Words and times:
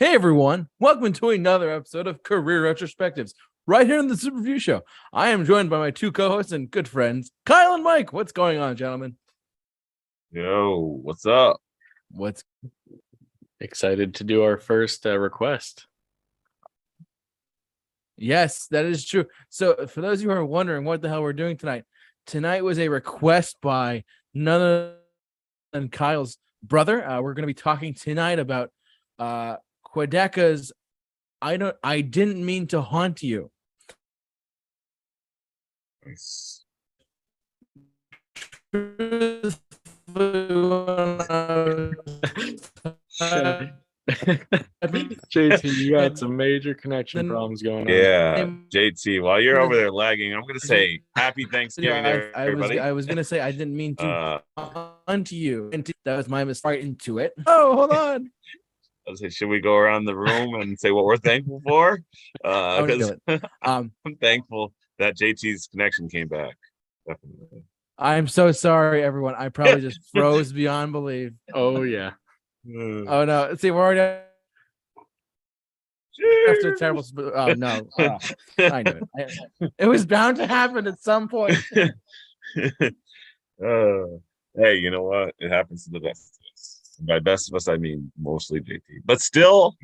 Hey 0.00 0.14
everyone, 0.14 0.66
welcome 0.78 1.12
to 1.12 1.28
another 1.28 1.70
episode 1.70 2.06
of 2.06 2.22
Career 2.22 2.62
Retrospectives, 2.62 3.34
right 3.66 3.86
here 3.86 3.98
on 3.98 4.08
the 4.08 4.16
Super 4.16 4.38
Review 4.38 4.58
Show. 4.58 4.80
I 5.12 5.28
am 5.28 5.44
joined 5.44 5.68
by 5.68 5.76
my 5.76 5.90
two 5.90 6.10
co-hosts 6.10 6.52
and 6.52 6.70
good 6.70 6.88
friends, 6.88 7.30
Kyle 7.44 7.74
and 7.74 7.84
Mike. 7.84 8.10
What's 8.10 8.32
going 8.32 8.58
on, 8.58 8.76
gentlemen? 8.76 9.16
Yo, 10.32 11.00
what's 11.02 11.26
up? 11.26 11.60
What's 12.12 12.42
Excited 13.60 14.14
to 14.14 14.24
do 14.24 14.42
our 14.42 14.56
first 14.56 15.04
uh, 15.04 15.18
request. 15.18 15.86
yes, 18.16 18.68
that 18.68 18.86
is 18.86 19.04
true. 19.04 19.26
So, 19.50 19.86
for 19.86 20.00
those 20.00 20.20
of 20.20 20.22
you 20.22 20.30
who 20.30 20.36
are 20.36 20.44
wondering 20.46 20.86
what 20.86 21.02
the 21.02 21.10
hell 21.10 21.20
we're 21.20 21.34
doing 21.34 21.58
tonight, 21.58 21.84
tonight 22.26 22.64
was 22.64 22.78
a 22.78 22.88
request 22.88 23.58
by 23.60 24.04
none 24.32 24.62
other 24.62 24.94
than 25.74 25.90
Kyle's 25.90 26.38
brother. 26.62 27.06
Uh, 27.06 27.20
we're 27.20 27.34
going 27.34 27.42
to 27.42 27.46
be 27.46 27.52
talking 27.52 27.92
tonight 27.92 28.38
about 28.38 28.70
uh 29.18 29.56
Quadeca's 29.94 30.72
I 31.42 31.56
don't 31.56 31.76
I 31.82 32.00
didn't 32.00 32.44
mean 32.44 32.66
to 32.68 32.80
haunt 32.80 33.22
you. 33.22 33.50
Nice. 36.04 36.64
JT, 45.30 45.62
you 45.76 45.92
got 45.92 46.18
some 46.18 46.36
major 46.36 46.74
connection 46.74 47.18
Then- 47.18 47.28
problems 47.28 47.62
going 47.62 47.82
on. 47.82 47.88
Yeah, 47.88 48.34
I'm- 48.38 48.66
JT. 48.74 49.22
While 49.22 49.40
you're 49.40 49.60
over 49.60 49.76
there 49.76 49.90
lagging, 49.90 50.32
I'm 50.34 50.42
gonna 50.46 50.58
say 50.60 51.00
Happy 51.16 51.44
Thanksgiving, 51.44 52.02
there, 52.02 52.32
I, 52.34 52.42
I 52.42 52.44
was 52.44 52.52
everybody. 52.52 52.80
I 52.80 52.92
was 52.92 53.06
gonna 53.06 53.24
say 53.24 53.40
I 53.40 53.50
didn't 53.52 53.76
mean 53.76 53.96
to 53.96 54.06
uh, 54.56 54.88
onto 55.06 55.36
you. 55.36 55.70
And 55.72 55.90
that 56.04 56.16
was 56.16 56.28
my 56.28 56.44
mistake 56.44 56.70
right 56.70 56.80
into 56.80 57.18
it. 57.18 57.34
Oh, 57.46 57.74
hold 57.74 57.90
on. 57.92 58.30
I 59.06 59.10
was 59.10 59.20
say, 59.20 59.30
should 59.30 59.48
we 59.48 59.60
go 59.60 59.74
around 59.76 60.04
the 60.04 60.16
room 60.16 60.54
and 60.54 60.78
say 60.78 60.90
what 60.90 61.04
we're 61.04 61.16
thankful 61.16 61.60
for? 61.66 62.00
Uh, 62.44 62.76
I'm 62.76 62.86
gonna 62.86 62.98
do 62.98 63.08
'cause 63.26 63.28
it. 63.28 63.42
Um, 63.62 63.92
I'm 64.06 64.16
thankful 64.16 64.72
that 64.98 65.16
JT's 65.16 65.68
connection 65.68 66.08
came 66.08 66.28
back. 66.28 66.56
Definitely. 67.06 67.62
I'm 67.98 68.28
so 68.28 68.52
sorry, 68.52 69.02
everyone. 69.02 69.34
I 69.36 69.48
probably 69.48 69.80
just 69.80 70.00
froze 70.12 70.52
beyond 70.52 70.92
belief. 70.92 71.32
Oh 71.54 71.82
yeah. 71.82 72.12
Oh 72.68 73.24
no! 73.24 73.54
See, 73.56 73.70
we're 73.70 73.80
already 73.82 74.20
after 76.48 76.74
a 76.74 76.78
terrible. 76.78 77.02
Sp- 77.02 77.32
oh 77.34 77.54
no! 77.56 77.88
Oh, 77.98 78.18
I 78.58 78.82
knew 78.82 78.92
it. 78.92 79.08
I- 79.62 79.68
it 79.78 79.86
was 79.86 80.04
bound 80.06 80.36
to 80.36 80.46
happen 80.46 80.86
at 80.86 81.00
some 81.00 81.28
point. 81.28 81.56
uh, 81.74 81.88
hey, 84.56 84.76
you 84.76 84.90
know 84.90 85.04
what? 85.04 85.34
It 85.38 85.50
happens 85.50 85.84
to 85.84 85.90
the 85.90 86.00
best 86.00 86.00
of 86.00 86.10
us. 86.10 86.38
And 86.38 86.39
By 87.00 87.18
best 87.18 87.48
of 87.48 87.54
us, 87.54 87.68
I 87.68 87.76
mean 87.76 88.12
mostly 88.20 88.60
JT, 88.60 88.80
but 89.04 89.20
still, 89.20 89.76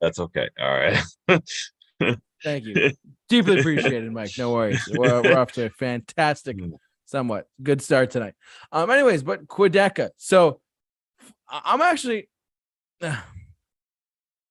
that's 0.00 0.18
okay. 0.18 0.48
All 0.60 0.72
right. 0.72 0.98
Thank 2.42 2.64
you, 2.64 2.92
deeply 3.28 3.60
appreciated, 3.60 4.10
Mike. 4.12 4.32
No 4.36 4.52
worries. 4.52 4.86
We're, 4.92 5.22
we're 5.22 5.38
off 5.38 5.52
to 5.52 5.66
a 5.66 5.70
fantastic, 5.70 6.58
somewhat 7.06 7.46
good 7.62 7.80
start 7.80 8.10
tonight. 8.10 8.34
Um, 8.70 8.90
anyways, 8.90 9.22
but 9.22 9.46
Quadeca. 9.46 10.10
So 10.16 10.60
I'm 11.48 11.80
actually, 11.80 12.28
I'm 13.02 13.18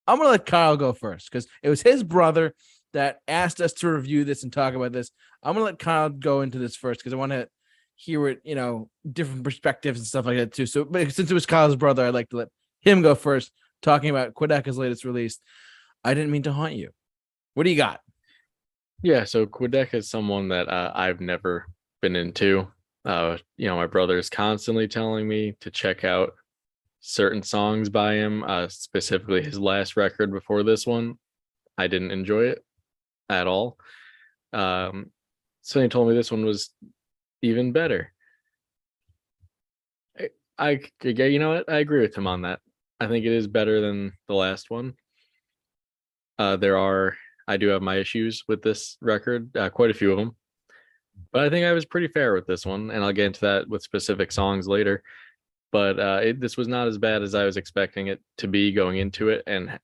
gonna 0.08 0.30
let 0.30 0.46
Kyle 0.46 0.78
go 0.78 0.94
first 0.94 1.30
because 1.32 1.48
it 1.62 1.70
was 1.70 1.82
his 1.82 2.04
brother 2.04 2.54
that 2.94 3.20
asked 3.28 3.62
us 3.62 3.74
to 3.74 3.90
review 3.90 4.24
this 4.24 4.44
and 4.44 4.52
talk 4.52 4.74
about 4.74 4.92
this. 4.92 5.12
I'm 5.42 5.54
gonna 5.54 5.66
let 5.66 5.80
Kyle 5.80 6.10
go 6.10 6.42
into 6.42 6.58
this 6.58 6.76
first 6.76 7.00
because 7.00 7.14
I 7.14 7.18
want 7.18 7.32
to 7.32 7.48
hear 7.96 8.28
it, 8.28 8.42
you 8.44 8.56
know, 8.56 8.90
different 9.10 9.44
perspectives 9.44 10.00
and 10.00 10.08
stuff 10.08 10.26
like 10.26 10.38
that 10.38 10.54
too. 10.54 10.66
So, 10.66 10.84
but 10.86 11.12
since 11.12 11.30
it 11.30 11.34
was 11.34 11.46
Kyle's 11.46 11.76
brother, 11.76 12.06
I'd 12.06 12.14
like 12.14 12.30
to 12.30 12.38
let 12.38 12.50
him 12.82 13.02
go 13.02 13.16
first, 13.16 13.52
talking 13.82 14.10
about 14.10 14.34
Quadeca's 14.34 14.78
latest 14.78 15.06
release. 15.06 15.40
I 16.04 16.14
didn't 16.14 16.32
mean 16.32 16.44
to 16.44 16.54
haunt 16.54 16.74
you. 16.74 16.90
What 17.54 17.64
do 17.64 17.70
you 17.70 17.78
got? 17.78 18.02
Yeah. 19.02 19.24
So 19.26 19.46
Quebec 19.46 19.94
is 19.94 20.10
someone 20.10 20.50
that 20.50 20.70
uh, 20.70 20.92
I've 20.94 21.22
never 21.22 21.66
been 22.02 22.16
into. 22.16 22.68
Uh, 23.06 23.38
you 23.58 23.68
know, 23.68 23.76
my 23.76 23.88
brother 23.88 24.18
is 24.18 24.30
constantly 24.30 24.88
telling 24.88 25.28
me 25.28 25.56
to 25.62 25.70
check 25.70 26.04
out 26.04 26.34
certain 27.02 27.44
songs 27.44 27.90
by 27.90 28.14
him, 28.14 28.44
uh, 28.44 28.68
specifically 28.70 29.44
his 29.44 29.60
last 29.60 29.98
record 29.98 30.32
before 30.32 30.64
this 30.64 30.88
one. 30.88 31.18
I 31.78 31.88
didn't 31.88 32.12
enjoy 32.12 32.46
it 32.46 32.64
at 33.30 33.46
all. 33.46 33.78
Um, 34.54 35.12
so 35.62 35.82
he 35.82 35.88
told 35.90 36.08
me 36.08 36.16
this 36.16 36.32
one 36.32 36.46
was 36.46 36.70
even 37.44 37.72
better. 37.72 38.12
I, 40.18 40.30
I, 40.58 40.80
you 41.04 41.40
know 41.40 41.52
what? 41.52 41.72
I 41.72 41.78
agree 41.78 42.02
with 42.02 42.18
him 42.18 42.26
on 42.26 42.42
that. 42.44 42.60
I 43.00 43.08
think 43.08 43.26
it 43.26 43.32
is 43.32 43.48
better 43.48 43.82
than 43.82 44.14
the 44.28 44.34
last 44.34 44.72
one. 44.72 44.94
Uh, 46.40 46.56
there 46.56 46.78
are, 46.78 47.16
I 47.48 47.58
do 47.58 47.68
have 47.68 47.82
my 47.82 47.98
issues 47.98 48.44
with 48.48 48.62
this 48.62 48.98
record, 49.02 49.56
uh, 49.58 49.70
quite 49.70 49.92
a 49.92 49.94
few 49.94 50.12
of 50.12 50.18
them, 50.18 50.36
but 51.32 51.44
I 51.44 51.50
think 51.50 51.66
I 51.66 51.74
was 51.74 51.86
pretty 51.86 52.08
fair 52.08 52.34
with 52.34 52.48
this 52.48 52.66
one, 52.66 52.90
and 52.90 53.04
I'll 53.04 53.12
get 53.12 53.28
into 53.28 53.42
that 53.42 53.68
with 53.68 53.84
specific 53.84 54.32
songs 54.32 54.68
later. 54.68 55.04
But 55.72 56.00
uh, 56.00 56.20
it, 56.24 56.40
this 56.40 56.56
was 56.56 56.68
not 56.68 56.88
as 56.88 56.98
bad 56.98 57.24
as 57.24 57.36
I 57.36 57.46
was 57.46 57.58
expecting 57.58 58.08
it 58.08 58.22
to 58.38 58.48
be 58.48 58.72
going 58.72 58.98
into 58.98 59.30
it, 59.30 59.44
and 59.48 59.80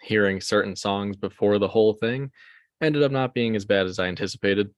hearing 0.00 0.40
certain 0.40 0.74
songs 0.74 1.16
before 1.16 1.58
the 1.58 1.68
whole 1.68 1.92
thing 1.92 2.30
ended 2.80 3.02
up 3.02 3.12
not 3.12 3.34
being 3.34 3.54
as 3.56 3.64
bad 3.64 3.86
as 3.86 3.98
I 3.98 4.06
anticipated. 4.06 4.70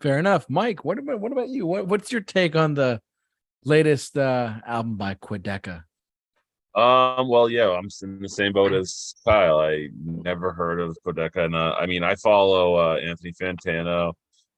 Fair 0.00 0.18
enough, 0.18 0.46
Mike. 0.48 0.84
What 0.84 0.98
about 0.98 1.20
what 1.20 1.32
about 1.32 1.48
you? 1.48 1.66
What 1.66 1.86
what's 1.86 2.10
your 2.10 2.22
take 2.22 2.56
on 2.56 2.74
the 2.74 3.00
latest 3.64 4.16
uh 4.16 4.54
album 4.66 4.96
by 4.96 5.14
Quadeca? 5.14 5.84
Um, 6.74 7.28
well, 7.28 7.50
yeah, 7.50 7.68
I'm 7.70 7.88
in 8.02 8.20
the 8.20 8.28
same 8.28 8.52
boat 8.52 8.72
as 8.72 9.14
Kyle. 9.26 9.58
I 9.58 9.88
never 10.04 10.52
heard 10.52 10.80
of 10.80 10.96
Quadeca, 11.04 11.44
and 11.44 11.56
uh, 11.56 11.74
I 11.78 11.86
mean, 11.86 12.04
I 12.04 12.14
follow 12.14 12.76
uh, 12.76 12.96
Anthony 12.96 13.32
Fantano, 13.32 14.12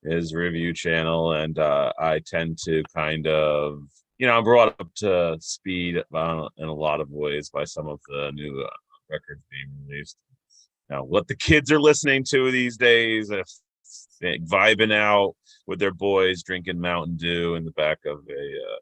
his 0.05 0.35
review 0.35 0.75
channel, 0.75 1.33
and 1.33 1.59
uh, 1.59 1.91
I 1.99 2.21
tend 2.27 2.59
to 2.65 2.83
kind 2.95 3.27
of, 3.27 3.81
you 4.19 4.27
know, 4.27 4.37
I'm 4.37 4.45
brought 4.45 4.79
up 4.79 4.95
to 4.97 5.39
speed 5.41 5.97
in 5.97 6.05
a 6.69 6.75
lot 6.75 7.01
of 7.01 7.11
ways 7.11 7.49
by 7.49 7.65
some 7.65 7.89
of 7.89 7.99
the 8.09 8.31
new 8.35 8.61
uh, 8.61 8.69
records 9.09 9.43
being 9.51 9.71
released. 9.89 10.19
Now, 10.91 11.05
what 11.05 11.29
the 11.29 11.37
kids 11.37 11.73
are 11.73 11.81
listening 11.81 12.25
to 12.29 12.51
these 12.51 12.77
days, 12.77 13.31
if 13.31 13.49
vibing 14.23 14.93
out 14.93 15.35
with 15.67 15.79
their 15.79 15.95
boys, 15.95 16.43
drinking 16.43 16.81
Mountain 16.81 17.17
Dew 17.17 17.55
in 17.55 17.65
the 17.65 17.71
back 17.73 17.99
of 18.07 18.19
a 18.29 18.33
uh, 18.33 18.79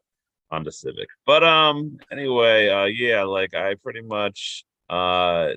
Honda 0.51 0.71
Civic. 0.71 1.07
But 1.25 1.43
um 1.43 1.97
anyway, 2.11 2.69
uh 2.69 2.85
yeah, 2.85 3.23
like 3.23 3.53
I 3.53 3.75
pretty 3.75 4.01
much 4.01 4.65
uh 4.89 5.49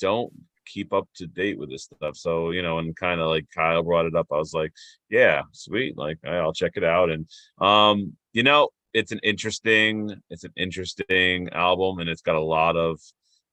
don't 0.00 0.32
keep 0.64 0.92
up 0.92 1.08
to 1.16 1.26
date 1.26 1.58
with 1.58 1.70
this 1.70 1.84
stuff. 1.84 2.16
So, 2.16 2.50
you 2.50 2.62
know, 2.62 2.78
and 2.78 2.94
kind 2.94 3.20
of 3.20 3.28
like 3.28 3.46
Kyle 3.54 3.82
brought 3.82 4.06
it 4.06 4.14
up, 4.14 4.28
I 4.30 4.36
was 4.36 4.52
like, 4.52 4.72
yeah, 5.10 5.42
sweet. 5.52 5.96
Like 5.96 6.18
I'll 6.24 6.52
check 6.52 6.72
it 6.76 6.84
out. 6.84 7.10
And 7.10 7.28
um, 7.60 8.16
you 8.32 8.42
know, 8.42 8.68
it's 8.94 9.12
an 9.12 9.20
interesting, 9.22 10.14
it's 10.30 10.44
an 10.44 10.52
interesting 10.56 11.48
album 11.50 11.98
and 11.98 12.08
it's 12.08 12.22
got 12.22 12.36
a 12.36 12.40
lot 12.40 12.76
of 12.76 13.00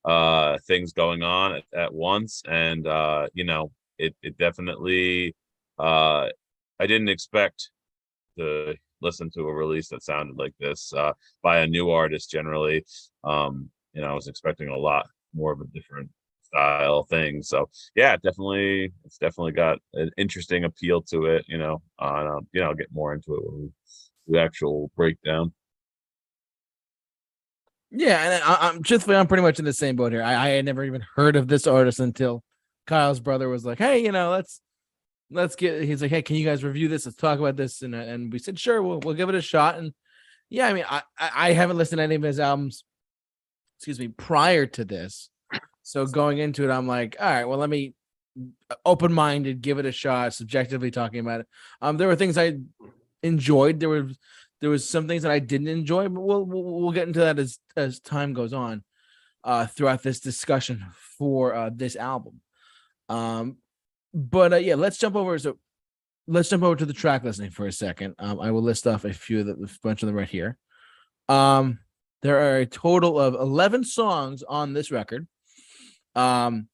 uh 0.04 0.60
things 0.68 0.94
going 0.94 1.24
on 1.24 1.56
at, 1.56 1.64
at 1.76 1.94
once. 1.94 2.44
And 2.48 2.86
uh, 2.86 3.28
you 3.34 3.44
know, 3.44 3.72
it 3.98 4.16
it 4.22 4.38
definitely 4.38 5.36
uh 5.80 6.28
I 6.80 6.88
didn't 6.88 7.10
expect 7.10 7.70
to 8.38 8.76
listen 9.02 9.30
to 9.32 9.42
a 9.42 9.54
release 9.54 9.90
that 9.90 10.04
sounded 10.04 10.38
like 10.38 10.54
this 10.60 10.94
uh, 10.94 11.14
by 11.42 11.60
a 11.60 11.68
new 11.68 11.90
artist 11.90 12.32
generally. 12.32 12.84
Um, 13.24 13.70
you 13.94 14.02
know, 14.02 14.08
I 14.08 14.14
was 14.14 14.28
expecting 14.28 14.70
a 14.70 14.78
lot 14.78 15.06
more 15.34 15.52
of 15.52 15.62
a 15.62 15.68
different 15.68 16.10
style 16.42 17.04
thing. 17.04 17.44
So 17.44 17.70
yeah, 17.96 18.16
definitely, 18.18 18.92
it's 19.06 19.18
definitely 19.18 19.54
got 19.54 19.80
an 19.94 20.12
interesting 20.18 20.66
appeal 20.66 21.02
to 21.04 21.26
it. 21.26 21.46
You 21.48 21.58
know, 21.58 21.82
on 22.00 22.28
um, 22.28 22.48
you 22.52 22.62
know, 22.62 22.68
I'll 22.68 22.76
get 22.76 22.92
more 22.92 23.14
into 23.14 23.36
it 23.36 23.44
when 23.44 23.62
we 23.62 23.70
the 24.28 24.40
actual 24.40 24.90
breakdown. 24.96 25.54
Yeah, 27.92 28.22
and 28.24 28.44
I, 28.44 28.70
I'm 28.70 28.84
truthfully, 28.84 29.16
I'm 29.16 29.28
pretty 29.28 29.44
much 29.44 29.60
in 29.60 29.66
the 29.66 29.72
same 29.72 29.96
boat 29.96 30.12
here. 30.12 30.24
I, 30.24 30.34
I 30.34 30.50
had 30.50 30.66
never 30.66 30.84
even 30.84 31.06
heard 31.16 31.36
of 31.36 31.48
this 31.48 31.68
artist 31.68 32.00
until 32.00 32.44
Kyle's 32.88 33.20
brother 33.20 33.50
was 33.50 33.66
like, 33.66 33.78
"Hey, 33.80 34.04
you 34.04 34.12
know, 34.12 34.32
let's 34.32 34.62
let's 35.32 35.56
get." 35.56 35.84
He's 35.84 36.02
like, 36.02 36.12
"Hey, 36.12 36.22
can 36.22 36.36
you 36.36 36.46
guys 36.46 36.64
review 36.64 36.88
this? 36.88 37.06
Let's 37.06 37.18
talk 37.18 37.40
about 37.40 37.56
this." 37.56 37.82
And 37.82 37.96
uh, 37.96 38.00
and 38.00 38.32
we 38.32 38.40
said, 38.40 38.60
"Sure, 38.60 38.82
we'll 38.82 39.00
we'll 39.00 39.16
give 39.16 39.30
it 39.30 39.36
a 39.36 39.42
shot." 39.42 39.78
And 39.78 39.94
yeah, 40.50 40.68
I 40.68 40.74
mean, 40.74 40.86
I 40.88 41.02
I 41.20 41.54
haven't 41.54 41.78
listened 41.78 42.00
to 42.00 42.04
any 42.04 42.16
of 42.16 42.22
his 42.22 42.40
albums, 42.40 42.84
excuse 43.78 44.00
me, 44.00 44.10
prior 44.10 44.66
to 44.68 44.86
this. 44.86 45.30
So 45.84 46.06
going 46.08 46.40
into 46.40 46.64
it, 46.64 46.72
I'm 46.72 46.88
like, 46.88 47.16
all 47.20 47.30
right, 47.30 47.46
well, 47.46 47.60
let 47.60 47.70
me 47.70 47.94
open 48.86 49.14
minded, 49.14 49.62
give 49.62 49.78
it 49.78 49.86
a 49.86 49.92
shot, 49.92 50.34
subjectively 50.34 50.90
talking 50.92 51.20
about 51.20 51.42
it. 51.42 51.48
Um, 51.82 51.98
there 51.98 52.08
were 52.08 52.16
things 52.16 52.38
I 52.38 52.58
enjoyed. 53.22 53.80
There 53.80 53.90
were 53.90 54.10
there 54.62 54.70
was 54.70 54.88
some 54.88 55.08
things 55.08 55.24
that 55.24 55.32
I 55.32 55.40
didn't 55.40 55.68
enjoy, 55.68 56.10
but 56.10 56.22
we'll 56.22 56.44
we'll, 56.44 56.64
we'll 56.64 56.92
get 56.92 57.08
into 57.08 57.20
that 57.20 57.40
as 57.40 57.60
as 57.76 58.00
time 58.00 58.34
goes 58.34 58.54
on, 58.54 58.84
uh, 59.44 59.68
throughout 59.68 60.04
this 60.04 60.20
discussion 60.20 60.86
for 61.18 61.54
uh 61.54 61.70
this 61.74 61.96
album. 61.96 62.42
Um, 63.10 63.58
but 64.14 64.54
uh, 64.54 64.58
yeah, 64.58 64.76
let's 64.76 64.98
jump 64.98 65.16
over. 65.16 65.38
So 65.38 65.58
let's 66.28 66.50
jump 66.50 66.64
over 66.64 66.76
to 66.76 66.86
the 66.86 66.94
track 66.94 67.24
listing 67.24 67.52
for 67.52 67.68
a 67.68 67.72
second. 67.72 68.16
Um, 68.20 68.40
I 68.40 68.52
will 68.52 68.64
list 68.64 68.88
off 68.88 69.06
a 69.06 69.14
few 69.14 69.42
of 69.42 69.46
the 69.46 69.54
a 69.54 69.70
bunch 69.84 70.04
of 70.04 70.08
them 70.08 70.16
right 70.16 70.28
here. 70.28 70.58
Um, 71.30 71.80
There 72.22 72.40
are 72.40 72.58
a 72.58 72.66
total 72.66 73.20
of 73.20 73.36
11 73.36 73.84
songs 73.84 74.42
on 74.44 74.74
this 74.74 74.92
record. 74.92 75.28
Um, 76.16 76.70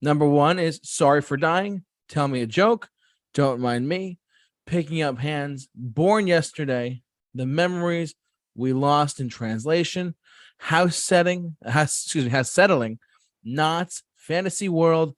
number 0.00 0.26
one 0.26 0.58
is 0.58 0.80
Sorry 0.82 1.22
for 1.22 1.36
Dying, 1.36 1.84
Tell 2.08 2.28
Me 2.28 2.42
a 2.42 2.46
Joke, 2.46 2.88
Don't 3.34 3.60
Mind 3.60 3.88
Me, 3.88 4.18
Picking 4.66 5.02
Up 5.02 5.18
Hands, 5.18 5.68
Born 5.74 6.26
Yesterday, 6.26 7.02
The 7.34 7.46
Memories 7.46 8.14
We 8.54 8.72
Lost 8.72 9.20
in 9.20 9.28
Translation, 9.28 10.14
House 10.58 10.96
Setting, 10.96 11.56
House, 11.64 12.04
excuse 12.04 12.24
me, 12.24 12.30
House 12.30 12.50
Settling, 12.50 12.98
Knots, 13.44 14.02
Fantasy 14.16 14.68
World, 14.68 15.14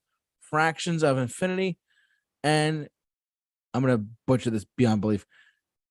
Fractions 0.51 1.03
of 1.03 1.19
Infinity, 1.19 1.79
and 2.43 2.89
I'm 3.75 3.83
gonna 3.83 4.05
butcher 4.27 4.51
this 4.51 4.65
beyond 4.77 5.01
belief. 5.01 5.27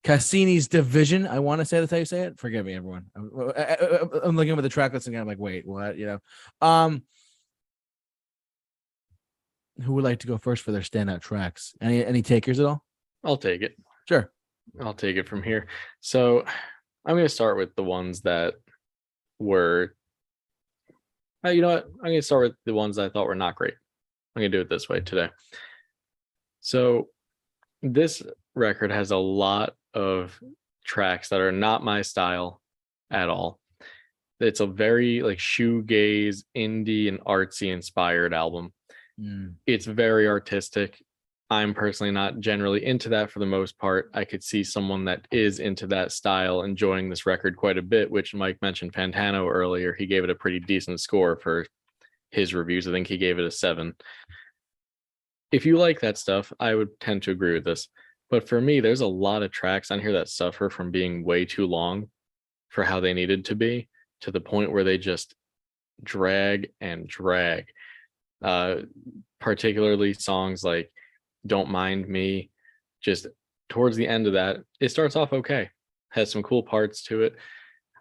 Cassini's 0.04 0.68
Division. 0.70 1.28
I 1.28 1.40
want 1.40 1.60
to 1.60 1.66
say 1.66 1.80
that's 1.80 1.92
how 1.92 1.98
you 1.98 2.06
say 2.06 2.22
it. 2.22 2.40
Forgive 2.40 2.66
me, 2.66 2.74
everyone. 2.76 3.08
I'm, 3.16 3.30
I- 3.58 3.62
I- 3.76 4.20
I'm 4.24 4.36
looking 4.38 4.56
at 4.58 4.62
the 4.62 4.70
track 4.70 4.94
list 4.94 5.08
and 5.08 5.18
I'm 5.18 5.28
like, 5.28 5.40
wait, 5.40 5.68
what? 5.68 5.98
You 5.98 6.06
know. 6.06 6.20
Um, 6.66 7.04
who 9.84 9.94
would 9.94 10.04
like 10.04 10.20
to 10.20 10.28
go 10.28 10.38
first 10.38 10.64
for 10.64 10.72
their 10.72 10.82
standout 10.82 11.22
tracks? 11.22 11.74
Any 11.82 12.06
any 12.06 12.22
takers 12.22 12.60
at 12.60 12.66
all? 12.66 12.84
I'll 13.24 13.38
take 13.38 13.62
it. 13.62 13.76
Sure. 14.08 14.32
I'll 14.82 14.94
take 14.94 15.18
it 15.18 15.28
from 15.28 15.44
here. 15.44 15.68
So 16.00 16.46
I'm 17.06 17.16
going 17.16 17.26
to 17.26 17.30
start 17.30 17.58
with 17.58 17.76
the 17.76 17.84
ones 17.84 18.22
that 18.22 18.56
were. 19.40 19.94
Uh, 21.46 21.50
you 21.50 21.62
know 21.62 21.70
what? 21.70 21.86
I'm 21.86 22.06
going 22.10 22.16
to 22.16 22.22
start 22.22 22.50
with 22.50 22.58
the 22.66 22.74
ones 22.74 22.98
I 22.98 23.10
thought 23.10 23.28
were 23.28 23.36
not 23.36 23.56
great. 23.56 23.76
I'm 24.38 24.52
to 24.52 24.58
do 24.58 24.62
it 24.62 24.70
this 24.70 24.90
way 24.90 25.02
today. 25.02 25.30
So 26.62 27.08
this 27.82 28.22
record 28.56 28.92
has 28.92 29.12
a 29.12 29.18
lot 29.18 29.76
of 29.94 30.40
tracks 30.86 31.30
that 31.30 31.42
are 31.42 31.52
not 31.52 31.84
my 31.84 32.02
style 32.02 32.62
at 33.12 33.30
all. 33.30 33.60
It's 34.40 34.60
a 34.60 34.68
very 34.68 35.22
like 35.22 35.40
shoegaze, 35.40 36.44
indie, 36.56 37.08
and 37.08 37.20
artsy 37.22 37.74
inspired 37.74 38.34
album 38.34 38.74
Mm, 39.20 39.56
it's 39.66 39.86
very 39.86 40.28
artistic. 40.28 41.04
I'm 41.50 41.74
personally 41.74 42.12
not 42.12 42.40
generally 42.40 42.86
into 42.86 43.10
that 43.10 43.32
for 43.32 43.40
the 43.40 43.46
most 43.46 43.78
part. 43.80 44.12
I 44.14 44.26
could 44.26 44.44
see 44.44 44.64
someone 44.64 45.06
that 45.06 45.28
is 45.32 45.60
into 45.60 45.88
that 45.88 46.12
style 46.12 46.64
enjoying 46.64 47.10
this 47.10 47.26
record 47.26 47.56
quite 47.56 47.78
a 47.78 47.82
bit, 47.82 48.12
which 48.12 48.36
Mike 48.36 48.58
mentioned 48.62 48.94
Fantano 48.94 49.50
earlier. 49.50 49.94
He 49.94 50.06
gave 50.06 50.24
it 50.24 50.30
a 50.30 50.36
pretty 50.36 50.60
decent 50.60 51.00
score 51.00 51.38
for 51.38 51.66
his 52.32 52.54
reviews. 52.54 52.88
I 52.88 52.92
think 52.92 53.08
he 53.08 53.18
gave 53.18 53.40
it 53.40 53.46
a 53.46 53.52
seven. 53.52 53.94
If 55.52 55.66
you 55.66 55.78
like 55.78 56.02
that 56.02 56.18
stuff, 56.18 56.52
I 56.60 56.76
would 56.76 57.00
tend 57.00 57.24
to 57.24 57.32
agree 57.32 57.54
with 57.54 57.64
this. 57.64 57.88
But 58.30 58.50
for 58.50 58.60
me, 58.60 58.82
there's 58.82 59.02
a 59.02 59.08
lot 59.08 59.44
of 59.44 59.52
tracks 59.52 59.92
on 59.92 60.02
here 60.02 60.14
that 60.14 60.28
suffer 60.28 60.70
from 60.70 60.92
being 60.92 61.24
way 61.24 61.46
too 61.46 61.66
long 61.66 62.10
for 62.70 62.84
how 62.84 63.00
they 63.00 63.14
needed 63.14 63.46
to 63.46 63.56
be, 63.56 63.88
to 64.22 64.32
the 64.32 64.42
point 64.42 64.72
where 64.72 64.84
they 64.84 64.98
just 64.98 65.34
drag 66.04 66.72
and 66.80 67.08
drag 67.08 67.66
uh 68.44 68.78
particularly 69.40 70.14
songs 70.14 70.64
like 70.64 70.92
don't 71.46 71.70
mind 71.70 72.08
me 72.08 72.52
just 73.02 73.28
towards 73.70 73.98
the 73.98 74.08
end 74.08 74.28
of 74.28 74.34
that 74.34 74.58
it 74.80 74.90
starts 74.90 75.16
off 75.16 75.34
okay 75.34 75.70
has 76.10 76.32
some 76.32 76.44
cool 76.44 76.62
parts 76.62 77.04
to 77.04 77.24
it 77.24 77.36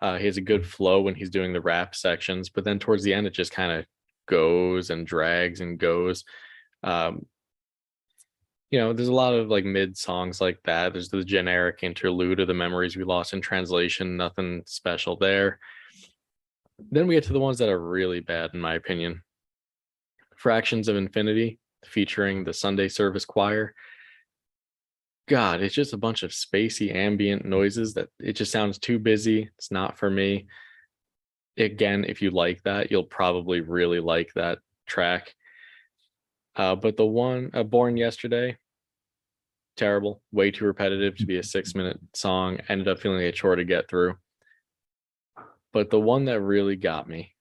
uh 0.02 0.18
he 0.18 0.26
has 0.26 0.36
a 0.36 0.42
good 0.42 0.66
flow 0.66 1.00
when 1.00 1.14
he's 1.14 1.30
doing 1.30 1.52
the 1.52 1.60
rap 1.60 1.94
sections 1.94 2.50
but 2.50 2.64
then 2.64 2.78
towards 2.78 3.02
the 3.02 3.14
end 3.14 3.26
it 3.26 3.32
just 3.32 3.52
kind 3.52 3.72
of 3.72 3.86
goes 4.26 4.90
and 4.90 5.06
drags 5.06 5.60
and 5.60 5.78
goes 5.78 6.24
um 6.82 7.24
you 8.70 8.78
know 8.78 8.92
there's 8.92 9.08
a 9.08 9.14
lot 9.14 9.34
of 9.34 9.48
like 9.48 9.64
mid 9.64 9.96
songs 9.96 10.40
like 10.40 10.58
that 10.64 10.92
there's 10.92 11.08
the 11.08 11.24
generic 11.24 11.80
interlude 11.82 12.40
of 12.40 12.48
the 12.48 12.54
memories 12.54 12.96
we 12.96 13.04
lost 13.04 13.32
in 13.32 13.40
translation 13.40 14.16
nothing 14.16 14.62
special 14.66 15.16
there 15.16 15.58
then 16.90 17.06
we 17.06 17.14
get 17.14 17.24
to 17.24 17.32
the 17.32 17.40
ones 17.40 17.58
that 17.58 17.68
are 17.68 17.80
really 17.80 18.20
bad 18.20 18.50
in 18.52 18.60
my 18.60 18.74
opinion 18.74 19.22
Fractions 20.36 20.88
of 20.88 20.96
Infinity 20.96 21.58
featuring 21.84 22.44
the 22.44 22.52
Sunday 22.52 22.88
Service 22.88 23.24
Choir. 23.24 23.74
God, 25.28 25.60
it's 25.60 25.74
just 25.74 25.92
a 25.92 25.98
bunch 25.98 26.22
of 26.22 26.30
spacey 26.30 26.94
ambient 26.94 27.44
noises 27.44 27.94
that 27.94 28.08
it 28.20 28.34
just 28.34 28.52
sounds 28.52 28.78
too 28.78 28.98
busy. 28.98 29.50
It's 29.58 29.72
not 29.72 29.98
for 29.98 30.10
me. 30.10 30.46
Again, 31.58 32.04
if 32.06 32.20
you 32.20 32.30
like 32.30 32.62
that, 32.64 32.90
you'll 32.90 33.04
probably 33.04 33.60
really 33.60 34.00
like 34.00 34.30
that 34.34 34.58
track. 34.86 35.34
Uh, 36.54 36.74
but 36.74 36.96
the 36.96 37.06
one 37.06 37.50
uh, 37.54 37.62
Born 37.62 37.96
Yesterday, 37.96 38.56
terrible, 39.76 40.22
way 40.32 40.50
too 40.50 40.64
repetitive 40.64 41.16
to 41.16 41.26
be 41.26 41.38
a 41.38 41.42
six 41.42 41.74
minute 41.76 41.98
song. 42.14 42.58
Ended 42.68 42.88
up 42.88 43.00
feeling 43.00 43.18
like 43.18 43.28
a 43.28 43.32
chore 43.32 43.56
to 43.56 43.64
get 43.64 43.88
through. 43.88 44.16
But 45.72 45.90
the 45.90 46.00
one 46.00 46.24
that 46.26 46.40
really 46.40 46.76
got 46.76 47.08
me, 47.08 47.34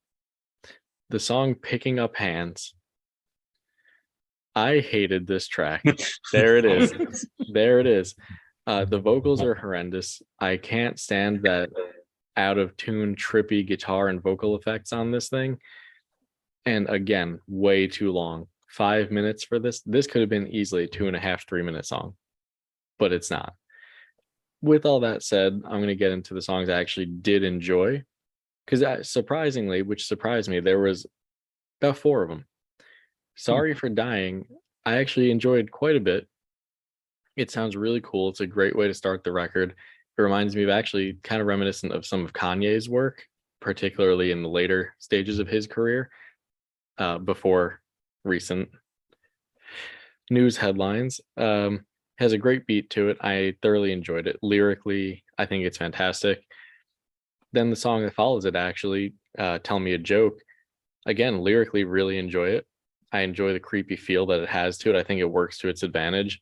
the 1.09 1.19
song 1.19 1.55
Picking 1.55 1.99
Up 1.99 2.15
Hands. 2.15 2.73
I 4.57 4.79
hated 4.79 5.27
this 5.27 5.47
track. 5.47 5.83
There 6.31 6.57
it 6.57 6.65
is. 6.65 7.27
There 7.53 7.79
it 7.79 7.87
is. 7.87 8.15
Uh, 8.67 8.85
the 8.85 8.99
vocals 8.99 9.41
are 9.41 9.53
horrendous. 9.53 10.21
I 10.39 10.57
can't 10.57 10.99
stand 10.99 11.43
that 11.43 11.69
out 12.37 12.57
of 12.57 12.75
tune, 12.77 13.15
trippy 13.15 13.65
guitar 13.65 14.07
and 14.07 14.21
vocal 14.21 14.55
effects 14.55 14.93
on 14.93 15.11
this 15.11 15.29
thing. 15.29 15.57
And 16.65 16.89
again, 16.89 17.39
way 17.47 17.87
too 17.87 18.11
long. 18.11 18.47
Five 18.67 19.11
minutes 19.11 19.43
for 19.43 19.59
this. 19.59 19.81
This 19.81 20.07
could 20.07 20.21
have 20.21 20.29
been 20.29 20.47
easily 20.47 20.83
a 20.83 20.87
two 20.87 21.07
and 21.07 21.15
a 21.15 21.19
half, 21.19 21.47
three 21.47 21.61
minute 21.61 21.85
song, 21.85 22.15
but 22.99 23.13
it's 23.13 23.31
not. 23.31 23.53
With 24.61 24.85
all 24.85 25.01
that 25.01 25.23
said, 25.23 25.61
I'm 25.63 25.77
going 25.77 25.87
to 25.87 25.95
get 25.95 26.11
into 26.11 26.33
the 26.33 26.41
songs 26.41 26.69
I 26.69 26.79
actually 26.79 27.05
did 27.05 27.43
enjoy. 27.43 28.03
Because 28.65 29.07
surprisingly, 29.07 29.83
which 29.83 30.07
surprised 30.07 30.49
me, 30.49 30.59
there 30.59 30.79
was 30.79 31.05
about 31.81 31.97
four 31.97 32.23
of 32.23 32.29
them. 32.29 32.45
Hmm. 32.79 32.83
Sorry 33.35 33.73
for 33.75 33.89
dying. 33.89 34.45
I 34.85 34.97
actually 34.97 35.31
enjoyed 35.31 35.71
quite 35.71 35.95
a 35.95 36.01
bit. 36.01 36.27
It 37.35 37.51
sounds 37.51 37.75
really 37.75 38.01
cool. 38.01 38.29
It's 38.29 38.39
a 38.39 38.47
great 38.47 38.75
way 38.75 38.87
to 38.87 38.93
start 38.93 39.23
the 39.23 39.31
record. 39.31 39.75
It 40.17 40.21
reminds 40.21 40.55
me 40.55 40.63
of 40.63 40.69
actually 40.69 41.17
kind 41.23 41.41
of 41.41 41.47
reminiscent 41.47 41.93
of 41.93 42.05
some 42.05 42.23
of 42.23 42.33
Kanye's 42.33 42.89
work, 42.89 43.25
particularly 43.59 44.31
in 44.31 44.41
the 44.41 44.49
later 44.49 44.95
stages 44.99 45.39
of 45.39 45.47
his 45.47 45.67
career, 45.67 46.09
uh, 46.97 47.17
before 47.17 47.81
recent 48.23 48.69
news 50.29 50.57
headlines. 50.57 51.19
Um, 51.37 51.85
has 52.17 52.31
a 52.31 52.37
great 52.37 52.65
beat 52.65 52.89
to 52.91 53.09
it. 53.09 53.17
I 53.21 53.55
thoroughly 53.61 53.91
enjoyed 53.91 54.27
it. 54.27 54.39
Lyrically, 54.41 55.23
I 55.37 55.45
think 55.45 55.65
it's 55.65 55.77
fantastic. 55.77 56.41
Then 57.51 57.69
the 57.69 57.75
song 57.75 58.03
that 58.03 58.13
follows 58.13 58.45
it, 58.45 58.55
actually, 58.55 59.15
uh, 59.37 59.59
Tell 59.63 59.79
Me 59.79 59.93
a 59.93 59.97
Joke. 59.97 60.39
Again, 61.05 61.41
lyrically, 61.41 61.83
really 61.83 62.17
enjoy 62.17 62.49
it. 62.49 62.65
I 63.11 63.21
enjoy 63.21 63.53
the 63.53 63.59
creepy 63.59 63.95
feel 63.95 64.25
that 64.27 64.41
it 64.41 64.49
has 64.49 64.77
to 64.79 64.89
it. 64.89 64.95
I 64.95 65.03
think 65.03 65.19
it 65.19 65.25
works 65.25 65.57
to 65.59 65.67
its 65.67 65.83
advantage. 65.83 66.41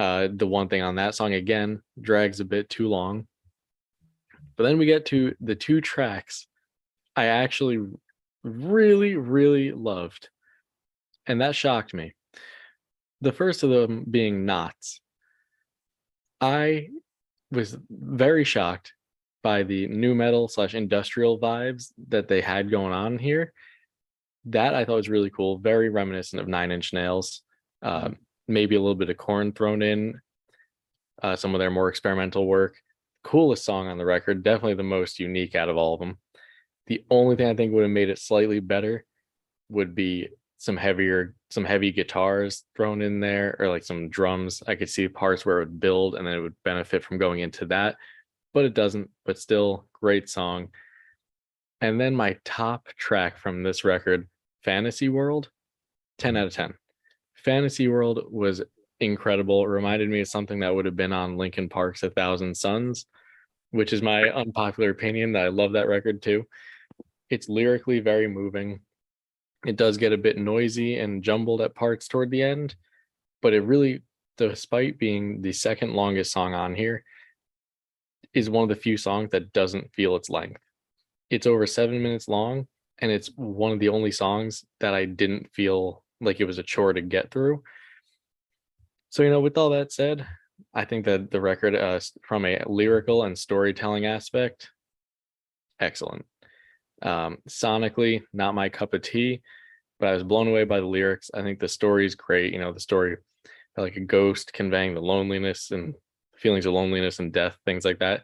Uh, 0.00 0.28
the 0.32 0.46
one 0.46 0.66
thing 0.66 0.80
on 0.80 0.94
that 0.94 1.14
song 1.14 1.34
again 1.34 1.82
drags 2.00 2.40
a 2.40 2.44
bit 2.46 2.70
too 2.70 2.88
long. 2.88 3.26
But 4.56 4.64
then 4.64 4.78
we 4.78 4.86
get 4.86 5.04
to 5.06 5.34
the 5.42 5.54
two 5.54 5.82
tracks 5.82 6.46
I 7.14 7.26
actually 7.26 7.84
really, 8.42 9.16
really 9.16 9.72
loved. 9.72 10.30
And 11.26 11.42
that 11.42 11.54
shocked 11.54 11.92
me. 11.92 12.14
The 13.20 13.32
first 13.32 13.62
of 13.62 13.68
them 13.68 14.06
being 14.10 14.46
Knots. 14.46 15.02
I 16.40 16.88
was 17.50 17.76
very 17.90 18.44
shocked 18.44 18.94
by 19.42 19.64
the 19.64 19.86
nu 19.88 20.14
metal 20.14 20.48
slash 20.48 20.74
industrial 20.74 21.38
vibes 21.38 21.92
that 22.08 22.26
they 22.26 22.40
had 22.40 22.70
going 22.70 22.94
on 22.94 23.18
here 23.18 23.52
that 24.46 24.74
I 24.74 24.86
thought 24.86 24.96
was 24.96 25.10
really 25.10 25.28
cool. 25.28 25.58
Very 25.58 25.90
reminiscent 25.90 26.40
of 26.40 26.48
Nine 26.48 26.72
Inch 26.72 26.94
Nails. 26.94 27.42
Uh, 27.82 28.10
maybe 28.50 28.76
a 28.76 28.80
little 28.80 28.94
bit 28.94 29.10
of 29.10 29.16
Korn 29.16 29.52
thrown 29.52 29.82
in. 29.82 30.20
Uh, 31.22 31.36
some 31.36 31.54
of 31.54 31.58
their 31.58 31.70
more 31.70 31.88
experimental 31.88 32.46
work. 32.46 32.76
Coolest 33.22 33.64
song 33.64 33.88
on 33.88 33.98
the 33.98 34.04
record. 34.04 34.42
Definitely 34.42 34.74
the 34.74 34.82
most 34.82 35.18
unique 35.18 35.54
out 35.54 35.68
of 35.68 35.76
all 35.76 35.94
of 35.94 36.00
them. 36.00 36.18
The 36.86 37.04
only 37.10 37.36
thing 37.36 37.46
I 37.46 37.54
think 37.54 37.72
would 37.72 37.82
have 37.82 37.90
made 37.90 38.08
it 38.08 38.18
slightly 38.18 38.60
better 38.60 39.04
would 39.68 39.94
be 39.94 40.28
some 40.58 40.76
heavier, 40.76 41.34
some 41.50 41.64
heavy 41.64 41.92
guitars 41.92 42.64
thrown 42.76 43.02
in 43.02 43.20
there, 43.20 43.56
or 43.58 43.68
like 43.68 43.84
some 43.84 44.08
drums. 44.08 44.62
I 44.66 44.74
could 44.74 44.88
see 44.88 45.08
parts 45.08 45.44
where 45.44 45.58
it 45.58 45.66
would 45.66 45.80
build, 45.80 46.14
and 46.14 46.26
then 46.26 46.34
it 46.34 46.40
would 46.40 46.56
benefit 46.64 47.04
from 47.04 47.18
going 47.18 47.40
into 47.40 47.66
that. 47.66 47.96
But 48.52 48.64
it 48.64 48.74
doesn't. 48.74 49.10
But 49.24 49.38
still, 49.38 49.86
great 49.92 50.28
song. 50.28 50.68
And 51.80 52.00
then 52.00 52.14
my 52.14 52.36
top 52.44 52.88
track 52.98 53.38
from 53.38 53.62
this 53.62 53.84
record, 53.84 54.28
Fantasy 54.64 55.08
World, 55.08 55.50
10 56.18 56.36
out 56.36 56.48
of 56.48 56.52
10. 56.52 56.74
Fantasy 57.44 57.88
World 57.88 58.20
was 58.30 58.62
incredible. 59.00 59.64
It 59.64 59.68
reminded 59.68 60.08
me 60.08 60.20
of 60.20 60.28
something 60.28 60.60
that 60.60 60.74
would 60.74 60.84
have 60.84 60.96
been 60.96 61.12
on 61.12 61.36
Linkin 61.36 61.68
Park's 61.68 62.02
A 62.02 62.10
Thousand 62.10 62.56
Suns, 62.56 63.06
which 63.70 63.92
is 63.92 64.02
my 64.02 64.24
unpopular 64.30 64.90
opinion 64.90 65.32
that 65.32 65.44
I 65.44 65.48
love 65.48 65.72
that 65.72 65.88
record 65.88 66.22
too. 66.22 66.46
It's 67.30 67.48
lyrically 67.48 68.00
very 68.00 68.28
moving. 68.28 68.80
It 69.66 69.76
does 69.76 69.96
get 69.96 70.12
a 70.12 70.18
bit 70.18 70.38
noisy 70.38 70.98
and 70.98 71.22
jumbled 71.22 71.60
at 71.60 71.74
parts 71.74 72.08
toward 72.08 72.30
the 72.30 72.42
end, 72.42 72.74
but 73.42 73.52
it 73.52 73.62
really, 73.62 74.02
despite 74.36 74.98
being 74.98 75.42
the 75.42 75.52
second 75.52 75.92
longest 75.92 76.32
song 76.32 76.54
on 76.54 76.74
here, 76.74 77.04
is 78.32 78.50
one 78.50 78.62
of 78.62 78.68
the 78.68 78.82
few 78.82 78.96
songs 78.96 79.30
that 79.30 79.52
doesn't 79.52 79.92
feel 79.94 80.16
its 80.16 80.30
length 80.30 80.62
it's 81.30 81.46
over 81.46 81.66
seven 81.66 82.02
minutes 82.02 82.28
long, 82.28 82.66
and 82.98 83.10
it's 83.10 83.30
one 83.36 83.72
of 83.72 83.78
the 83.78 83.88
only 83.88 84.10
songs 84.10 84.64
that 84.80 84.94
I 84.94 85.04
didn't 85.04 85.48
feel 85.54 86.02
like 86.20 86.40
it 86.40 86.46
was 86.46 86.58
a 86.58 86.62
chore 86.62 86.92
to 86.92 87.00
get 87.00 87.30
through. 87.30 87.62
So, 89.10 89.22
you 89.22 89.30
know, 89.30 89.40
with 89.40 89.58
all 89.58 89.70
that 89.70 89.92
said, 89.92 90.26
I 90.74 90.84
think 90.84 91.04
that 91.06 91.30
the 91.30 91.40
record, 91.40 91.74
uh, 91.74 92.00
from 92.22 92.44
a 92.44 92.62
lyrical 92.66 93.24
and 93.24 93.36
storytelling 93.36 94.06
aspect, 94.06 94.70
excellent. 95.80 96.26
Um, 97.02 97.38
sonically, 97.48 98.22
not 98.32 98.54
my 98.54 98.68
cup 98.68 98.94
of 98.94 99.02
tea, 99.02 99.42
but 99.98 100.10
I 100.10 100.12
was 100.12 100.22
blown 100.22 100.48
away 100.48 100.64
by 100.64 100.80
the 100.80 100.86
lyrics. 100.86 101.30
I 101.34 101.42
think 101.42 101.58
the 101.58 101.68
story 101.68 102.06
is 102.06 102.14
great. 102.14 102.52
You 102.52 102.60
know, 102.60 102.72
the 102.72 102.80
story 102.80 103.16
like 103.76 103.96
a 103.96 104.00
ghost 104.00 104.52
conveying 104.52 104.94
the 104.94 105.00
loneliness 105.00 105.70
and 105.70 105.94
feelings 106.36 106.66
of 106.66 106.72
loneliness 106.72 107.18
and 107.18 107.32
death, 107.32 107.56
things 107.64 107.84
like 107.84 107.98
that. 108.00 108.22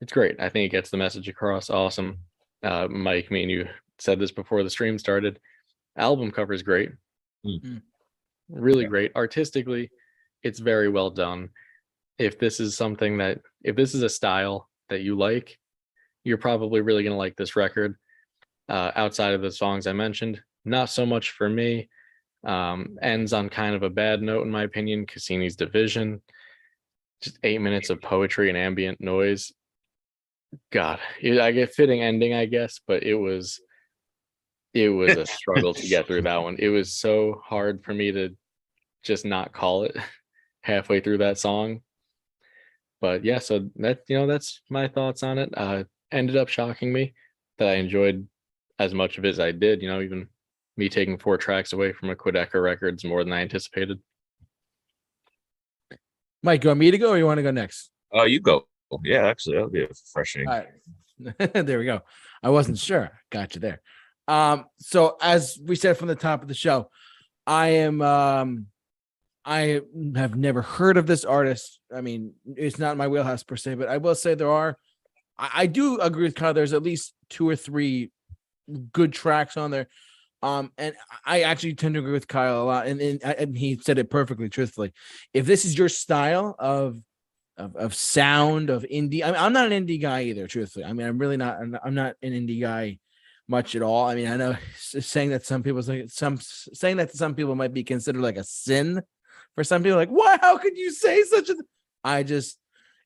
It's 0.00 0.12
great. 0.12 0.36
I 0.38 0.48
think 0.48 0.66
it 0.66 0.76
gets 0.76 0.90
the 0.90 0.96
message 0.96 1.28
across. 1.28 1.70
Awesome. 1.70 2.18
Uh, 2.62 2.88
Mike, 2.88 3.30
me 3.30 3.42
and 3.42 3.50
you 3.50 3.68
said 3.98 4.18
this 4.18 4.32
before 4.32 4.62
the 4.62 4.70
stream 4.70 4.98
started. 4.98 5.38
Album 5.96 6.30
cover 6.30 6.52
is 6.52 6.62
great. 6.62 6.90
Mm. 7.44 7.60
Mm. 7.62 7.82
Really 8.48 8.82
Yeah. 8.82 8.88
great. 8.88 9.12
Artistically, 9.16 9.90
it's 10.42 10.58
very 10.58 10.88
well 10.88 11.10
done. 11.10 11.50
If 12.18 12.38
this 12.38 12.60
is 12.60 12.76
something 12.76 13.18
that, 13.18 13.40
if 13.64 13.76
this 13.76 13.94
is 13.94 14.02
a 14.02 14.08
style 14.08 14.68
that 14.88 15.02
you 15.02 15.16
like, 15.16 15.58
you're 16.24 16.38
probably 16.38 16.80
really 16.80 17.02
going 17.02 17.12
to 17.14 17.18
like 17.18 17.36
this 17.36 17.56
record. 17.56 17.96
Uh, 18.68 18.92
outside 18.94 19.34
of 19.34 19.42
the 19.42 19.50
songs 19.50 19.86
I 19.86 19.92
mentioned, 19.92 20.40
not 20.64 20.90
so 20.90 21.04
much 21.04 21.30
for 21.32 21.48
me. 21.48 21.88
Um, 22.44 22.98
ends 23.02 23.32
on 23.32 23.48
kind 23.48 23.74
of 23.74 23.82
a 23.82 23.90
bad 23.90 24.22
note, 24.22 24.42
in 24.42 24.50
my 24.50 24.62
opinion. 24.62 25.06
Cassini's 25.06 25.56
Division, 25.56 26.22
just 27.20 27.38
eight 27.42 27.60
minutes 27.60 27.90
of 27.90 28.00
poetry 28.00 28.48
and 28.48 28.56
ambient 28.56 29.00
noise. 29.00 29.52
God, 30.70 31.00
it- 31.20 31.40
I 31.40 31.52
get 31.52 31.74
fitting 31.74 32.00
ending, 32.02 32.32
I 32.32 32.46
guess, 32.46 32.80
but 32.86 33.02
it 33.02 33.14
was, 33.14 33.60
it 34.74 34.88
was 34.88 35.16
a 35.16 35.26
struggle 35.26 35.74
to 35.74 35.86
get 35.88 36.06
through 36.06 36.22
that 36.22 36.42
one. 36.42 36.56
It 36.58 36.68
was 36.68 36.92
so 36.92 37.40
hard 37.44 37.84
for 37.84 37.94
me 37.94 38.12
to 38.12 38.36
just 39.02 39.24
not 39.24 39.52
call 39.52 39.84
it 39.84 39.96
halfway 40.62 41.00
through 41.00 41.18
that 41.18 41.38
song. 41.38 41.80
But 43.00 43.24
yeah, 43.24 43.38
so 43.38 43.70
that 43.76 44.00
you 44.08 44.18
know, 44.18 44.26
that's 44.26 44.60
my 44.68 44.86
thoughts 44.86 45.22
on 45.22 45.38
it. 45.38 45.50
Uh, 45.56 45.84
ended 46.12 46.36
up 46.36 46.48
shocking 46.48 46.92
me 46.92 47.14
that 47.58 47.68
I 47.68 47.74
enjoyed 47.74 48.26
as 48.78 48.92
much 48.92 49.16
of 49.16 49.24
it 49.24 49.28
as 49.28 49.40
I 49.40 49.52
did. 49.52 49.80
You 49.80 49.88
know, 49.88 50.02
even 50.02 50.28
me 50.76 50.88
taking 50.88 51.18
four 51.18 51.38
tracks 51.38 51.72
away 51.72 51.92
from 51.92 52.10
a 52.10 52.16
Quadeca 52.16 52.62
records 52.62 53.04
more 53.04 53.24
than 53.24 53.32
I 53.32 53.40
anticipated. 53.40 54.00
Mike, 56.42 56.64
you 56.64 56.68
want 56.68 56.80
me 56.80 56.90
to 56.90 56.98
go 56.98 57.10
or 57.10 57.18
you 57.18 57.26
want 57.26 57.38
to 57.38 57.42
go 57.42 57.50
next? 57.50 57.90
Oh, 58.12 58.24
you 58.24 58.40
go. 58.40 58.66
Yeah, 59.04 59.26
actually, 59.26 59.56
that'll 59.56 59.70
be 59.70 59.86
refreshing. 59.86 60.48
All 60.48 60.58
right. 60.58 61.54
there 61.66 61.78
we 61.78 61.84
go. 61.84 62.00
I 62.42 62.50
wasn't 62.50 62.78
sure. 62.78 63.10
Got 63.30 63.54
you 63.54 63.60
there. 63.60 63.80
Um, 64.30 64.66
so 64.78 65.16
as 65.20 65.58
we 65.60 65.74
said 65.74 65.98
from 65.98 66.06
the 66.06 66.14
top 66.14 66.42
of 66.42 66.46
the 66.48 66.54
show, 66.54 66.88
I 67.48 67.68
am 67.68 68.00
um 68.00 68.66
I 69.44 69.80
have 70.14 70.36
never 70.36 70.62
heard 70.62 70.96
of 70.96 71.06
this 71.06 71.24
artist. 71.24 71.80
I 71.92 72.00
mean, 72.00 72.34
it's 72.56 72.78
not 72.78 72.96
my 72.96 73.08
wheelhouse 73.08 73.42
per 73.42 73.56
se, 73.56 73.74
but 73.74 73.88
I 73.88 73.96
will 73.96 74.14
say 74.14 74.34
there 74.34 74.50
are 74.50 74.76
I, 75.36 75.50
I 75.54 75.66
do 75.66 75.98
agree 75.98 76.22
with 76.22 76.36
Kyle. 76.36 76.54
There's 76.54 76.72
at 76.72 76.84
least 76.84 77.12
two 77.28 77.48
or 77.48 77.56
three 77.56 78.12
good 78.92 79.12
tracks 79.12 79.56
on 79.56 79.72
there. 79.72 79.88
Um, 80.42 80.70
and 80.78 80.94
I 81.26 81.42
actually 81.42 81.74
tend 81.74 81.94
to 81.94 82.00
agree 82.00 82.12
with 82.12 82.28
Kyle 82.28 82.62
a 82.62 82.64
lot, 82.64 82.86
and, 82.86 83.00
and, 83.00 83.22
and 83.22 83.58
he 83.58 83.78
said 83.82 83.98
it 83.98 84.08
perfectly, 84.10 84.48
truthfully. 84.48 84.92
If 85.34 85.44
this 85.44 85.64
is 85.64 85.76
your 85.76 85.88
style 85.88 86.54
of 86.58 87.02
of, 87.58 87.76
of 87.76 87.94
sound 87.94 88.70
of 88.70 88.86
indie. 88.90 89.22
I 89.22 89.26
mean, 89.26 89.40
I'm 89.40 89.52
not 89.52 89.70
an 89.70 89.86
indie 89.86 90.00
guy 90.00 90.22
either, 90.22 90.46
truthfully. 90.46 90.84
I 90.84 90.92
mean, 90.92 91.06
I'm 91.06 91.18
really 91.18 91.36
not- 91.36 91.58
I'm 91.84 91.94
not 91.94 92.14
an 92.22 92.32
indie 92.32 92.60
guy 92.60 92.98
much 93.50 93.74
at 93.74 93.82
all. 93.82 94.08
I 94.08 94.14
mean, 94.14 94.28
I 94.28 94.36
know 94.36 94.56
saying 94.76 95.30
that 95.30 95.44
some 95.44 95.62
people 95.62 95.82
like 95.82 96.08
some 96.08 96.38
saying 96.40 96.98
that 96.98 97.10
to 97.10 97.16
some 97.16 97.34
people 97.34 97.54
might 97.54 97.74
be 97.74 97.84
considered 97.84 98.22
like 98.22 98.36
a 98.36 98.44
sin 98.44 99.02
for 99.54 99.64
some 99.64 99.82
people. 99.82 99.98
Like, 99.98 100.08
why? 100.08 100.38
How 100.40 100.56
could 100.56 100.78
you 100.78 100.92
say 100.92 101.22
such 101.24 101.50
a? 101.50 101.54
th-" 101.54 101.66
I 102.02 102.22
just, 102.22 102.58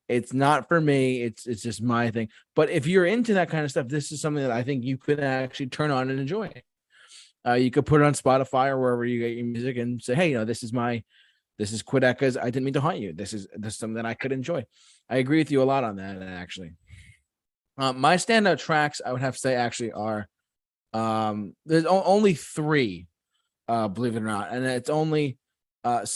it's 0.08 0.32
not 0.32 0.68
for 0.68 0.80
me. 0.80 1.22
It's 1.22 1.46
it's 1.46 1.62
just 1.62 1.82
my 1.82 2.10
thing. 2.10 2.28
But 2.54 2.70
if 2.70 2.86
you're 2.86 3.06
into 3.06 3.34
that 3.34 3.48
kind 3.48 3.64
of 3.64 3.70
stuff, 3.70 3.88
this 3.88 4.12
is 4.12 4.20
something 4.20 4.42
that 4.42 4.52
I 4.52 4.62
think 4.62 4.84
you 4.84 4.98
could 4.98 5.18
actually 5.18 5.68
turn 5.68 5.90
on 5.90 6.10
and 6.10 6.20
enjoy. 6.20 6.52
Uh, 7.46 7.54
you 7.54 7.70
could 7.70 7.86
put 7.86 8.00
it 8.00 8.04
on 8.04 8.14
Spotify 8.14 8.68
or 8.68 8.78
wherever 8.78 9.04
you 9.04 9.20
get 9.20 9.36
your 9.36 9.44
music 9.46 9.76
and 9.76 10.02
say, 10.02 10.14
hey, 10.14 10.30
you 10.30 10.34
know, 10.34 10.44
this 10.44 10.62
is 10.62 10.72
my 10.72 11.02
this 11.58 11.72
is 11.72 11.82
Quadeca's. 11.82 12.36
I 12.36 12.44
didn't 12.44 12.64
mean 12.64 12.74
to 12.74 12.80
haunt 12.80 12.98
you. 12.98 13.12
This 13.12 13.32
is 13.32 13.48
this 13.54 13.74
is 13.74 13.78
something 13.78 13.96
that 13.96 14.06
I 14.06 14.14
could 14.14 14.32
enjoy. 14.32 14.64
I 15.08 15.16
agree 15.16 15.38
with 15.38 15.50
you 15.50 15.62
a 15.62 15.64
lot 15.64 15.84
on 15.84 15.96
that, 15.96 16.22
actually. 16.22 16.72
Uh, 17.76 17.92
my 17.92 18.16
standout 18.16 18.58
tracks, 18.58 19.00
I 19.04 19.12
would 19.12 19.20
have 19.20 19.34
to 19.34 19.40
say, 19.40 19.54
actually 19.54 19.92
are 19.92 20.28
um 20.94 21.54
there's 21.66 21.84
o- 21.84 22.04
only 22.04 22.34
three, 22.34 23.06
uh, 23.68 23.88
believe 23.88 24.16
it 24.16 24.22
or 24.22 24.26
not, 24.26 24.52
and 24.52 24.64
it's 24.64 24.90
only 24.90 25.36
uh 25.84 26.06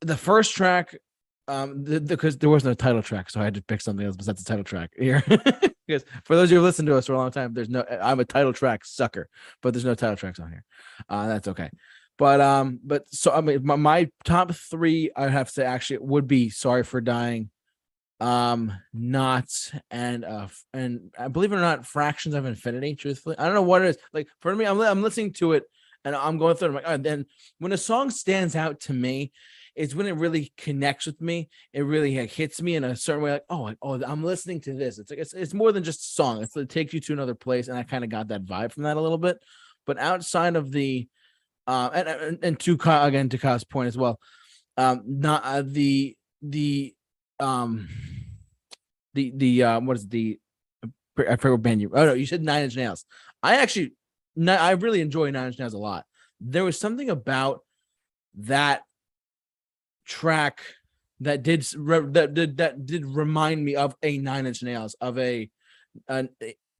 the 0.00 0.16
first 0.16 0.54
track, 0.54 0.96
um, 1.46 1.84
because 1.84 2.38
there 2.38 2.50
was 2.50 2.64
no 2.64 2.74
title 2.74 3.02
track, 3.02 3.30
so 3.30 3.40
I 3.40 3.44
had 3.44 3.54
to 3.54 3.62
pick 3.62 3.80
something 3.80 4.04
else 4.04 4.16
besides 4.16 4.42
the 4.42 4.48
title 4.48 4.64
track 4.64 4.90
here. 4.98 5.22
because 5.86 6.04
for 6.24 6.34
those 6.36 6.48
of 6.48 6.52
you 6.52 6.58
who 6.58 6.64
listened 6.64 6.86
to 6.86 6.96
us 6.96 7.06
for 7.06 7.12
a 7.12 7.18
long 7.18 7.30
time, 7.30 7.54
there's 7.54 7.68
no 7.68 7.84
I'm 8.02 8.20
a 8.20 8.24
title 8.24 8.52
track 8.52 8.84
sucker, 8.84 9.28
but 9.60 9.72
there's 9.72 9.84
no 9.84 9.94
title 9.94 10.16
tracks 10.16 10.40
on 10.40 10.50
here. 10.50 10.64
Uh, 11.08 11.28
that's 11.28 11.48
okay. 11.48 11.70
But 12.18 12.40
um, 12.40 12.80
but 12.84 13.04
so 13.12 13.32
I 13.32 13.40
mean, 13.40 13.64
my, 13.64 13.76
my 13.76 14.10
top 14.24 14.52
three, 14.52 15.10
I 15.16 15.28
have 15.28 15.52
to 15.54 15.64
actually 15.64 15.98
would 15.98 16.26
be 16.26 16.50
"Sorry 16.50 16.84
for 16.84 17.00
Dying," 17.00 17.50
um, 18.22 18.72
"Knots," 18.92 19.72
and 19.90 20.24
uh, 20.24 20.48
and 20.72 21.10
I 21.18 21.28
believe 21.28 21.52
it 21.52 21.56
or 21.56 21.60
not, 21.60 21.86
"Fractions 21.86 22.34
of 22.34 22.46
Infinity." 22.46 22.94
Truthfully, 22.94 23.36
I 23.38 23.46
don't 23.46 23.54
know 23.54 23.62
what 23.62 23.82
it 23.82 23.88
is. 23.88 23.98
Like 24.12 24.28
for 24.40 24.54
me, 24.54 24.64
I'm 24.64 24.80
I'm 24.80 25.02
listening 25.02 25.32
to 25.34 25.52
it 25.52 25.64
and 26.04 26.16
I'm 26.16 26.38
going 26.38 26.56
through. 26.56 26.70
it, 26.70 26.74
like, 26.74 26.84
and 26.86 27.04
then 27.04 27.26
when 27.58 27.72
a 27.72 27.78
song 27.78 28.10
stands 28.10 28.56
out 28.56 28.80
to 28.80 28.92
me, 28.92 29.32
it's 29.74 29.94
when 29.94 30.06
it 30.06 30.16
really 30.16 30.52
connects 30.56 31.06
with 31.06 31.20
me. 31.20 31.48
It 31.72 31.82
really 31.82 32.18
like, 32.18 32.30
hits 32.30 32.60
me 32.60 32.76
in 32.76 32.84
a 32.84 32.94
certain 32.94 33.22
way. 33.22 33.32
Like, 33.32 33.44
oh, 33.48 33.62
like, 33.62 33.78
oh, 33.82 34.02
I'm 34.02 34.22
listening 34.22 34.60
to 34.62 34.74
this. 34.74 34.98
It's 34.98 35.10
like 35.10 35.18
it's, 35.18 35.32
it's 35.32 35.54
more 35.54 35.72
than 35.72 35.84
just 35.84 36.00
a 36.00 36.12
song. 36.12 36.42
It's, 36.42 36.56
it 36.56 36.68
takes 36.68 36.92
you 36.92 37.00
to 37.00 37.12
another 37.12 37.34
place, 37.34 37.68
and 37.68 37.78
I 37.78 37.82
kind 37.82 38.04
of 38.04 38.10
got 38.10 38.28
that 38.28 38.44
vibe 38.44 38.72
from 38.72 38.82
that 38.82 38.96
a 38.96 39.00
little 39.00 39.18
bit. 39.18 39.38
But 39.86 39.98
outside 39.98 40.56
of 40.56 40.70
the 40.70 41.08
uh, 41.66 41.90
and, 41.94 42.08
and 42.08 42.38
and 42.42 42.60
to 42.60 42.78
again 42.84 43.28
to 43.30 43.38
Kyle's 43.38 43.64
point 43.64 43.88
as 43.88 43.96
well, 43.96 44.20
um, 44.76 45.02
not 45.06 45.42
uh, 45.44 45.62
the 45.64 46.16
the 46.42 46.94
um 47.42 47.88
the 49.14 49.32
the 49.36 49.62
uh, 49.62 49.80
what 49.80 49.96
is 49.96 50.08
the 50.08 50.38
I 51.18 51.36
forget 51.36 51.50
what 51.50 51.62
band 51.62 51.80
you. 51.82 51.90
Oh 51.94 52.06
no, 52.06 52.12
you 52.14 52.26
said 52.26 52.42
Nine 52.42 52.64
Inch 52.64 52.76
Nails. 52.76 53.04
I 53.42 53.56
actually, 53.56 53.92
I 54.46 54.70
really 54.72 55.00
enjoy 55.00 55.30
Nine 55.30 55.48
Inch 55.48 55.58
Nails 55.58 55.74
a 55.74 55.78
lot. 55.78 56.06
There 56.40 56.64
was 56.64 56.78
something 56.78 57.10
about 57.10 57.60
that 58.34 58.82
track 60.06 60.60
that 61.20 61.42
did 61.42 61.62
that 61.62 62.30
did 62.32 62.56
that 62.56 62.86
did 62.86 63.04
remind 63.04 63.64
me 63.64 63.76
of 63.76 63.94
a 64.02 64.18
Nine 64.18 64.46
Inch 64.46 64.62
Nails 64.62 64.94
of 65.00 65.18
a 65.18 65.50
an 66.08 66.30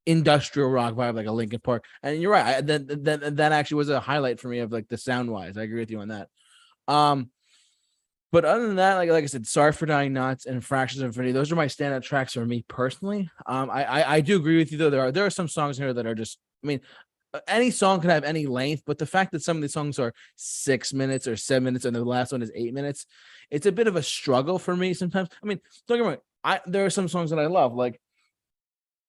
industrial 0.06 0.70
rock 0.70 0.94
vibe 0.94 1.14
like 1.14 1.26
a 1.26 1.32
Linkin 1.32 1.60
Park. 1.60 1.84
And 2.02 2.20
you're 2.20 2.32
right. 2.32 2.56
I, 2.56 2.60
that, 2.62 3.04
that 3.04 3.36
that 3.36 3.52
actually 3.52 3.76
was 3.76 3.90
a 3.90 4.00
highlight 4.00 4.40
for 4.40 4.48
me 4.48 4.60
of 4.60 4.72
like 4.72 4.88
the 4.88 4.96
sound 4.96 5.30
wise. 5.30 5.58
I 5.58 5.62
agree 5.62 5.80
with 5.80 5.90
you 5.90 6.00
on 6.00 6.08
that. 6.08 6.28
Um, 6.88 7.30
but 8.32 8.46
other 8.46 8.66
than 8.66 8.76
that, 8.76 8.94
like 8.94 9.10
like 9.10 9.24
I 9.24 9.26
said, 9.26 9.46
sorry 9.46 9.72
for 9.72 9.84
dying 9.84 10.14
knots 10.14 10.46
and 10.46 10.64
fractions 10.64 11.02
of 11.02 11.08
infinity. 11.08 11.32
Those 11.32 11.52
are 11.52 11.56
my 11.56 11.66
standout 11.66 12.02
tracks 12.02 12.32
for 12.32 12.46
me 12.46 12.64
personally. 12.66 13.30
Um, 13.46 13.70
I, 13.70 13.84
I 13.84 14.14
I 14.16 14.20
do 14.22 14.36
agree 14.36 14.56
with 14.56 14.72
you 14.72 14.78
though. 14.78 14.90
There 14.90 15.02
are 15.02 15.12
there 15.12 15.26
are 15.26 15.30
some 15.30 15.48
songs 15.48 15.76
here 15.78 15.92
that 15.92 16.06
are 16.06 16.14
just. 16.14 16.38
I 16.64 16.66
mean, 16.66 16.80
uh, 17.34 17.40
any 17.46 17.70
song 17.70 18.00
can 18.00 18.10
have 18.10 18.24
any 18.24 18.46
length, 18.46 18.84
but 18.86 18.98
the 18.98 19.06
fact 19.06 19.32
that 19.32 19.42
some 19.42 19.56
of 19.56 19.62
these 19.62 19.72
songs 19.72 19.98
are 19.98 20.14
six 20.36 20.94
minutes 20.94 21.28
or 21.28 21.36
seven 21.36 21.64
minutes, 21.64 21.84
and 21.84 21.94
the 21.94 22.04
last 22.04 22.32
one 22.32 22.42
is 22.42 22.52
eight 22.54 22.72
minutes, 22.72 23.06
it's 23.50 23.66
a 23.66 23.72
bit 23.72 23.86
of 23.86 23.96
a 23.96 24.02
struggle 24.02 24.58
for 24.58 24.74
me 24.74 24.94
sometimes. 24.94 25.28
I 25.42 25.46
mean, 25.46 25.60
don't 25.86 25.98
get 25.98 26.04
me 26.04 26.08
wrong. 26.10 26.18
I 26.42 26.60
there 26.66 26.86
are 26.86 26.90
some 26.90 27.08
songs 27.08 27.30
that 27.30 27.38
I 27.38 27.46
love, 27.46 27.74
like 27.74 28.00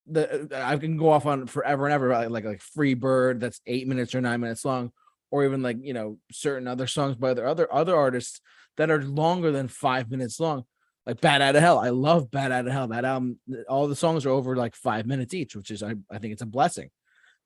the 0.07 0.49
uh, 0.53 0.69
I 0.69 0.77
can 0.77 0.97
go 0.97 1.09
off 1.09 1.25
on 1.25 1.47
forever 1.47 1.85
and 1.85 1.93
ever, 1.93 2.09
like 2.09 2.29
like, 2.29 2.45
like 2.45 2.61
Free 2.61 2.93
Bird, 2.93 3.39
that's 3.39 3.61
eight 3.65 3.87
minutes 3.87 4.13
or 4.15 4.21
nine 4.21 4.41
minutes 4.41 4.65
long, 4.65 4.91
or 5.31 5.45
even 5.45 5.61
like 5.61 5.77
you 5.81 5.93
know 5.93 6.17
certain 6.31 6.67
other 6.67 6.87
songs 6.87 7.15
by 7.15 7.29
other 7.31 7.47
other 7.47 7.73
other 7.73 7.95
artists 7.95 8.41
that 8.77 8.91
are 8.91 9.03
longer 9.03 9.51
than 9.51 9.67
five 9.67 10.09
minutes 10.09 10.39
long. 10.39 10.63
Like 11.05 11.19
Bat 11.19 11.41
Out 11.41 11.55
of 11.55 11.61
Hell, 11.61 11.79
I 11.79 11.89
love 11.89 12.31
Bat 12.31 12.51
Out 12.51 12.67
of 12.67 12.71
Hell. 12.71 12.87
That 12.87 13.05
album, 13.05 13.39
all 13.67 13.87
the 13.87 13.95
songs 13.95 14.25
are 14.25 14.29
over 14.29 14.55
like 14.55 14.75
five 14.75 15.05
minutes 15.05 15.33
each, 15.33 15.55
which 15.55 15.69
is 15.69 15.83
I, 15.83 15.95
I 16.09 16.17
think 16.17 16.31
it's 16.31 16.41
a 16.41 16.47
blessing, 16.47 16.89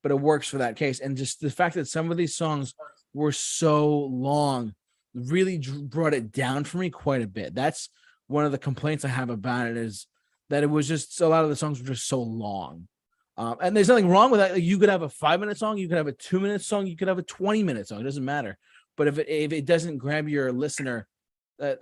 but 0.02 0.12
it 0.12 0.20
works 0.20 0.46
for 0.48 0.58
that 0.58 0.76
case. 0.76 1.00
And 1.00 1.16
just 1.16 1.40
the 1.40 1.50
fact 1.50 1.74
that 1.74 1.88
some 1.88 2.10
of 2.10 2.16
these 2.16 2.36
songs 2.36 2.74
were 3.14 3.32
so 3.32 3.88
long 3.88 4.74
really 5.14 5.58
brought 5.58 6.14
it 6.14 6.30
down 6.30 6.64
for 6.64 6.78
me 6.78 6.90
quite 6.90 7.22
a 7.22 7.26
bit. 7.26 7.54
That's 7.54 7.88
one 8.28 8.44
of 8.44 8.52
the 8.52 8.58
complaints 8.58 9.04
I 9.04 9.08
have 9.08 9.30
about 9.30 9.66
it 9.66 9.76
is 9.76 10.06
that 10.50 10.62
it 10.62 10.70
was 10.70 10.86
just 10.86 11.20
a 11.20 11.26
lot 11.28 11.44
of 11.44 11.50
the 11.50 11.56
songs 11.56 11.80
were 11.80 11.88
just 11.88 12.06
so 12.06 12.22
long. 12.22 12.86
Um, 13.36 13.56
and 13.60 13.76
there's 13.76 13.88
nothing 13.88 14.08
wrong 14.08 14.30
with 14.30 14.40
that. 14.40 14.52
Like, 14.52 14.62
you 14.62 14.78
could 14.78 14.88
have 14.88 15.02
a 15.02 15.08
five 15.08 15.40
minute 15.40 15.58
song, 15.58 15.78
you 15.78 15.88
could 15.88 15.96
have 15.96 16.08
a 16.08 16.12
two 16.12 16.40
minute 16.40 16.62
song, 16.62 16.86
you 16.86 16.96
could 16.96 17.08
have 17.08 17.18
a 17.18 17.22
20 17.22 17.62
minute 17.62 17.88
song. 17.88 18.00
It 18.00 18.04
doesn't 18.04 18.24
matter. 18.24 18.58
But 18.96 19.08
if 19.08 19.18
it 19.18 19.28
if 19.28 19.52
it 19.52 19.64
doesn't 19.64 19.98
grab 19.98 20.28
your 20.28 20.52
listener, 20.52 21.06
uh, 21.60 21.74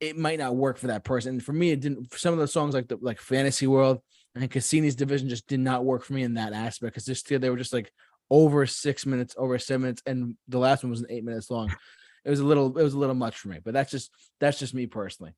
it 0.00 0.16
might 0.16 0.38
not 0.38 0.56
work 0.56 0.78
for 0.78 0.88
that 0.88 1.04
person. 1.04 1.34
And 1.34 1.44
for 1.44 1.52
me, 1.52 1.70
it 1.70 1.80
didn't. 1.80 2.10
For 2.10 2.18
some 2.18 2.32
of 2.32 2.40
the 2.40 2.48
songs 2.48 2.74
like 2.74 2.88
the 2.88 2.98
like 3.00 3.20
Fantasy 3.20 3.66
World 3.66 4.00
and 4.34 4.50
Cassini's 4.50 4.94
division 4.94 5.28
just 5.28 5.46
did 5.46 5.60
not 5.60 5.84
work 5.84 6.04
for 6.04 6.12
me 6.12 6.22
in 6.22 6.34
that 6.34 6.52
aspect 6.52 6.94
because 6.94 7.06
just 7.06 7.28
they 7.28 7.50
were 7.50 7.56
just 7.56 7.72
like 7.72 7.92
over 8.30 8.66
six 8.66 9.06
minutes, 9.06 9.34
over 9.38 9.58
seven 9.58 9.82
minutes, 9.82 10.02
and 10.06 10.36
the 10.48 10.58
last 10.58 10.82
one 10.82 10.90
was 10.90 11.04
eight 11.08 11.24
minutes 11.24 11.50
long. 11.50 11.74
It 12.24 12.30
was 12.30 12.40
a 12.40 12.44
little, 12.44 12.76
it 12.76 12.82
was 12.82 12.94
a 12.94 12.98
little 12.98 13.14
much 13.14 13.38
for 13.38 13.48
me, 13.48 13.58
but 13.64 13.72
that's 13.72 13.90
just 13.90 14.10
that's 14.38 14.58
just 14.58 14.74
me 14.74 14.86
personally. 14.86 15.34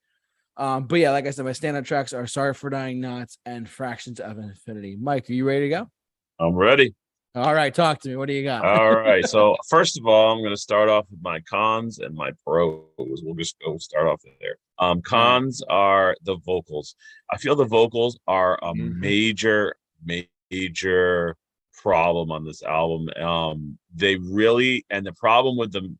Um, 0.56 0.84
but 0.84 0.96
yeah, 0.96 1.12
like 1.12 1.26
I 1.26 1.30
said, 1.30 1.44
my 1.44 1.52
standout 1.52 1.84
tracks 1.84 2.12
are 2.12 2.26
"Sorry 2.26 2.52
for 2.52 2.68
Dying 2.68 3.00
Knots" 3.00 3.38
and 3.46 3.68
"Fractions 3.68 4.18
of 4.18 4.38
Infinity." 4.38 4.96
Mike, 5.00 5.30
are 5.30 5.32
you 5.32 5.46
ready 5.46 5.68
to 5.68 5.68
go? 5.68 5.90
I'm 6.38 6.54
ready. 6.54 6.94
All 7.34 7.54
right, 7.54 7.72
talk 7.72 8.00
to 8.00 8.08
me. 8.08 8.16
What 8.16 8.26
do 8.26 8.32
you 8.34 8.42
got? 8.42 8.64
All 8.64 8.90
right. 8.96 9.24
So 9.24 9.56
first 9.68 9.96
of 9.96 10.06
all, 10.06 10.32
I'm 10.32 10.40
going 10.40 10.50
to 10.50 10.56
start 10.60 10.88
off 10.88 11.06
with 11.10 11.22
my 11.22 11.40
cons 11.40 12.00
and 12.00 12.14
my 12.14 12.32
pros. 12.44 12.82
We'll 12.98 13.36
just 13.36 13.56
go 13.64 13.78
start 13.78 14.08
off 14.08 14.20
there. 14.40 14.56
Um, 14.78 15.00
cons 15.00 15.62
are 15.68 16.16
the 16.24 16.36
vocals. 16.44 16.96
I 17.30 17.36
feel 17.36 17.54
the 17.54 17.64
vocals 17.64 18.18
are 18.26 18.58
a 18.62 18.74
Mhm. 18.74 18.96
major, 18.98 19.76
major 20.04 21.36
problem 21.72 22.32
on 22.32 22.44
this 22.44 22.62
album. 22.64 23.08
Um, 23.22 23.78
they 23.94 24.16
really, 24.16 24.84
and 24.90 25.06
the 25.06 25.12
problem 25.12 25.56
with 25.56 25.70
them 25.72 25.98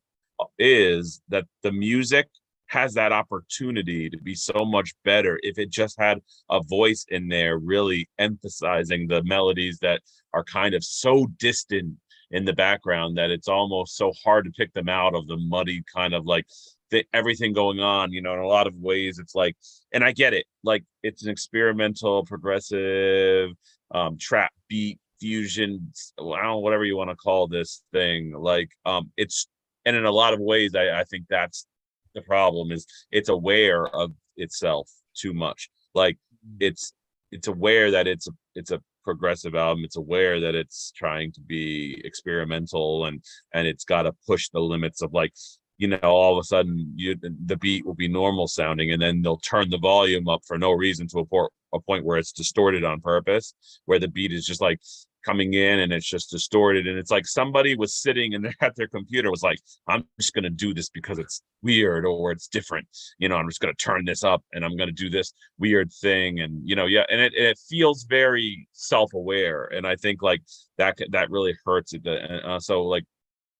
is 0.59 1.21
that 1.29 1.45
the 1.63 1.71
music 1.71 2.27
has 2.71 2.93
that 2.93 3.11
opportunity 3.11 4.09
to 4.09 4.17
be 4.19 4.33
so 4.33 4.63
much 4.63 4.93
better 5.03 5.37
if 5.43 5.59
it 5.59 5.69
just 5.69 5.99
had 5.99 6.19
a 6.49 6.63
voice 6.63 7.05
in 7.09 7.27
there 7.27 7.57
really 7.57 8.09
emphasizing 8.17 9.07
the 9.07 9.21
melodies 9.23 9.77
that 9.79 10.01
are 10.33 10.43
kind 10.45 10.73
of 10.73 10.81
so 10.81 11.27
distant 11.37 11.93
in 12.31 12.45
the 12.45 12.53
background 12.53 13.17
that 13.17 13.29
it's 13.29 13.49
almost 13.49 13.97
so 13.97 14.13
hard 14.23 14.45
to 14.45 14.51
pick 14.51 14.73
them 14.73 14.87
out 14.87 15.13
of 15.13 15.27
the 15.27 15.35
muddy 15.35 15.83
kind 15.93 16.13
of 16.13 16.25
like 16.25 16.45
the, 16.91 17.03
everything 17.13 17.51
going 17.51 17.81
on 17.81 18.13
you 18.13 18.21
know 18.21 18.33
in 18.33 18.39
a 18.39 18.47
lot 18.47 18.67
of 18.67 18.75
ways 18.75 19.19
it's 19.19 19.35
like 19.35 19.57
and 19.91 20.01
i 20.01 20.13
get 20.13 20.33
it 20.33 20.45
like 20.63 20.85
it's 21.03 21.23
an 21.23 21.29
experimental 21.29 22.23
progressive 22.23 23.51
um 23.93 24.17
trap 24.17 24.53
beat 24.69 24.97
fusion 25.19 25.91
know, 26.17 26.59
whatever 26.59 26.85
you 26.85 26.95
want 26.95 27.09
to 27.09 27.17
call 27.17 27.49
this 27.49 27.83
thing 27.91 28.33
like 28.33 28.69
um 28.85 29.11
it's 29.17 29.47
and 29.85 29.97
in 29.97 30.05
a 30.05 30.11
lot 30.11 30.33
of 30.33 30.39
ways 30.39 30.73
i 30.73 31.01
i 31.01 31.03
think 31.03 31.25
that's 31.29 31.65
the 32.15 32.21
problem 32.21 32.71
is 32.71 32.85
it's 33.11 33.29
aware 33.29 33.87
of 33.87 34.11
itself 34.37 34.89
too 35.15 35.33
much. 35.33 35.69
Like 35.93 36.15
mm-hmm. 36.15 36.57
it's 36.59 36.93
it's 37.31 37.47
aware 37.47 37.91
that 37.91 38.07
it's 38.07 38.27
a 38.27 38.31
it's 38.55 38.71
a 38.71 38.81
progressive 39.03 39.55
album. 39.55 39.83
It's 39.83 39.97
aware 39.97 40.39
that 40.39 40.55
it's 40.55 40.91
trying 40.95 41.31
to 41.33 41.41
be 41.41 42.01
experimental 42.05 43.05
and 43.05 43.23
and 43.53 43.67
it's 43.67 43.85
got 43.85 44.03
to 44.03 44.13
push 44.27 44.49
the 44.49 44.59
limits 44.59 45.01
of 45.01 45.13
like 45.13 45.33
you 45.77 45.87
know 45.87 45.97
all 46.03 46.37
of 46.37 46.41
a 46.41 46.45
sudden 46.45 46.93
you 46.95 47.15
the 47.45 47.57
beat 47.57 47.85
will 47.85 47.95
be 47.95 48.07
normal 48.07 48.47
sounding 48.47 48.91
and 48.91 49.01
then 49.01 49.21
they'll 49.21 49.37
turn 49.37 49.69
the 49.69 49.79
volume 49.79 50.27
up 50.27 50.41
for 50.45 50.57
no 50.57 50.71
reason 50.71 51.07
to 51.07 51.19
a, 51.19 51.25
por- 51.25 51.49
a 51.73 51.79
point 51.79 52.05
where 52.05 52.17
it's 52.17 52.31
distorted 52.31 52.83
on 52.83 53.01
purpose 53.01 53.55
where 53.85 53.97
the 53.97 54.07
beat 54.07 54.31
is 54.31 54.45
just 54.45 54.61
like 54.61 54.79
coming 55.23 55.53
in 55.53 55.79
and 55.79 55.91
it's 55.91 56.07
just 56.07 56.29
distorted. 56.29 56.87
And 56.87 56.97
it's 56.97 57.11
like 57.11 57.25
somebody 57.25 57.75
was 57.75 57.95
sitting 57.95 58.33
and 58.33 58.53
at 58.61 58.75
their 58.75 58.87
computer 58.87 59.31
was 59.31 59.43
like 59.43 59.59
i'm 59.87 60.05
just 60.19 60.33
going 60.33 60.43
to 60.43 60.49
do 60.49 60.73
this 60.73 60.89
because 60.89 61.19
it's 61.19 61.41
weird 61.61 62.05
or 62.05 62.31
it's 62.31 62.47
different. 62.47 62.87
You 63.19 63.29
know 63.29 63.35
i'm 63.35 63.47
just 63.47 63.61
going 63.61 63.73
to 63.73 63.85
turn 63.85 64.05
this 64.05 64.23
up 64.23 64.43
and 64.53 64.65
i'm 64.65 64.77
going 64.77 64.89
to 64.89 64.93
do 64.93 65.09
this 65.09 65.33
weird 65.59 65.91
thing. 66.01 66.39
And 66.39 66.67
you 66.67 66.75
know 66.75 66.85
yeah 66.85 67.05
and 67.09 67.21
it, 67.21 67.33
it 67.35 67.59
feels 67.69 68.03
very 68.03 68.67
self-aware. 68.73 69.65
And 69.65 69.85
i 69.87 69.95
think 69.95 70.21
like 70.21 70.41
that 70.77 70.97
that 71.11 71.29
really 71.29 71.55
hurts 71.65 71.93
it 71.93 72.05
uh, 72.07 72.59
so 72.59 72.83
like 72.83 73.03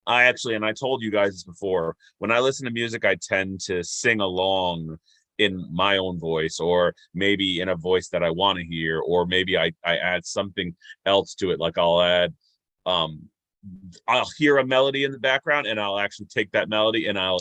i 0.08 0.24
actually 0.24 0.56
and 0.56 0.65
i 0.65 0.72
told 0.72 1.03
you 1.03 1.12
guys 1.12 1.44
before 1.44 1.96
when 2.18 2.32
i 2.32 2.39
listen 2.39 2.65
to 2.65 2.72
music 2.72 3.06
i 3.06 3.15
tend 3.22 3.60
to 3.60 3.84
sing 3.84 4.20
along 4.20 4.98
in 5.42 5.66
my 5.72 5.98
own 5.98 6.20
voice 6.20 6.60
or 6.60 6.94
maybe 7.14 7.62
in 7.62 7.70
a 7.70 7.76
voice 7.76 8.10
that 8.10 8.24
i 8.24 8.30
want 8.30 8.58
to 8.58 8.66
hear 8.66 9.00
or 9.00 9.26
maybe 9.26 9.58
i 9.58 9.72
i 9.84 9.98
add 9.98 10.26
something 10.26 10.76
else 11.06 11.36
to 11.36 11.52
it 11.52 11.60
like 11.60 11.78
i'll 11.78 12.02
add 12.02 12.34
um 12.86 13.22
i'll 14.08 14.30
hear 14.38 14.58
a 14.58 14.66
melody 14.66 15.04
in 15.04 15.12
the 15.12 15.20
background 15.20 15.68
and 15.68 15.80
i'll 15.80 16.00
actually 16.00 16.27
take 16.27 16.51
that 16.51 16.70
melody 16.70 17.08
and 17.08 17.18
i'll 17.18 17.40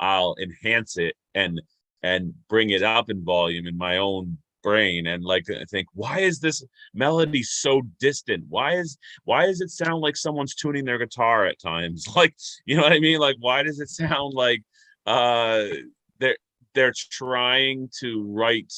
i'll 0.00 0.34
enhance 0.40 0.96
it 0.98 1.14
and 1.34 1.60
and 2.02 2.32
bring 2.48 2.70
it 2.70 2.82
up 2.82 3.10
in 3.10 3.24
volume 3.24 3.66
in 3.66 3.76
my 3.76 3.96
own 3.96 4.38
brain. 4.62 5.06
And 5.06 5.24
like 5.24 5.46
think 5.70 5.88
why 5.94 6.20
is 6.20 6.40
this 6.40 6.64
melody 6.94 7.42
so 7.42 7.82
distant? 8.00 8.44
Why 8.48 8.74
is 8.74 8.98
why 9.24 9.46
does 9.46 9.60
it 9.60 9.70
sound 9.70 10.00
like 10.00 10.16
someone's 10.16 10.54
tuning 10.54 10.84
their 10.84 10.98
guitar 10.98 11.46
at 11.46 11.60
times? 11.60 12.06
Like 12.16 12.34
you 12.66 12.76
know 12.76 12.82
what 12.82 12.92
i 12.92 12.98
mean? 12.98 13.18
Like 13.18 13.36
why 13.40 13.62
does 13.62 13.80
it 13.80 13.88
sound 13.88 14.34
like 14.34 14.62
uh 15.06 15.66
they're 16.78 16.94
trying 17.10 17.88
to 18.00 18.24
write 18.28 18.72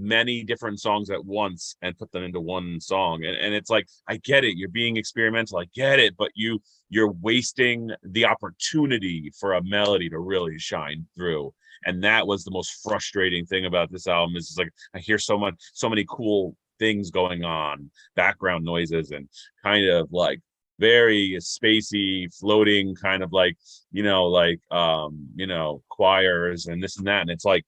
many 0.00 0.44
different 0.44 0.78
songs 0.78 1.10
at 1.10 1.24
once 1.24 1.74
and 1.82 1.98
put 1.98 2.10
them 2.12 2.22
into 2.22 2.40
one 2.40 2.80
song 2.80 3.24
and, 3.24 3.36
and 3.36 3.52
it's 3.52 3.68
like 3.68 3.84
i 4.08 4.16
get 4.18 4.44
it 4.44 4.56
you're 4.56 4.68
being 4.68 4.96
experimental 4.96 5.58
i 5.58 5.64
get 5.74 5.98
it 5.98 6.16
but 6.16 6.30
you 6.36 6.60
you're 6.88 7.12
wasting 7.20 7.90
the 8.02 8.24
opportunity 8.24 9.30
for 9.38 9.54
a 9.54 9.62
melody 9.62 10.08
to 10.08 10.18
really 10.18 10.58
shine 10.58 11.06
through. 11.14 11.52
And 11.84 12.02
that 12.02 12.26
was 12.26 12.44
the 12.44 12.50
most 12.50 12.80
frustrating 12.82 13.46
thing 13.46 13.66
about 13.66 13.90
this 13.92 14.06
album 14.06 14.36
is 14.36 14.56
like 14.58 14.70
i 14.94 14.98
hear 14.98 15.18
so 15.18 15.38
much 15.38 15.54
so 15.74 15.88
many 15.88 16.04
cool 16.08 16.56
things 16.78 17.10
going 17.10 17.44
on 17.44 17.90
background 18.16 18.64
noises 18.64 19.10
and 19.10 19.28
kind 19.62 19.86
of 19.86 20.08
like 20.12 20.40
very 20.78 21.36
spacey 21.40 22.32
floating 22.38 22.94
kind 22.94 23.22
of 23.22 23.32
like 23.32 23.56
you 23.90 24.02
know 24.02 24.26
like 24.26 24.60
um 24.70 25.28
you 25.34 25.46
know 25.46 25.82
choirs 25.88 26.66
and 26.66 26.82
this 26.82 26.98
and 26.98 27.06
that. 27.06 27.22
And 27.22 27.30
it's 27.30 27.44
like 27.44 27.64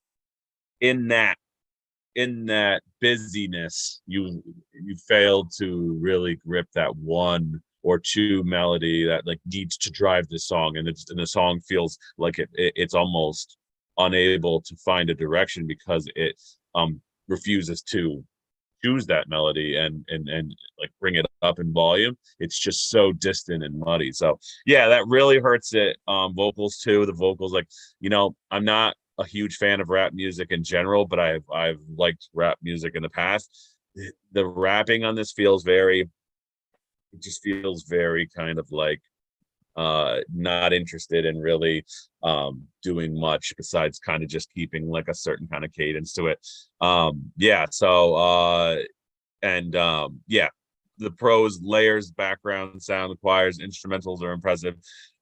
in 0.80 1.08
that 1.08 1.36
in 2.16 2.46
that 2.46 2.82
busyness 3.00 4.00
you 4.06 4.42
you 4.72 4.96
failed 5.08 5.50
to 5.58 5.98
really 6.00 6.36
grip 6.46 6.66
that 6.74 6.94
one 6.96 7.60
or 7.82 7.98
two 7.98 8.42
melody 8.44 9.06
that 9.06 9.26
like 9.26 9.40
needs 9.46 9.76
to 9.78 9.90
drive 9.90 10.28
the 10.28 10.38
song. 10.38 10.76
And 10.76 10.88
it's 10.88 11.08
and 11.10 11.18
the 11.18 11.26
song 11.26 11.60
feels 11.60 11.98
like 12.18 12.38
it, 12.38 12.48
it 12.54 12.72
it's 12.76 12.94
almost 12.94 13.56
unable 13.98 14.60
to 14.62 14.76
find 14.76 15.10
a 15.10 15.14
direction 15.14 15.66
because 15.66 16.06
it 16.14 16.34
um 16.74 17.00
refuses 17.28 17.82
to 17.82 18.24
choose 18.82 19.06
that 19.06 19.28
melody 19.28 19.76
and 19.76 20.04
and 20.08 20.28
and 20.28 20.54
like 20.78 20.90
bring 21.00 21.14
it 21.14 21.26
up 21.42 21.58
in 21.58 21.72
volume 21.72 22.16
it's 22.38 22.58
just 22.58 22.90
so 22.90 23.12
distant 23.12 23.62
and 23.62 23.78
muddy. 23.78 24.12
So 24.12 24.38
yeah 24.66 24.88
that 24.88 25.06
really 25.06 25.38
hurts 25.38 25.74
it 25.74 25.96
um 26.08 26.34
vocals 26.34 26.78
too 26.78 27.06
the 27.06 27.12
vocals 27.12 27.52
like 27.52 27.68
you 28.00 28.10
know 28.10 28.34
i'm 28.50 28.64
not 28.64 28.94
a 29.18 29.24
huge 29.26 29.56
fan 29.56 29.80
of 29.80 29.90
rap 29.90 30.12
music 30.14 30.50
in 30.50 30.64
general 30.64 31.06
but 31.06 31.18
i've 31.18 31.44
i've 31.54 31.80
liked 31.96 32.28
rap 32.32 32.58
music 32.62 32.94
in 32.94 33.02
the 33.02 33.10
past. 33.10 33.76
The- 34.32 34.46
rapping 34.46 35.04
on 35.04 35.14
this 35.14 35.32
feels 35.32 35.62
very 35.64 36.00
it 37.12 37.20
just 37.20 37.42
feels 37.42 37.82
very 37.84 38.28
kind 38.28 38.58
of 38.58 38.70
like 38.70 39.00
uh 39.80 40.20
not 40.34 40.74
interested 40.74 41.24
in 41.24 41.40
really 41.40 41.82
um 42.22 42.62
doing 42.82 43.18
much 43.18 43.54
besides 43.56 43.98
kind 43.98 44.22
of 44.22 44.28
just 44.28 44.52
keeping 44.52 44.86
like 44.88 45.08
a 45.08 45.14
certain 45.14 45.48
kind 45.48 45.64
of 45.64 45.72
cadence 45.72 46.12
to 46.12 46.26
it. 46.26 46.38
Um 46.82 47.32
yeah 47.38 47.64
so 47.70 48.14
uh 48.14 48.76
and 49.40 49.74
um 49.74 50.20
yeah 50.26 50.48
the 50.98 51.10
pros 51.10 51.60
layers 51.62 52.10
background 52.10 52.82
sound 52.82 53.10
the 53.10 53.16
choirs 53.16 53.58
instrumentals 53.58 54.22
are 54.22 54.32
impressive. 54.32 54.74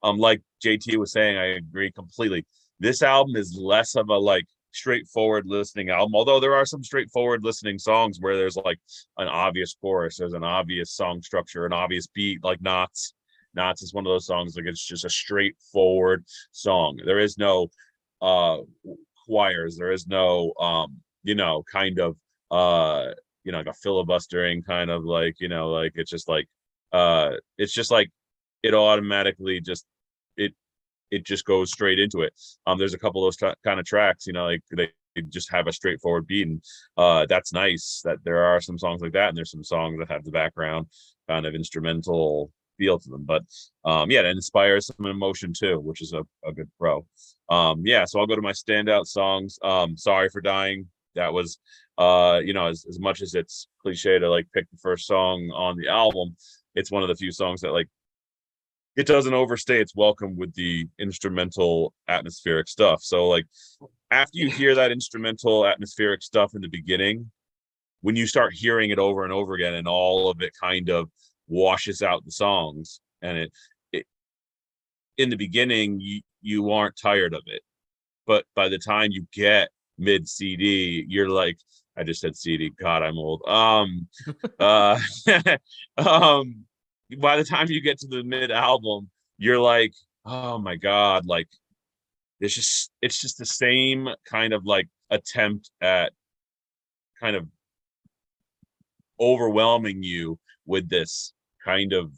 Um 0.03 0.18
like 0.18 0.42
jt 0.64 0.97
was 0.97 1.12
saying 1.12 1.38
i 1.38 1.57
agree 1.62 1.92
completely. 1.92 2.44
This 2.81 3.01
album 3.03 3.37
is 3.37 3.57
less 3.57 3.94
of 3.94 4.09
a 4.09 4.18
like 4.18 4.47
straightforward 4.73 5.44
listening 5.47 5.88
album 5.88 6.14
although 6.14 6.40
there 6.40 6.55
are 6.55 6.66
some 6.66 6.85
straightforward 6.85 7.42
listening 7.42 7.79
songs 7.79 8.18
where 8.21 8.37
there's 8.37 8.57
like 8.57 8.79
an 9.16 9.27
obvious 9.27 9.75
chorus 9.81 10.18
there's 10.18 10.35
an 10.35 10.44
obvious 10.44 10.90
song 10.92 11.23
structure 11.23 11.64
an 11.64 11.73
obvious 11.73 12.07
beat 12.09 12.44
like 12.44 12.61
knots 12.61 13.14
knots 13.59 13.83
is 13.83 13.92
one 13.94 14.07
of 14.07 14.11
those 14.11 14.27
songs 14.27 14.57
like 14.57 14.66
it's 14.66 14.87
just 14.87 15.05
a 15.05 15.11
straightforward 15.11 16.25
song. 16.53 16.99
There 17.05 17.18
is 17.18 17.37
no 17.38 17.68
uh 18.23 18.59
choirs 19.27 19.77
there 19.77 19.92
is 19.92 20.07
no 20.07 20.53
um 20.61 20.97
you 21.23 21.35
know 21.35 21.62
kind 21.71 21.99
of 21.99 22.16
uh 22.51 23.07
you 23.44 23.53
know 23.53 23.59
like 23.59 23.66
a 23.66 23.75
filibustering 23.75 24.62
kind 24.62 24.90
of 24.90 25.05
like 25.05 25.37
you 25.40 25.49
know 25.49 25.71
like 25.71 25.92
it's 25.94 26.11
just 26.11 26.29
like 26.29 26.49
uh 26.92 27.33
it's 27.59 27.73
just 27.73 27.90
like 27.90 28.11
it 28.62 28.75
automatically 28.75 29.61
just 29.61 29.87
it 30.37 30.53
it 31.11 31.25
just 31.25 31.44
goes 31.44 31.73
straight 31.73 31.99
into 31.99 32.23
it. 32.23 32.33
Um 32.66 32.79
there's 32.79 32.94
a 32.94 32.99
couple 32.99 33.27
of 33.27 33.27
those 33.38 33.55
kind 33.64 33.81
of 33.81 33.87
tracks 33.87 34.27
you 34.27 34.33
know 34.33 34.47
like 34.47 34.62
they 34.73 34.88
they 35.14 35.23
just 35.23 35.51
have 35.51 35.66
a 35.66 35.73
straightforward 35.73 36.27
beat 36.27 36.47
and 36.49 36.62
uh 36.97 37.27
that's 37.29 37.53
nice 37.53 38.03
that 38.05 38.18
there 38.25 38.44
are 38.44 38.61
some 38.61 38.79
songs 38.79 39.01
like 39.03 39.12
that 39.12 39.29
and 39.29 39.37
there's 39.37 39.51
some 39.51 39.64
songs 39.64 39.99
that 39.99 40.11
have 40.11 40.25
the 40.25 40.31
background 40.31 40.87
kind 41.29 41.47
of 41.47 41.55
instrumental 41.55 42.51
feel 42.79 42.99
to 42.99 43.11
them 43.11 43.25
but 43.25 43.43
um 43.85 44.11
yeah 44.11 44.21
it 44.21 44.27
inspires 44.27 44.87
some 44.87 45.07
emotion 45.07 45.53
too 45.53 45.79
which 45.81 46.01
is 46.01 46.12
a, 46.12 46.23
a 46.47 46.53
good 46.53 46.71
pro. 46.79 47.05
Um 47.49 47.83
yeah 47.85 48.05
so 48.05 48.21
i'll 48.21 48.27
go 48.27 48.37
to 48.37 48.43
my 48.43 48.53
standout 48.53 49.07
songs. 49.07 49.59
Um 49.62 49.97
sorry 49.97 50.29
for 50.29 50.41
dying. 50.41 50.87
That 51.14 51.33
was 51.33 51.59
uh 51.99 52.41
you 52.45 52.53
know 52.53 52.67
as, 52.67 52.87
as 52.88 52.99
much 52.99 53.23
as 53.23 53.35
it's 53.35 53.69
cliche 53.83 54.19
to 54.19 54.31
like 54.31 54.47
pick 54.55 54.71
the 54.71 54.79
first 54.79 55.07
song 55.07 55.51
on 55.55 55.77
the 55.77 55.88
album 55.88 56.37
it's 56.75 56.93
one 56.93 57.03
of 57.03 57.09
the 57.09 57.17
few 57.17 57.33
songs 57.33 57.61
that 57.61 57.73
like 57.73 57.88
it 58.99 59.07
doesn't 59.07 59.35
overstay 59.35 59.81
its 59.81 59.95
welcome 59.95 60.37
with 60.37 60.53
the 60.55 60.88
instrumental 60.99 61.95
atmospheric 62.09 62.67
stuff. 62.67 63.01
So 63.01 63.29
like 63.29 63.47
after 64.11 64.38
you 64.38 64.51
hear 64.51 64.75
that 64.75 64.91
instrumental 64.91 65.64
atmospheric 65.64 66.21
stuff 66.21 66.57
in 66.57 66.62
the 66.62 66.69
beginning 66.69 67.31
when 68.01 68.17
you 68.17 68.27
start 68.27 68.53
hearing 68.55 68.91
it 68.91 68.99
over 68.99 69.23
and 69.23 69.33
over 69.33 69.55
again 69.55 69.75
and 69.75 69.87
all 69.87 70.29
of 70.31 70.41
it 70.41 70.53
kind 70.61 70.88
of 70.91 71.09
washes 71.48 72.02
out 72.02 72.24
the 72.24 72.30
songs 72.30 73.00
and 73.22 73.38
it, 73.38 73.52
it 73.92 74.06
in 75.16 75.30
the 75.30 75.37
beginning 75.37 75.98
you, 76.00 76.20
you 76.40 76.70
aren't 76.70 76.96
tired 76.96 77.34
of 77.34 77.42
it. 77.46 77.62
But 78.26 78.44
by 78.54 78.68
the 78.68 78.78
time 78.78 79.11
you 79.11 79.26
get 79.32 79.70
mid 79.98 80.28
cd 80.28 81.04
you're 81.08 81.28
like 81.28 81.58
i 81.96 82.04
just 82.04 82.20
said 82.20 82.37
cd 82.37 82.70
god 82.80 83.02
i'm 83.02 83.18
old. 83.18 83.42
Um 83.46 84.08
uh 84.61 84.98
um 85.98 86.64
by 87.18 87.37
the 87.37 87.44
time 87.44 87.68
you 87.68 87.80
get 87.80 87.98
to 87.98 88.06
the 88.06 88.22
mid 88.22 88.50
album 88.50 89.11
you're 89.38 89.61
like 89.61 89.92
oh 90.24 90.58
my 90.58 90.76
god 90.76 91.26
like 91.26 91.48
it's 92.40 92.54
just 92.54 92.90
it's 93.02 93.20
just 93.20 93.38
the 93.38 93.46
same 93.46 94.08
kind 94.24 94.52
of 94.52 94.64
like 94.64 94.88
attempt 95.11 95.70
at 95.80 96.12
kind 97.18 97.34
of 97.34 97.46
overwhelming 99.18 100.02
you 100.02 100.38
with 100.66 100.88
this 100.88 101.32
kind 101.68 101.92
of 101.92 102.11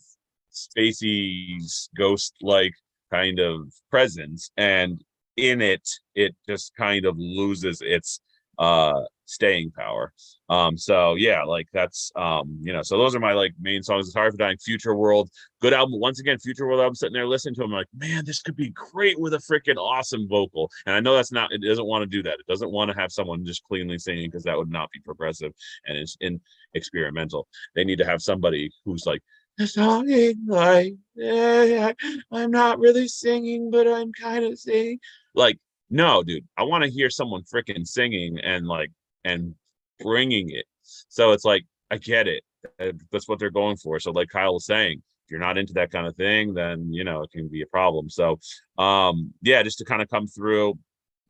spacey 0.53 1.57
ghost 1.97 2.35
like 2.41 2.75
kind 3.11 3.41
of 3.41 3.73
presence 3.91 4.51
and 4.57 5.03
in 5.37 5.61
it 5.61 5.89
it 6.15 6.35
just 6.49 6.73
kind 6.77 7.05
of 7.05 7.17
loses 7.19 7.81
its 7.83 8.21
uh 8.59 9.01
staying 9.25 9.71
power. 9.71 10.13
Um 10.49 10.77
so 10.77 11.15
yeah 11.15 11.45
like 11.45 11.69
that's 11.73 12.11
um 12.17 12.59
you 12.61 12.73
know 12.73 12.83
so 12.83 12.99
those 12.99 13.15
are 13.15 13.21
my 13.21 13.33
like 13.33 13.53
main 13.61 13.83
songs. 13.83 14.07
It's 14.07 14.15
hard 14.15 14.33
for 14.33 14.39
dying 14.39 14.59
future 14.59 14.95
world. 14.95 15.31
Good 15.63 15.73
album 15.73 16.01
once 16.01 16.19
again 16.21 16.39
future 16.39 16.67
world 16.67 16.81
i'm 16.81 16.95
sitting 16.95 17.15
there 17.15 17.27
listening 17.27 17.55
to 17.55 17.61
them 17.63 17.71
like 17.71 17.87
man 17.95 18.25
this 18.25 18.43
could 18.43 18.57
be 18.57 18.71
great 18.71 19.19
with 19.21 19.35
a 19.35 19.39
freaking 19.39 19.77
awesome 19.79 20.29
vocal. 20.29 20.69
And 20.85 20.95
i 20.95 21.01
know 21.01 21.15
that's 21.15 21.33
not 21.33 21.53
it 21.53 21.63
doesn't 21.63 21.87
want 21.87 22.03
to 22.03 22.07
do 22.07 22.23
that. 22.25 22.41
It 22.41 22.47
doesn't 22.49 22.73
want 22.73 22.91
to 22.91 22.97
have 22.97 23.13
someone 23.13 23.47
just 23.47 23.65
cleanly 23.65 23.99
singing 23.99 24.29
because 24.29 24.45
that 24.45 24.59
would 24.59 24.71
not 24.71 24.91
be 24.91 25.01
progressive 25.01 25.53
and 25.87 25.97
it's 25.97 26.17
in 26.21 26.41
experimental. 26.75 27.47
They 27.75 27.85
need 27.85 27.99
to 27.99 28.07
have 28.07 28.23
somebody 28.23 28.71
who's 28.85 29.07
like 29.07 29.23
singing 29.67 30.37
like 30.47 30.95
eh, 31.21 31.93
i'm 32.33 32.51
not 32.51 32.79
really 32.79 33.09
singing 33.09 33.71
but 33.71 33.87
i'm 33.87 34.13
kind 34.13 34.45
of 34.45 34.59
singing. 34.59 34.99
Like 35.35 35.59
no 35.91 36.23
dude 36.23 36.47
i 36.57 36.63
want 36.63 36.85
to 36.85 36.91
hear 36.91 37.11
someone 37.11 37.43
freaking 37.43 37.87
singing 37.87 38.39
and 38.41 38.67
like 38.67 38.91
and 39.25 39.55
bringing 40.01 40.51
it. 40.51 40.65
So 40.83 41.33
it's 41.33 41.45
like 41.45 41.65
i 41.91 41.99
get 41.99 42.27
it. 42.29 42.43
Uh, 42.79 42.93
that's 43.11 43.29
what 43.29 43.39
they're 43.39 43.51
going 43.51 43.77
for. 43.77 43.99
So 44.01 44.11
like 44.11 44.29
kyle 44.29 44.55
was 44.55 44.67
saying 44.67 45.03
if 45.25 45.31
you're 45.31 45.41
not 45.41 45.59
into 45.59 45.73
that 45.75 45.91
kind 45.91 46.07
of 46.07 46.17
thing 46.17 46.55
then 46.55 46.93
you 46.93 47.05
know 47.05 47.23
it 47.23 47.31
can 47.31 47.49
be 47.49 47.63
a 47.63 47.67
problem. 47.67 48.09
So 48.09 48.39
um 48.79 49.33
yeah 49.43 49.63
just 49.63 49.79
to 49.79 49.85
kind 49.85 50.03
of 50.03 50.09
come 50.09 50.27
through 50.27 50.79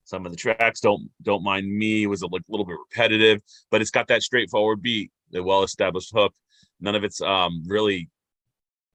some 0.05 0.27
of 0.27 0.33
the 0.33 0.38
tracks 0.38 0.81
don't 0.81 1.09
don't 1.23 1.45
mind 1.45 1.71
me 1.71 2.07
was 2.07 2.23
a 2.23 2.27
little 2.27 2.64
bit 2.64 2.77
repetitive 2.90 3.40
but 3.71 3.81
it's 3.81 3.90
got 3.90 4.09
that 4.09 4.23
straightforward 4.23 4.83
beat 4.83 5.11
the 5.31 5.43
well 5.43 5.62
established 5.62 6.12
hook. 6.14 6.35
None 6.81 6.95
of 6.95 7.05
it's 7.05 7.21
um 7.21 7.62
really 7.66 8.09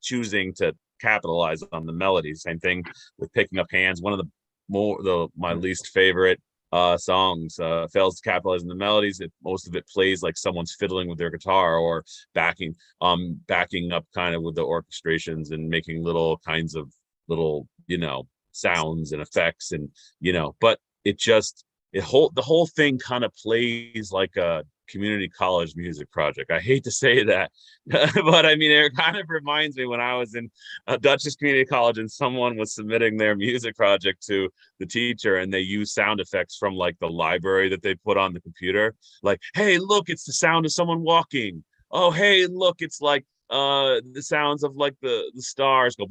choosing 0.06 0.54
to 0.54 0.74
capitalize 1.02 1.64
on 1.72 1.86
the 1.86 1.94
melody. 1.94 2.34
Same 2.34 2.60
thing 2.60 2.84
with 3.18 3.34
picking 3.34 3.60
up 3.60 3.68
hands 3.72 4.02
one 4.02 4.14
of 4.14 4.20
the 4.20 4.30
more 4.68 5.02
the 5.04 5.28
my 5.38 5.54
least 5.54 5.90
favorite 5.90 6.42
uh 6.72 6.98
songs 6.98 7.60
uh 7.60 7.86
fails 7.94 8.20
to 8.20 8.30
capitalize 8.30 8.62
on 8.62 8.68
the 8.68 8.76
melodies. 8.76 9.20
It 9.20 9.32
most 9.44 9.68
of 9.68 9.76
it 9.76 9.88
plays 9.88 10.24
like 10.24 10.38
someone's 10.38 10.76
fiddling 10.80 11.08
with 11.08 11.18
their 11.18 11.30
guitar 11.30 11.78
or 11.78 12.04
backing 12.34 12.76
um 13.02 13.40
backing 13.48 13.92
up 13.92 14.06
kind 14.14 14.36
of 14.36 14.42
with 14.42 14.56
the 14.56 14.64
orchestrations 14.64 15.52
and 15.52 15.70
making 15.70 16.04
little 16.04 16.40
kinds 16.40 16.76
of 16.76 16.92
little 17.28 17.68
you 17.88 17.98
know 17.98 18.28
sounds 18.52 19.12
and 19.12 19.22
effects 19.22 19.72
and 19.74 19.90
you 20.20 20.32
know 20.32 20.56
but 20.62 20.80
it 21.04 21.20
just 21.20 21.66
it 21.94 22.04
whole 22.04 22.32
the 22.36 22.42
whole 22.42 22.68
thing 22.68 22.98
kind 22.98 23.24
of 23.24 23.34
plays 23.36 24.12
like 24.12 24.36
a 24.38 24.64
community 24.88 25.30
college 25.30 25.76
music 25.76 26.12
project. 26.12 26.52
I 26.52 26.60
hate 26.60 26.84
to 26.84 26.92
say 26.92 27.24
that 27.24 27.52
but 27.88 28.46
i 28.46 28.56
mean 28.56 28.72
it 28.72 28.96
kind 28.96 29.16
of 29.18 29.30
reminds 29.30 29.78
me 29.78 29.86
when 29.86 30.02
i 30.02 30.16
was 30.16 30.34
in 30.34 30.50
a 30.88 30.98
Dutchess 30.98 31.36
community 31.36 31.66
college 31.66 32.00
and 32.00 32.10
someone 32.10 32.58
was 32.58 32.74
submitting 32.74 33.16
their 33.16 33.36
music 33.36 33.76
project 33.76 34.26
to 34.26 34.50
the 34.80 34.86
teacher 34.86 35.38
and 35.38 35.54
they 35.54 35.60
use 35.60 35.94
sound 35.94 36.20
effects 36.20 36.58
from 36.58 36.74
like 36.74 36.98
the 37.00 37.10
library 37.10 37.70
that 37.70 37.84
they 37.84 37.96
put 37.96 38.18
on 38.18 38.34
the 38.34 38.42
computer. 38.42 38.96
Like 39.22 39.40
hey 39.54 39.78
look 39.78 40.10
it's 40.10 40.26
the 40.26 40.34
sound 40.34 40.66
of 40.66 40.72
someone 40.72 41.02
walking. 41.02 41.64
Oh 41.92 42.12
hey 42.12 42.48
look 42.48 42.78
it's 42.80 43.02
like 43.02 43.26
uh 43.50 44.02
the 44.14 44.24
sounds 44.24 44.64
of 44.64 44.76
like 44.76 44.96
the 45.02 45.32
the 45.36 45.42
stars 45.42 45.96
go 45.96 46.08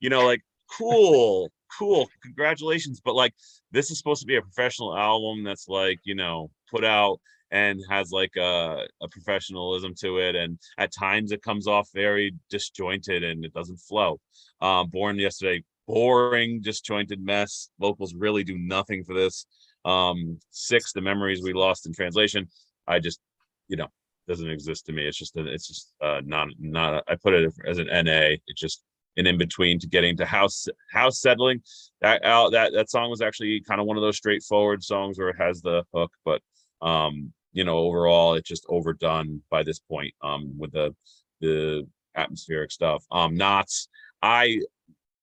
you 0.00 0.08
know 0.08 0.24
like 0.24 0.42
cool 0.78 1.50
cool 1.78 2.08
congratulations. 2.22 3.00
But 3.04 3.14
like 3.14 3.34
this 3.70 3.90
is 3.90 3.98
supposed 3.98 4.20
to 4.22 4.26
be 4.26 4.36
a 4.36 4.42
professional 4.42 4.96
album 4.96 5.44
that's 5.44 5.68
like 5.68 5.98
you 6.04 6.14
know 6.14 6.50
put 6.70 6.84
out 6.84 7.20
and 7.50 7.80
has 7.88 8.10
like 8.12 8.36
a, 8.36 8.84
a 9.00 9.08
professionalism 9.08 9.94
to 10.00 10.18
it 10.18 10.34
and 10.36 10.58
at 10.78 10.92
times 10.92 11.32
it 11.32 11.42
comes 11.42 11.66
off 11.66 11.88
very 11.94 12.34
disjointed 12.50 13.24
and 13.24 13.44
it 13.44 13.52
doesn't 13.52 13.78
flow. 13.78 14.20
Um 14.60 14.88
born 14.88 15.18
yesterday 15.18 15.64
boring 15.86 16.60
disjointed 16.60 17.20
mess. 17.24 17.70
Vocals 17.80 18.14
really 18.14 18.44
do 18.44 18.56
nothing 18.58 19.04
for 19.04 19.14
this. 19.14 19.46
Um 19.84 20.38
six 20.50 20.92
the 20.92 21.00
memories 21.00 21.42
we 21.42 21.52
lost 21.52 21.86
in 21.86 21.92
translation. 21.92 22.48
I 22.86 22.98
just 23.00 23.20
you 23.68 23.76
know 23.76 23.88
doesn't 24.28 24.50
exist 24.50 24.86
to 24.86 24.92
me. 24.92 25.06
It's 25.06 25.18
just 25.18 25.36
it's 25.36 25.66
just 25.66 25.92
uh 26.00 26.20
not 26.24 26.48
not 26.58 26.94
a- 26.94 27.04
i 27.08 27.16
put 27.16 27.34
it 27.34 27.52
as 27.66 27.78
an 27.78 27.86
na 27.86 28.36
it's 28.46 28.60
just 28.60 28.82
an 29.16 29.26
in 29.26 29.36
between 29.38 29.78
to 29.80 29.88
getting 29.88 30.16
to 30.18 30.24
house 30.24 30.68
house 30.92 31.20
settling. 31.20 31.62
That 32.00 32.24
out 32.24 32.52
that 32.52 32.72
that 32.74 32.90
song 32.90 33.10
was 33.10 33.20
actually 33.22 33.60
kind 33.66 33.80
of 33.80 33.86
one 33.86 33.96
of 33.96 34.02
those 34.02 34.16
straightforward 34.16 34.84
songs 34.84 35.18
where 35.18 35.30
it 35.30 35.36
has 35.38 35.60
the 35.62 35.84
hook 35.92 36.12
but 36.24 36.40
um 36.80 37.32
you 37.52 37.64
know 37.64 37.78
overall 37.78 38.34
it's 38.34 38.48
just 38.48 38.66
overdone 38.68 39.42
by 39.50 39.62
this 39.62 39.78
point 39.78 40.12
um 40.22 40.52
with 40.58 40.72
the 40.72 40.94
the 41.40 41.86
atmospheric 42.16 42.70
stuff. 42.70 43.04
Um 43.10 43.34
knots 43.34 43.88
i 44.22 44.60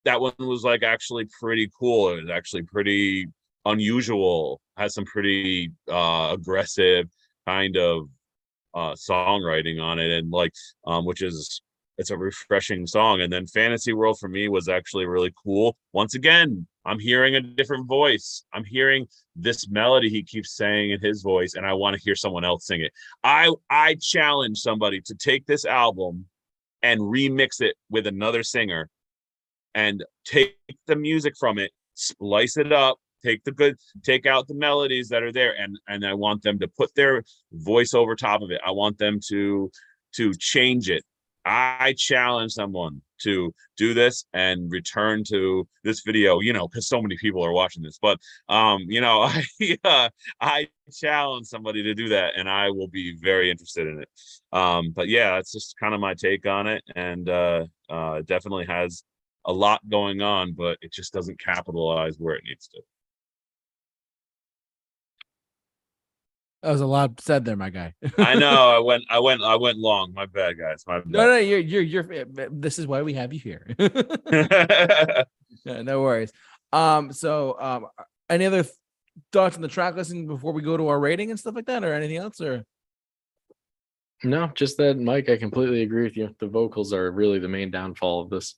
that 0.04 0.20
one 0.20 0.32
was 0.38 0.64
like 0.64 0.82
actually 0.82 1.26
pretty 1.40 1.70
cool. 1.78 2.10
It 2.10 2.22
was 2.22 2.30
actually 2.30 2.62
pretty 2.62 3.26
unusual 3.66 4.60
has 4.76 4.94
some 4.94 5.04
pretty 5.04 5.72
uh 5.90 6.30
aggressive 6.32 7.06
kind 7.46 7.76
of 7.76 8.08
uh 8.74 8.92
songwriting 8.94 9.82
on 9.82 9.98
it 9.98 10.10
and 10.10 10.30
like 10.30 10.52
um 10.86 11.04
which 11.04 11.22
is 11.22 11.60
it's 11.98 12.10
a 12.10 12.16
refreshing 12.16 12.86
song. 12.86 13.20
And 13.20 13.32
then 13.32 13.46
fantasy 13.46 13.92
world 13.92 14.18
for 14.20 14.28
me 14.28 14.48
was 14.48 14.68
actually 14.68 15.04
really 15.06 15.34
cool 15.44 15.76
once 15.92 16.14
again 16.14 16.66
i'm 16.88 16.98
hearing 16.98 17.34
a 17.34 17.40
different 17.40 17.86
voice. 17.86 18.44
I'm 18.52 18.64
hearing 18.64 19.06
this 19.36 19.68
melody 19.68 20.08
he 20.08 20.22
keeps 20.22 20.56
saying 20.56 20.90
in 20.90 21.00
his 21.00 21.22
voice 21.22 21.54
and 21.54 21.66
i 21.66 21.72
want 21.74 21.96
to 21.96 22.02
hear 22.02 22.16
someone 22.16 22.44
else 22.44 22.66
sing 22.66 22.80
it. 22.80 22.92
I 23.22 23.52
i 23.70 23.96
challenge 24.00 24.58
somebody 24.58 25.00
to 25.02 25.14
take 25.14 25.46
this 25.46 25.64
album 25.64 26.26
and 26.82 27.00
remix 27.00 27.60
it 27.60 27.74
with 27.90 28.06
another 28.06 28.42
singer 28.42 28.88
and 29.74 30.04
take 30.24 30.56
the 30.86 30.96
music 30.96 31.34
from 31.38 31.58
it 31.58 31.70
splice 31.94 32.56
it 32.56 32.72
up 32.72 32.98
take 33.24 33.42
the 33.44 33.52
good 33.52 33.76
take 34.04 34.26
out 34.26 34.46
the 34.46 34.54
melodies 34.54 35.08
that 35.08 35.24
are 35.24 35.32
there 35.32 35.54
and 35.60 35.76
and 35.88 36.06
i 36.06 36.14
want 36.14 36.40
them 36.42 36.58
to 36.58 36.68
put 36.68 36.94
their 36.94 37.24
voice 37.52 37.94
over 37.94 38.14
top 38.14 38.42
of 38.42 38.50
it. 38.50 38.60
I 38.64 38.70
want 38.70 38.98
them 38.98 39.20
to 39.28 39.70
to 40.14 40.34
change 40.34 40.90
it 40.90 41.04
I 41.48 41.94
challenge 41.96 42.52
someone 42.52 43.00
to 43.22 43.52
do 43.76 43.94
this 43.94 44.26
and 44.34 44.70
return 44.70 45.24
to 45.28 45.66
this 45.82 46.02
video, 46.04 46.40
you 46.40 46.52
know, 46.52 46.68
because 46.68 46.86
so 46.86 47.00
many 47.00 47.16
people 47.16 47.44
are 47.44 47.52
watching 47.52 47.82
this. 47.82 47.98
But 48.00 48.18
um, 48.48 48.82
you 48.86 49.00
know, 49.00 49.22
I 49.60 49.78
uh, 49.84 50.10
I 50.40 50.68
challenge 50.92 51.46
somebody 51.46 51.82
to 51.84 51.94
do 51.94 52.10
that, 52.10 52.34
and 52.36 52.48
I 52.48 52.70
will 52.70 52.88
be 52.88 53.16
very 53.20 53.50
interested 53.50 53.86
in 53.86 54.02
it. 54.02 54.08
Um, 54.52 54.92
but 54.94 55.08
yeah, 55.08 55.36
that's 55.36 55.52
just 55.52 55.76
kind 55.80 55.94
of 55.94 56.00
my 56.00 56.14
take 56.14 56.46
on 56.46 56.66
it, 56.66 56.84
and 56.94 57.28
uh, 57.28 57.64
uh, 57.88 58.16
it 58.20 58.26
definitely 58.26 58.66
has 58.66 59.02
a 59.46 59.52
lot 59.52 59.80
going 59.88 60.20
on, 60.20 60.52
but 60.52 60.76
it 60.82 60.92
just 60.92 61.14
doesn't 61.14 61.40
capitalize 61.40 62.16
where 62.18 62.34
it 62.34 62.44
needs 62.44 62.68
to. 62.68 62.80
That 66.62 66.72
was 66.72 66.80
a 66.80 66.86
lot 66.86 67.20
said 67.20 67.44
there, 67.44 67.56
my 67.56 67.70
guy. 67.70 67.94
I 68.18 68.34
know 68.34 68.70
I 68.70 68.80
went 68.80 69.04
I 69.08 69.20
went 69.20 69.42
I 69.42 69.56
went 69.56 69.78
long. 69.78 70.12
My 70.12 70.26
bad, 70.26 70.58
guys. 70.58 70.84
My 70.86 71.00
no, 71.04 71.26
no, 71.26 71.36
you're 71.36 71.60
you're 71.60 71.82
you're. 71.82 72.24
This 72.50 72.78
is 72.78 72.86
why 72.86 73.02
we 73.02 73.14
have 73.14 73.32
you 73.32 73.40
here. 73.40 73.74
Yeah, 75.64 75.82
no 75.82 76.02
worries. 76.02 76.32
Um, 76.72 77.12
so 77.12 77.56
um, 77.60 77.86
any 78.28 78.46
other 78.46 78.64
thoughts 79.32 79.56
on 79.56 79.62
the 79.62 79.68
track 79.68 79.96
listing 79.96 80.26
before 80.26 80.52
we 80.52 80.62
go 80.62 80.76
to 80.76 80.88
our 80.88 81.00
rating 81.00 81.30
and 81.30 81.38
stuff 81.38 81.54
like 81.54 81.66
that, 81.66 81.84
or 81.84 81.92
anything 81.94 82.18
else, 82.18 82.40
or 82.40 82.64
No, 84.22 84.50
just 84.54 84.76
that, 84.78 84.98
Mike. 84.98 85.28
I 85.28 85.36
completely 85.36 85.82
agree 85.82 86.04
with 86.04 86.16
you. 86.16 86.34
The 86.38 86.48
vocals 86.48 86.92
are 86.92 87.10
really 87.10 87.38
the 87.38 87.48
main 87.48 87.70
downfall 87.70 88.22
of 88.22 88.30
this. 88.30 88.54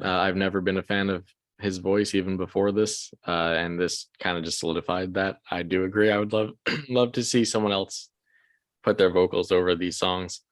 Uh, 0.00 0.08
I've 0.08 0.36
never 0.36 0.60
been 0.60 0.76
a 0.76 0.82
fan 0.82 1.08
of 1.08 1.24
his 1.58 1.78
voice 1.78 2.14
even 2.14 2.36
before 2.36 2.72
this, 2.72 3.12
uh, 3.26 3.54
and 3.56 3.78
this 3.78 4.08
kind 4.20 4.36
of 4.36 4.44
just 4.44 4.58
solidified 4.58 5.14
that. 5.14 5.38
I 5.50 5.62
do 5.62 5.84
agree. 5.84 6.10
I 6.10 6.18
would 6.18 6.32
love 6.32 6.50
love 6.88 7.12
to 7.12 7.24
see 7.24 7.44
someone 7.44 7.72
else 7.72 8.10
put 8.82 8.98
their 8.98 9.10
vocals 9.10 9.50
over 9.52 9.74
these 9.74 9.98
songs. 9.98 10.42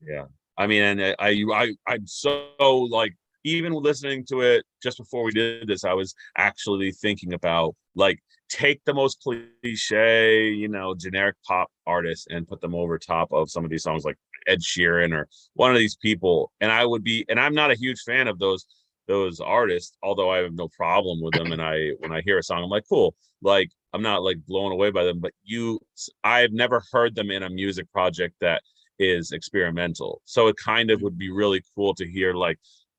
Yeah, 0.00 0.26
I 0.56 0.66
mean, 0.66 0.82
and 0.82 1.02
I, 1.02 1.14
I, 1.18 1.44
I, 1.52 1.74
I'm 1.86 2.06
so 2.06 2.48
like, 2.90 3.16
even 3.44 3.72
listening 3.72 4.24
to 4.26 4.40
it 4.42 4.64
just 4.82 4.98
before 4.98 5.24
we 5.24 5.32
did 5.32 5.68
this, 5.68 5.84
I 5.84 5.94
was 5.94 6.14
actually 6.36 6.92
thinking 6.92 7.32
about 7.32 7.74
like 7.94 8.18
take 8.48 8.80
the 8.84 8.94
most 8.94 9.20
cliche, 9.22 10.50
you 10.50 10.68
know, 10.68 10.94
generic 10.94 11.36
pop 11.46 11.68
artists 11.86 12.26
and 12.30 12.48
put 12.48 12.60
them 12.60 12.74
over 12.74 12.98
top 12.98 13.32
of 13.32 13.50
some 13.50 13.64
of 13.64 13.70
these 13.70 13.82
songs 13.82 14.04
like 14.04 14.16
Ed 14.46 14.60
Sheeran 14.60 15.12
or 15.12 15.28
one 15.54 15.70
of 15.70 15.78
these 15.78 15.96
people. 15.96 16.50
And 16.60 16.72
I 16.72 16.84
would 16.84 17.04
be, 17.04 17.24
and 17.28 17.38
I'm 17.38 17.54
not 17.54 17.70
a 17.70 17.76
huge 17.76 18.00
fan 18.00 18.28
of 18.28 18.38
those 18.38 18.66
those 19.08 19.40
artists, 19.40 19.96
although 20.02 20.30
I 20.30 20.38
have 20.38 20.54
no 20.54 20.68
problem 20.68 21.20
with 21.20 21.34
them. 21.34 21.52
And 21.52 21.60
I 21.60 21.90
when 21.98 22.12
I 22.12 22.20
hear 22.20 22.38
a 22.38 22.42
song, 22.42 22.62
I'm 22.62 22.70
like, 22.70 22.84
cool. 22.88 23.14
Like 23.42 23.70
I'm 23.92 24.02
not 24.02 24.22
like 24.22 24.36
blown 24.46 24.72
away 24.72 24.90
by 24.90 25.04
them, 25.04 25.18
but 25.18 25.32
you 25.42 25.80
I've 26.22 26.52
never 26.52 26.82
heard 26.92 27.14
them 27.14 27.30
in 27.30 27.42
a 27.42 27.50
music 27.50 27.90
project 27.92 28.36
that 28.40 28.62
is 28.98 29.32
experimental. 29.32 30.20
So 30.24 30.48
it 30.48 30.56
kind 30.56 30.90
of 30.90 31.02
would 31.02 31.18
be 31.18 31.30
really 31.30 31.62
cool 31.74 31.94
to 31.94 32.08
hear 32.08 32.34
like 32.34 32.58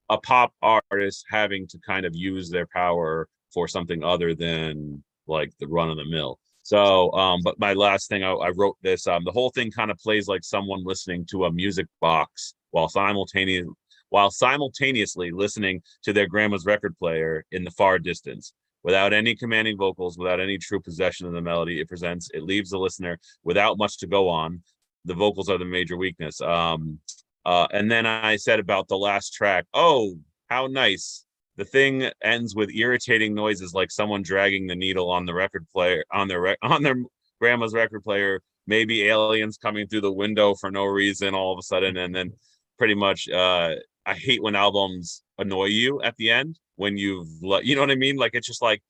a 0.10 0.18
pop 0.18 0.54
artist 0.62 1.26
having 1.30 1.68
to 1.68 1.80
kind 1.86 2.06
of 2.06 2.16
use 2.16 2.50
their 2.50 2.66
power 2.66 3.28
for 3.54 3.68
something 3.68 4.04
other 4.04 4.34
than 4.34 5.04
like 5.28 5.52
the 5.60 5.68
run 5.68 5.90
of 5.90 5.98
the 5.98 6.06
mill. 6.06 6.40
So, 6.64 7.12
um, 7.14 7.42
but 7.44 7.60
my 7.60 7.74
last 7.74 8.10
thing 8.10 8.24
I, 8.24 8.32
I 8.32 8.50
wrote 8.50 8.78
this. 8.82 9.08
Um, 9.08 9.24
the 9.24 9.32
whole 9.32 9.50
thing 9.50 9.72
kind 9.72 9.92
of 9.92 9.98
plays 9.98 10.28
like 10.28 10.44
someone 10.44 10.84
listening 10.84 11.26
to 11.32 11.46
a 11.46 11.52
music 11.52 11.88
box 12.02 12.54
while 12.72 12.90
simultaneously 12.90 13.70
while 14.10 14.32
simultaneously 14.32 15.32
listening 15.32 15.82
to 16.04 16.14
their 16.14 16.28
grandma's 16.28 16.66
record 16.66 16.98
player 16.98 17.46
in 17.52 17.64
the 17.64 17.72
far 17.72 18.00
distance. 18.00 18.54
Without 18.84 19.14
any 19.14 19.36
commanding 19.36 19.78
vocals, 19.78 20.18
without 20.18 20.40
any 20.40 20.58
true 20.58 20.80
possession 20.80 21.28
of 21.28 21.34
the 21.34 21.42
melody 21.42 21.82
it 21.82 21.90
presents, 21.90 22.30
it 22.34 22.44
leaves 22.44 22.70
the 22.70 22.78
listener 22.78 23.20
without 23.44 23.78
much 23.78 23.98
to 24.00 24.08
go 24.08 24.30
on. 24.30 24.64
The 25.06 25.14
vocals 25.14 25.50
are 25.50 25.58
the 25.58 25.66
major 25.66 25.98
weakness. 25.98 26.40
Um, 26.40 27.00
uh, 27.46 27.68
and 27.72 27.92
then 27.92 28.06
I 28.06 28.36
said 28.38 28.60
about 28.60 28.88
the 28.88 28.98
last 28.98 29.34
track, 29.34 29.66
oh, 29.74 30.16
how 30.50 30.68
nice. 30.68 31.26
The 31.58 31.66
thing 31.66 32.10
ends 32.24 32.56
with 32.56 32.70
irritating 32.70 33.34
noises 33.34 33.74
like 33.74 33.92
someone 33.92 34.22
dragging 34.22 34.66
the 34.66 34.76
needle 34.76 35.10
on 35.12 35.26
the 35.26 35.34
record 35.34 35.68
player 35.74 36.06
on 36.12 36.30
their 36.30 36.56
on 36.62 36.84
their 36.84 36.96
grandma's 37.42 37.74
record 37.74 38.04
player, 38.04 38.42
maybe 38.66 39.08
aliens 39.08 39.58
coming 39.58 39.88
through 39.88 40.02
the 40.02 40.12
window 40.12 40.56
for 40.56 40.72
no 40.72 40.86
reason 40.86 41.36
all 41.36 41.52
of 41.52 41.60
a 41.60 41.64
sudden, 41.64 41.98
and 41.98 42.16
then 42.16 42.32
pretty 42.78 42.96
much 42.96 43.28
uh, 43.30 43.76
I 44.10 44.16
hate 44.16 44.42
when 44.42 44.56
albums 44.56 45.22
annoy 45.38 45.66
you 45.66 46.02
at 46.02 46.18
the 46.18 46.32
end 46.32 46.58
when 46.78 46.98
you've 46.98 47.28
you 47.62 47.76
know 47.76 47.82
what 47.82 47.92
I 47.92 47.96
mean? 47.96 48.18
Like 48.18 48.32
it's 48.34 48.48
just 48.48 48.62
like 48.62 48.82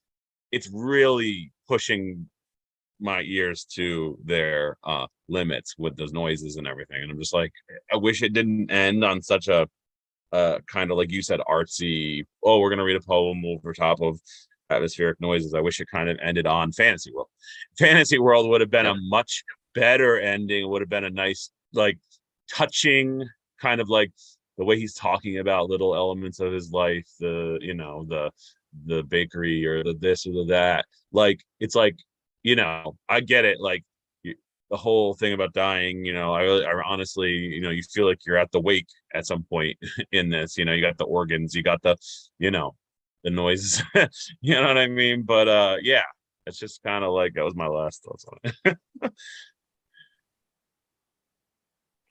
it's 0.50 0.70
really 0.74 1.52
pushing 1.68 2.30
my 3.02 3.22
ears 3.24 3.66
to 3.76 4.18
their 4.24 4.78
uh 4.86 5.08
limits 5.28 5.76
with 5.78 5.98
those 5.98 6.14
noises 6.14 6.56
and 6.56 6.66
everything. 6.66 7.02
And 7.02 7.12
I'm 7.12 7.20
just 7.20 7.34
like, 7.34 7.52
I 7.92 7.98
wish 7.98 8.24
it 8.24 8.32
didn't 8.32 8.72
end 8.72 9.04
on 9.04 9.22
such 9.22 9.50
a 9.50 9.68
uh 10.32 10.60
kind 10.68 10.90
of 10.90 10.98
like 10.98 11.12
you 11.12 11.22
said, 11.22 11.42
artsy, 11.50 12.26
oh, 12.42 12.60
we're 12.60 12.70
gonna 12.70 12.86
read 12.86 12.96
a 12.96 13.02
poem 13.02 13.44
over 13.46 13.74
top 13.74 14.00
of 14.02 14.22
atmospheric 14.70 15.20
noises. 15.20 15.54
I 15.54 15.60
wish 15.60 15.82
it 15.82 15.90
kind 15.92 16.08
of 16.08 16.18
ended 16.24 16.48
on 16.48 16.72
fantasy 16.72 17.12
world. 17.12 17.28
Fantasy 17.78 18.20
world 18.20 18.50
would 18.50 18.62
have 18.62 18.72
been 18.72 18.86
a 18.86 18.96
much 18.96 19.44
better 19.76 20.18
ending, 20.18 20.64
it 20.64 20.70
would 20.70 20.82
have 20.82 20.90
been 20.90 21.04
a 21.04 21.10
nice, 21.10 21.50
like 21.74 21.98
touching 22.50 23.28
kind 23.60 23.82
of 23.82 23.90
like 23.90 24.14
the 24.60 24.66
way 24.66 24.78
he's 24.78 24.94
talking 24.94 25.40
about 25.40 25.70
little 25.70 25.96
elements 25.96 26.40
of 26.40 26.54
his 26.54 26.72
life, 26.72 27.08
the 27.20 27.58
you 27.62 27.74
know 27.74 28.06
the 28.08 28.30
the 28.86 29.02
bakery 29.04 29.66
or 29.66 29.84
the 29.84 29.96
this 30.00 30.28
or 30.28 30.34
the 30.34 30.46
that. 30.50 30.86
Like 31.12 31.42
it's 31.60 31.76
like 31.76 31.98
you 32.44 32.56
know 32.56 32.98
I 33.08 33.22
get 33.22 33.46
it. 33.46 33.60
Like 33.60 33.84
the 34.70 34.78
whole 34.78 35.16
thing 35.16 35.34
about 35.34 35.54
dying, 35.54 36.06
you 36.06 36.14
know, 36.14 36.34
I 36.34 36.44
I 36.44 36.84
honestly, 36.86 37.32
you 37.32 37.62
know, 37.62 37.72
you 37.72 37.82
feel 37.84 38.06
like 38.06 38.20
you're 38.26 38.38
at 38.38 38.52
the 38.52 38.60
wake 38.60 38.90
at 39.16 39.26
some 39.26 39.44
point 39.44 39.78
in 40.12 40.30
this. 40.30 40.58
You 40.58 40.66
know, 40.66 40.74
you 40.74 40.82
got 40.82 40.98
the 40.98 41.06
organs, 41.06 41.56
you 41.56 41.64
got 41.64 41.82
the, 41.82 41.96
you 42.38 42.52
know, 42.52 42.76
the 43.24 43.32
noises. 43.32 43.82
you 44.42 44.56
know 44.56 44.68
what 44.68 44.78
I 44.78 44.88
mean? 44.88 45.24
But 45.24 45.48
uh, 45.48 45.78
yeah, 45.82 46.04
it's 46.46 46.60
just 46.60 46.84
kind 46.84 47.04
of 47.04 47.14
like 47.14 47.34
that 47.34 47.46
was 47.46 47.56
my 47.56 47.68
last 47.68 48.04
thoughts 48.04 48.26
on 48.26 48.38
it. 48.44 48.78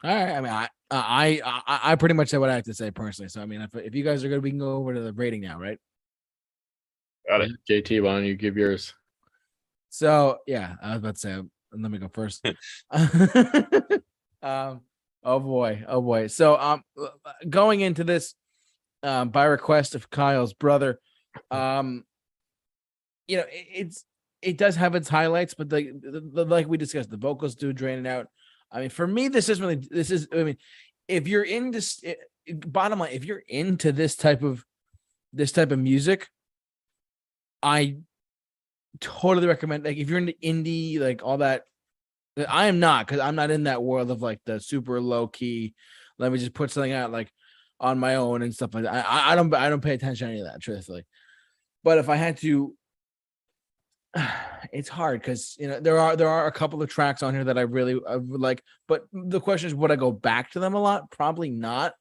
All 0.05 0.15
right. 0.15 0.37
I 0.37 0.41
mean, 0.41 0.53
I, 0.53 0.69
I, 0.91 1.41
I, 1.45 1.81
I 1.93 1.95
pretty 1.97 2.15
much 2.15 2.29
said 2.29 2.41
what 2.41 2.51
I 2.51 2.55
have 2.55 2.65
to 2.65 2.75
say 2.75 2.91
personally. 2.91 3.29
So, 3.29 3.43
I 3.43 3.47
mean, 3.47 3.61
if, 3.61 3.75
if 3.75 3.95
you 3.95 4.05
guys 4.05 4.25
are 4.25 4.29
good, 4.29 4.43
we 4.43 4.51
can 4.51 4.59
go 4.59 4.77
over 4.77 4.95
to 4.95 5.01
the 5.01 5.13
rating 5.13 5.43
now, 5.43 5.59
right? 5.59 5.79
Got 7.29 7.43
it. 7.43 7.51
JT, 7.69 8.03
why 8.03 8.13
don't 8.15 8.25
you 8.25 8.35
give 8.35 8.57
yours? 8.57 8.95
So, 9.91 10.39
yeah, 10.47 10.77
I 10.83 10.91
was 10.91 10.99
about 10.99 11.15
to 11.15 11.21
say, 11.21 11.33
um, 11.33 11.51
let 11.73 11.91
me 11.91 11.99
go 11.99 12.09
first. 12.09 12.43
um, 14.43 14.81
oh 15.23 15.41
boy, 15.41 15.85
oh 15.87 16.01
boy. 16.01 16.29
So, 16.29 16.57
um, 16.57 16.83
going 17.49 17.81
into 17.81 18.05
this, 18.05 18.35
um, 19.03 19.29
by 19.29 19.45
request 19.45 19.95
of 19.95 20.11
Kyle's 20.11 20.55
brother, 20.55 21.01
um, 21.51 22.05
you 23.27 23.37
know, 23.37 23.45
it, 23.45 23.67
it's 23.75 24.05
it 24.41 24.57
does 24.57 24.77
have 24.77 24.95
its 24.95 25.09
highlights, 25.09 25.55
but 25.55 25.69
the, 25.69 25.93
the, 26.01 26.21
the 26.21 26.45
like 26.45 26.69
we 26.69 26.77
discussed, 26.77 27.11
the 27.11 27.17
vocals 27.17 27.55
do 27.55 27.73
drain 27.73 28.05
it 28.05 28.09
out. 28.09 28.29
I 28.71 28.81
mean, 28.81 28.91
for 28.91 29.07
me, 29.07 29.29
this 29.29 29.49
isn't 29.49 29.65
really 29.65 29.87
this 29.91 30.11
is. 30.11 30.29
I 30.33 30.43
mean, 30.43 30.57
if 31.07 31.27
you're 31.27 31.43
into 31.43 31.83
eh, 32.05 32.15
bottom 32.67 32.99
line, 32.99 33.13
if 33.13 33.25
you're 33.25 33.43
into 33.49 33.93
this 33.93 34.17
type 34.17 34.43
of 34.43 34.65
this 35.33 35.53
type 35.53 35.73
of 35.73 35.79
music, 35.79 36.29
I 37.63 37.97
totally 39.01 39.47
recommend. 39.47 39.85
Like, 39.85 39.97
if 39.97 40.09
you're 40.09 40.19
into 40.19 40.35
indie, 40.43 41.01
like 41.01 41.23
all 41.23 41.39
that, 41.39 41.63
I 42.49 42.67
am 42.67 42.79
not 42.79 43.07
because 43.07 43.21
I'm 43.21 43.35
not 43.35 43.51
in 43.51 43.65
that 43.65 43.83
world 43.83 44.11
of 44.11 44.23
like 44.23 44.41
the 44.45 44.61
super 44.61 45.01
low 45.01 45.29
key. 45.29 45.75
Let 46.19 46.33
me 46.33 46.39
just 46.39 46.55
put 46.55 46.71
something 46.71 46.93
out 46.93 47.11
like 47.11 47.33
on 47.81 47.99
my 47.99 48.17
own 48.17 48.43
and 48.43 48.55
stuff 48.55 48.75
like 48.75 48.85
that. 48.85 49.07
I, 49.07 49.33
I 49.33 49.35
don't 49.35 49.53
I 49.55 49.69
don't 49.69 49.83
pay 49.83 49.95
attention 49.95 50.29
to 50.29 50.33
any 50.33 50.41
of 50.43 50.47
that, 50.47 50.61
truthfully. 50.61 51.07
But 51.85 51.99
if 51.99 52.09
I 52.09 52.17
had 52.17 52.37
to 52.39 52.75
it's 54.73 54.89
hard 54.89 55.21
because 55.21 55.57
you 55.59 55.69
know 55.69 55.81
there 55.81 55.99
are 55.99 56.17
there 56.17 56.29
are 56.29 56.47
a 56.47 56.53
couple 56.53 56.83
of 56.83 56.89
tracks 56.89 57.23
on 57.23 57.35
here 57.35 57.45
that 57.45 57.59
I 57.59 57.63
really 57.63 58.01
I 58.09 58.17
would 58.17 58.41
like, 58.41 58.63
but 58.87 59.07
the 59.13 59.41
question 59.41 59.69
is, 59.69 59.75
would 59.75 59.91
I 59.91 59.97
go 59.97 60.13
back 60.13 60.53
to 60.53 60.61
them 60.61 60.75
a 60.75 60.81
lot? 60.81 61.11
Probably 61.11 61.51
not. 61.51 61.95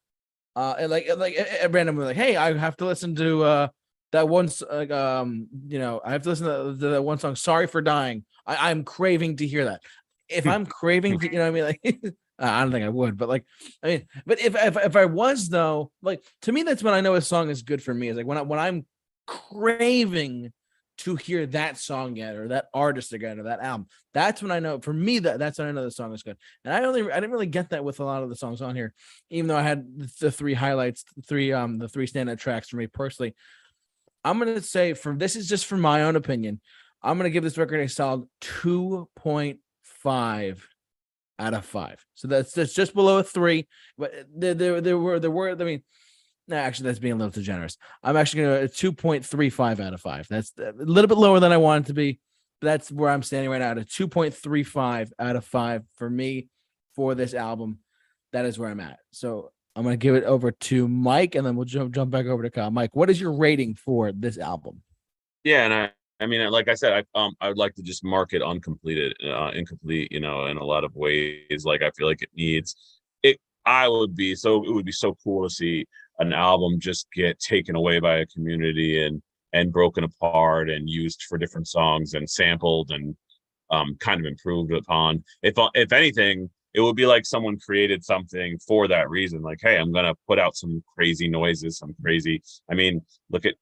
Uh, 0.56 0.74
and 0.78 0.90
like 0.90 1.08
like 1.16 1.36
at 1.36 1.72
randomly, 1.72 2.06
like, 2.06 2.16
hey, 2.16 2.36
I 2.36 2.56
have 2.56 2.76
to 2.78 2.84
listen 2.84 3.14
to 3.16 3.44
uh 3.44 3.68
that 4.12 4.28
one 4.28 4.48
like 4.70 4.90
um 4.90 5.48
you 5.68 5.78
know 5.78 6.00
I 6.04 6.12
have 6.12 6.22
to 6.22 6.30
listen 6.30 6.46
to, 6.46 6.78
to 6.78 6.88
that 6.90 7.02
one 7.02 7.18
song. 7.18 7.36
Sorry 7.36 7.66
for 7.66 7.80
dying. 7.80 8.24
I, 8.46 8.70
I'm 8.70 8.84
craving 8.84 9.36
to 9.36 9.46
hear 9.46 9.66
that. 9.66 9.82
If 10.28 10.46
I'm 10.46 10.66
craving 10.66 11.18
to, 11.20 11.26
you 11.26 11.38
know, 11.38 11.40
what 11.40 11.48
I 11.48 11.50
mean, 11.50 11.64
like. 11.64 12.14
I 12.40 12.62
don't 12.62 12.70
think 12.70 12.84
I 12.84 12.88
would, 12.88 13.16
but 13.16 13.28
like, 13.28 13.44
I 13.82 13.86
mean, 13.88 14.06
but 14.24 14.40
if, 14.40 14.54
if 14.54 14.76
if 14.76 14.94
I 14.94 15.06
was 15.06 15.48
though, 15.48 15.90
like 16.02 16.22
to 16.42 16.52
me, 16.52 16.62
that's 16.62 16.84
when 16.84 16.94
I 16.94 17.00
know 17.00 17.16
a 17.16 17.20
song 17.20 17.50
is 17.50 17.62
good 17.62 17.82
for 17.82 17.92
me. 17.92 18.06
Is 18.06 18.16
like 18.16 18.26
when 18.26 18.38
I 18.38 18.42
when 18.42 18.60
I'm 18.60 18.86
craving 19.26 20.52
to 20.98 21.16
hear 21.16 21.46
that 21.46 21.78
song 21.78 22.16
yet 22.16 22.36
or 22.36 22.48
that 22.48 22.66
artist 22.74 23.12
again 23.12 23.38
or 23.38 23.44
that 23.44 23.60
album. 23.60 23.86
That's 24.14 24.42
when 24.42 24.50
I 24.50 24.58
know 24.58 24.80
for 24.80 24.92
me 24.92 25.20
that 25.20 25.38
that's 25.38 25.58
when 25.58 25.68
I 25.68 25.72
know 25.72 25.84
the 25.84 25.90
song 25.90 26.12
is 26.12 26.22
good. 26.22 26.36
And 26.64 26.74
I 26.74 26.84
only 26.84 27.10
I 27.10 27.14
didn't 27.14 27.30
really 27.30 27.46
get 27.46 27.70
that 27.70 27.84
with 27.84 28.00
a 28.00 28.04
lot 28.04 28.22
of 28.22 28.28
the 28.28 28.36
songs 28.36 28.60
on 28.60 28.74
here, 28.74 28.92
even 29.30 29.48
though 29.48 29.56
I 29.56 29.62
had 29.62 29.86
the 30.18 30.30
three 30.30 30.54
highlights, 30.54 31.04
three 31.26 31.52
um 31.52 31.78
the 31.78 31.88
three 31.88 32.06
standout 32.06 32.38
tracks 32.38 32.68
for 32.68 32.76
me 32.76 32.86
personally. 32.86 33.34
I'm 34.24 34.38
gonna 34.38 34.60
say 34.60 34.94
from 34.94 35.18
this 35.18 35.36
is 35.36 35.48
just 35.48 35.66
from 35.66 35.80
my 35.80 36.02
own 36.02 36.16
opinion. 36.16 36.60
I'm 37.02 37.16
gonna 37.16 37.30
give 37.30 37.44
this 37.44 37.58
record 37.58 37.80
a 37.80 37.88
solid 37.88 38.24
2.5 38.40 40.58
out 41.38 41.54
of 41.54 41.64
five. 41.64 42.04
So 42.14 42.28
that's 42.28 42.52
that's 42.52 42.74
just 42.74 42.94
below 42.94 43.18
a 43.18 43.22
three. 43.22 43.68
But 43.96 44.12
there 44.34 44.54
there, 44.54 44.80
there 44.80 44.98
were 44.98 45.20
there 45.20 45.30
were 45.30 45.50
I 45.50 45.54
mean 45.54 45.82
no, 46.48 46.56
actually, 46.56 46.86
that's 46.86 46.98
being 46.98 47.12
a 47.12 47.16
little 47.16 47.30
too 47.32 47.42
generous. 47.42 47.76
I'm 48.02 48.16
actually 48.16 48.42
going 48.42 48.58
to 48.58 48.64
a 48.64 48.68
two 48.68 48.92
point 48.92 49.24
three 49.24 49.50
five 49.50 49.80
out 49.80 49.94
of 49.94 50.00
five. 50.00 50.26
That's 50.28 50.52
a 50.58 50.72
little 50.76 51.08
bit 51.08 51.18
lower 51.18 51.40
than 51.40 51.52
I 51.52 51.58
wanted 51.58 51.86
to 51.86 51.94
be. 51.94 52.20
that's 52.60 52.90
where 52.90 53.10
I'm 53.10 53.22
standing 53.22 53.50
right 53.50 53.60
now 53.60 53.70
at 53.70 53.78
a 53.78 53.84
two 53.84 54.08
point 54.08 54.34
three 54.34 54.64
five 54.64 55.12
out 55.18 55.36
of 55.36 55.44
five 55.44 55.84
for 55.96 56.08
me 56.08 56.48
for 56.96 57.14
this 57.14 57.34
album. 57.34 57.78
That 58.32 58.44
is 58.44 58.58
where 58.58 58.70
I'm 58.70 58.80
at. 58.80 58.98
So 59.12 59.52
I'm 59.76 59.84
going 59.84 59.92
to 59.94 60.02
give 60.02 60.14
it 60.14 60.24
over 60.24 60.50
to 60.50 60.88
Mike, 60.88 61.34
and 61.34 61.46
then 61.46 61.54
we'll 61.54 61.64
jump 61.64 61.94
jump 61.94 62.10
back 62.10 62.26
over 62.26 62.42
to 62.42 62.50
Kyle. 62.50 62.70
Mike, 62.70 62.96
what 62.96 63.10
is 63.10 63.20
your 63.20 63.32
rating 63.32 63.74
for 63.74 64.10
this 64.12 64.38
album? 64.38 64.82
Yeah, 65.44 65.64
and 65.64 65.74
I 65.74 65.90
I 66.20 66.26
mean, 66.26 66.50
like 66.50 66.68
I 66.68 66.74
said, 66.74 66.92
I 66.92 67.18
um 67.18 67.34
I 67.40 67.48
would 67.48 67.58
like 67.58 67.74
to 67.76 67.82
just 67.82 68.02
mark 68.04 68.32
it 68.32 68.42
uncompleted, 68.42 69.14
uh, 69.24 69.50
incomplete. 69.54 70.10
You 70.10 70.20
know, 70.20 70.46
in 70.46 70.56
a 70.56 70.64
lot 70.64 70.84
of 70.84 70.96
ways. 70.96 71.64
Like 71.64 71.82
I 71.82 71.90
feel 71.90 72.06
like 72.06 72.22
it 72.22 72.30
needs 72.34 72.74
it. 73.22 73.38
I 73.64 73.86
would 73.86 74.16
be 74.16 74.34
so 74.34 74.64
it 74.64 74.72
would 74.72 74.86
be 74.86 74.92
so 74.92 75.16
cool 75.22 75.48
to 75.48 75.54
see 75.54 75.86
an 76.18 76.32
album 76.32 76.80
just 76.80 77.06
get 77.14 77.38
taken 77.38 77.76
away 77.76 78.00
by 78.00 78.18
a 78.18 78.26
community 78.26 79.04
and 79.04 79.22
and 79.52 79.72
broken 79.72 80.04
apart 80.04 80.68
and 80.68 80.88
used 80.90 81.22
for 81.22 81.38
different 81.38 81.66
songs 81.66 82.14
and 82.14 82.28
sampled 82.28 82.90
and 82.90 83.16
um, 83.70 83.96
kind 84.00 84.20
of 84.20 84.26
improved 84.26 84.72
upon. 84.72 85.24
If 85.42 85.54
if 85.74 85.92
anything, 85.92 86.50
it 86.74 86.80
would 86.80 86.96
be 86.96 87.06
like 87.06 87.26
someone 87.26 87.58
created 87.58 88.04
something 88.04 88.58
for 88.66 88.88
that 88.88 89.10
reason. 89.10 89.42
Like, 89.42 89.58
hey, 89.60 89.78
I'm 89.78 89.92
gonna 89.92 90.14
put 90.26 90.38
out 90.38 90.56
some 90.56 90.82
crazy 90.94 91.28
noises, 91.28 91.78
some 91.78 91.94
crazy. 92.02 92.42
I 92.70 92.74
mean, 92.74 93.00
look 93.30 93.46
at 93.46 93.54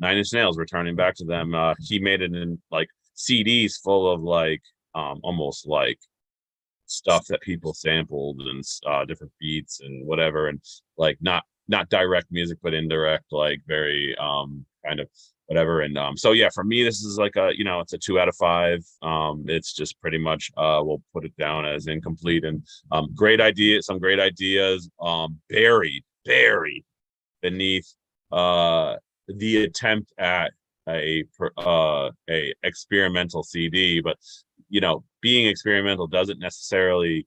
Nine 0.00 0.16
Inch 0.16 0.32
Nails 0.32 0.58
returning 0.58 0.96
back 0.96 1.14
to 1.16 1.24
them. 1.24 1.54
Uh, 1.54 1.74
he 1.80 1.98
made 1.98 2.22
it 2.22 2.34
in 2.34 2.60
like 2.70 2.88
CDs 3.16 3.74
full 3.82 4.10
of 4.10 4.22
like 4.22 4.62
um, 4.94 5.20
almost 5.22 5.66
like 5.66 5.98
stuff 6.86 7.26
that 7.26 7.40
people 7.42 7.74
sampled 7.74 8.40
and 8.40 8.64
uh, 8.86 9.04
different 9.04 9.32
beats 9.40 9.80
and 9.80 10.06
whatever, 10.06 10.48
and 10.48 10.60
like 10.96 11.18
not 11.20 11.44
not 11.68 11.88
direct 11.90 12.26
music 12.30 12.58
but 12.62 12.74
indirect 12.74 13.24
like 13.30 13.60
very 13.66 14.16
um 14.18 14.64
kind 14.86 15.00
of 15.00 15.08
whatever. 15.46 15.80
And 15.80 15.96
um, 15.96 16.16
so 16.16 16.32
yeah, 16.32 16.50
for 16.54 16.62
me, 16.62 16.84
this 16.84 17.00
is 17.02 17.18
like 17.18 17.36
a 17.36 17.50
you 17.54 17.64
know, 17.64 17.80
it's 17.80 17.94
a 17.94 17.98
two 17.98 18.20
out 18.20 18.28
of 18.28 18.36
five. 18.36 18.84
Um, 19.02 19.44
it's 19.46 19.72
just 19.72 20.00
pretty 20.00 20.18
much 20.18 20.50
uh, 20.56 20.80
we'll 20.84 21.02
put 21.12 21.24
it 21.24 21.36
down 21.36 21.64
as 21.66 21.86
incomplete 21.86 22.44
and 22.44 22.62
um, 22.92 23.08
great 23.14 23.40
idea, 23.40 23.82
some 23.82 23.98
great 23.98 24.20
ideas 24.20 24.88
um, 25.00 25.38
buried, 25.48 26.04
buried 26.24 26.84
beneath 27.40 27.94
uh 28.32 28.96
the 29.28 29.64
attempt 29.64 30.12
at 30.18 30.52
a 30.88 31.24
uh 31.56 32.10
a 32.28 32.54
experimental 32.62 33.42
CD, 33.42 34.00
but 34.00 34.18
you 34.68 34.80
know, 34.80 35.02
being 35.22 35.46
experimental 35.46 36.06
doesn't 36.06 36.38
necessarily 36.38 37.26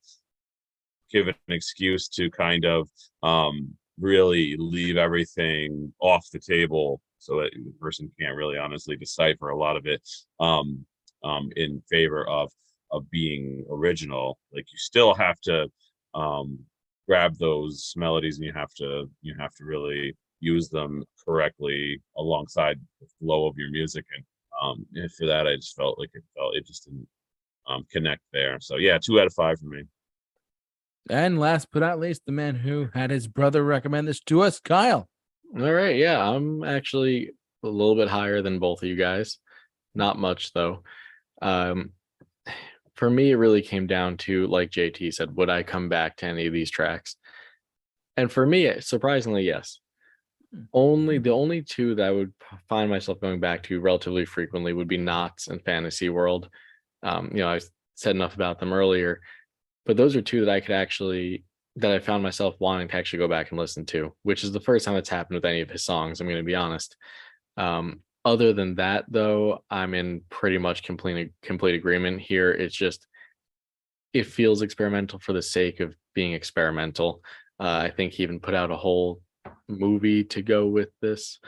give 1.12 1.28
an 1.28 1.36
excuse 1.48 2.08
to 2.10 2.30
kind 2.30 2.66
of 2.66 2.88
um 3.24 3.74
really 4.02 4.56
leave 4.58 4.98
everything 4.98 5.94
off 6.00 6.28
the 6.32 6.40
table 6.40 7.02
so 7.20 7.38
that 7.38 7.52
the 7.54 7.74
person 7.80 8.12
can't 8.20 8.36
really 8.36 8.58
honestly 8.58 8.96
decipher 8.96 9.50
a 9.50 9.58
lot 9.58 9.78
of 9.78 9.86
it 9.86 10.02
um 10.40 10.84
um 11.24 11.50
in 11.56 11.82
favor 11.90 12.28
of 12.28 12.52
of 12.92 13.10
being 13.10 13.66
original. 13.70 14.38
Like 14.54 14.66
you 14.72 14.78
still 14.78 15.14
have 15.14 15.40
to 15.42 15.68
um 16.14 16.60
grab 17.08 17.38
those 17.38 17.94
melodies 17.96 18.38
and 18.38 18.46
you 18.46 18.54
have 18.54 18.74
to 18.76 19.10
you 19.22 19.36
have 19.40 19.54
to 19.56 19.66
really 19.66 20.16
use 20.40 20.70
them 20.70 21.04
correctly 21.24 22.02
alongside 22.18 22.80
the 23.00 23.08
flow 23.20 23.48
of 23.48 23.58
your 23.58 23.70
music. 23.72 24.06
And 24.16 24.26
um 24.62 24.86
and 24.96 25.12
for 25.14 25.26
that 25.28 25.48
i 25.48 25.56
just 25.56 25.76
felt 25.76 25.98
like 26.00 26.12
it 26.14 26.24
felt 26.36 26.56
it 26.56 26.66
just 26.68 26.86
didn't 26.86 27.08
um 27.68 27.86
connect 27.92 28.22
there. 28.34 28.60
So 28.60 28.78
yeah 28.78 28.98
two 29.04 29.20
out 29.20 29.28
of 29.28 29.34
five 29.34 29.60
for 29.60 29.68
me 29.68 29.84
And 31.10 31.40
last 31.40 31.68
but 31.72 31.80
not 31.80 32.00
least, 32.00 32.22
the 32.26 32.32
man 32.32 32.56
who 32.56 32.90
had 32.94 33.10
his 33.10 33.28
brother 33.28 33.64
recommend 33.64 34.08
this 34.08 34.20
to 34.22 34.42
us, 34.42 34.60
Kyle. 34.60 35.10
All 35.58 35.74
right, 35.74 35.96
yeah, 35.96 36.26
I'm 36.30 36.64
actually 36.64 37.32
a 37.64 37.68
little 37.68 37.96
bit 37.96 38.08
higher 38.08 38.42
than 38.42 38.60
both 38.60 38.82
of 38.82 38.90
you 38.90 38.96
guys. 38.96 39.38
Not 39.94 40.18
much 40.18 40.54
though. 40.54 40.84
Um 41.42 41.92
for 42.96 43.10
me 43.10 43.32
it 43.32 43.36
really 43.36 43.62
came 43.62 43.88
down 43.88 44.16
to 44.16 44.48
like 44.48 44.70
JT 44.70 45.14
said, 45.14 45.36
would 45.36 45.50
I 45.50 45.64
come 45.64 45.90
back 45.90 46.18
to 46.18 46.28
any 46.28 46.46
of 46.46 46.54
these 46.54 46.72
tracks? 46.72 47.16
And 48.16 48.32
for 48.32 48.46
me, 48.46 48.80
surprisingly, 48.82 49.44
yes. 49.44 49.80
Only 50.74 51.18
the 51.18 51.32
only 51.32 51.62
two 51.62 51.96
that 51.96 52.06
I 52.06 52.12
would 52.12 52.34
find 52.68 52.90
myself 52.90 53.22
going 53.22 53.40
back 53.40 53.64
to 53.64 53.80
relatively 53.80 54.26
frequently 54.26 54.74
would 54.74 54.88
be 54.88 54.98
Knots 54.98 55.48
and 55.48 55.64
Fantasy 55.64 56.10
World. 56.10 56.50
Um, 57.04 57.32
you 57.32 57.40
know, 57.40 57.50
I 57.50 57.62
said 57.96 58.16
enough 58.16 58.36
about 58.36 58.60
them 58.60 58.74
earlier, 58.74 59.22
but 59.86 59.98
those 59.98 60.16
are 60.16 60.22
two 60.22 60.46
that 60.46 60.52
I 60.52 60.60
could 60.60 60.76
actually 60.76 61.44
that 61.78 61.92
I 61.92 62.00
found 62.00 62.22
myself 62.22 62.56
wanting 62.60 62.88
to 62.90 62.96
actually 62.96 63.20
go 63.20 63.30
back 63.30 63.52
and 63.52 63.60
listen 63.60 63.86
to, 63.88 64.14
which 64.24 64.44
is 64.44 64.52
the 64.52 64.60
first 64.60 64.86
time 64.86 64.96
it's 64.96 65.10
happened 65.10 65.36
with 65.36 65.46
any 65.46 65.62
of 65.62 65.70
his 65.70 65.86
songs. 65.86 66.20
I'm 66.20 66.28
going 66.28 66.38
to 66.38 66.44
be 66.44 66.56
honest. 66.56 66.98
Um, 67.56 68.02
other 68.26 68.54
than 68.54 68.76
that, 68.76 69.06
though, 69.08 69.64
I'm 69.70 69.94
in 69.94 70.22
pretty 70.30 70.58
much 70.58 70.84
complete 70.84 71.32
complete 71.42 71.76
agreement 71.76 72.22
here. 72.22 72.52
It's 72.52 72.76
just 72.76 73.08
it 74.14 74.28
feels 74.28 74.62
experimental 74.62 75.20
for 75.20 75.34
the 75.34 75.42
sake 75.42 75.80
of 75.80 75.96
being 76.14 76.34
experimental. 76.34 77.22
Uh, 77.60 77.82
I 77.86 77.90
think 77.90 78.14
he 78.14 78.24
even 78.24 78.40
put 78.40 78.54
out 78.54 78.72
a 78.72 78.76
whole 78.76 79.22
movie 79.68 80.24
to 80.26 80.42
go 80.42 80.68
with 80.68 80.90
this, 81.02 81.40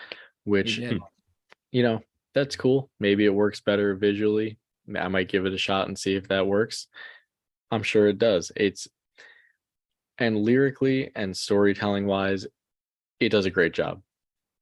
which 0.46 0.80
you 1.72 1.84
know 1.84 2.02
that's 2.34 2.56
cool. 2.56 2.90
Maybe 3.00 3.26
it 3.26 3.34
works 3.34 3.62
better 3.62 3.96
visually. 3.96 4.58
I 4.98 5.08
might 5.08 5.30
give 5.30 5.46
it 5.46 5.54
a 5.54 5.58
shot 5.58 5.88
and 5.88 5.98
see 5.98 6.16
if 6.16 6.28
that 6.30 6.48
works. 6.48 6.88
I'm 7.72 7.84
sure 7.84 8.08
it 8.08 8.18
does. 8.18 8.52
It's 8.56 8.88
and 10.18 10.38
lyrically 10.38 11.12
and 11.16 11.36
storytelling 11.36 12.06
wise, 12.06 12.46
it 13.20 13.30
does 13.30 13.46
a 13.46 13.52
great 13.52 13.74
job. 13.74 14.02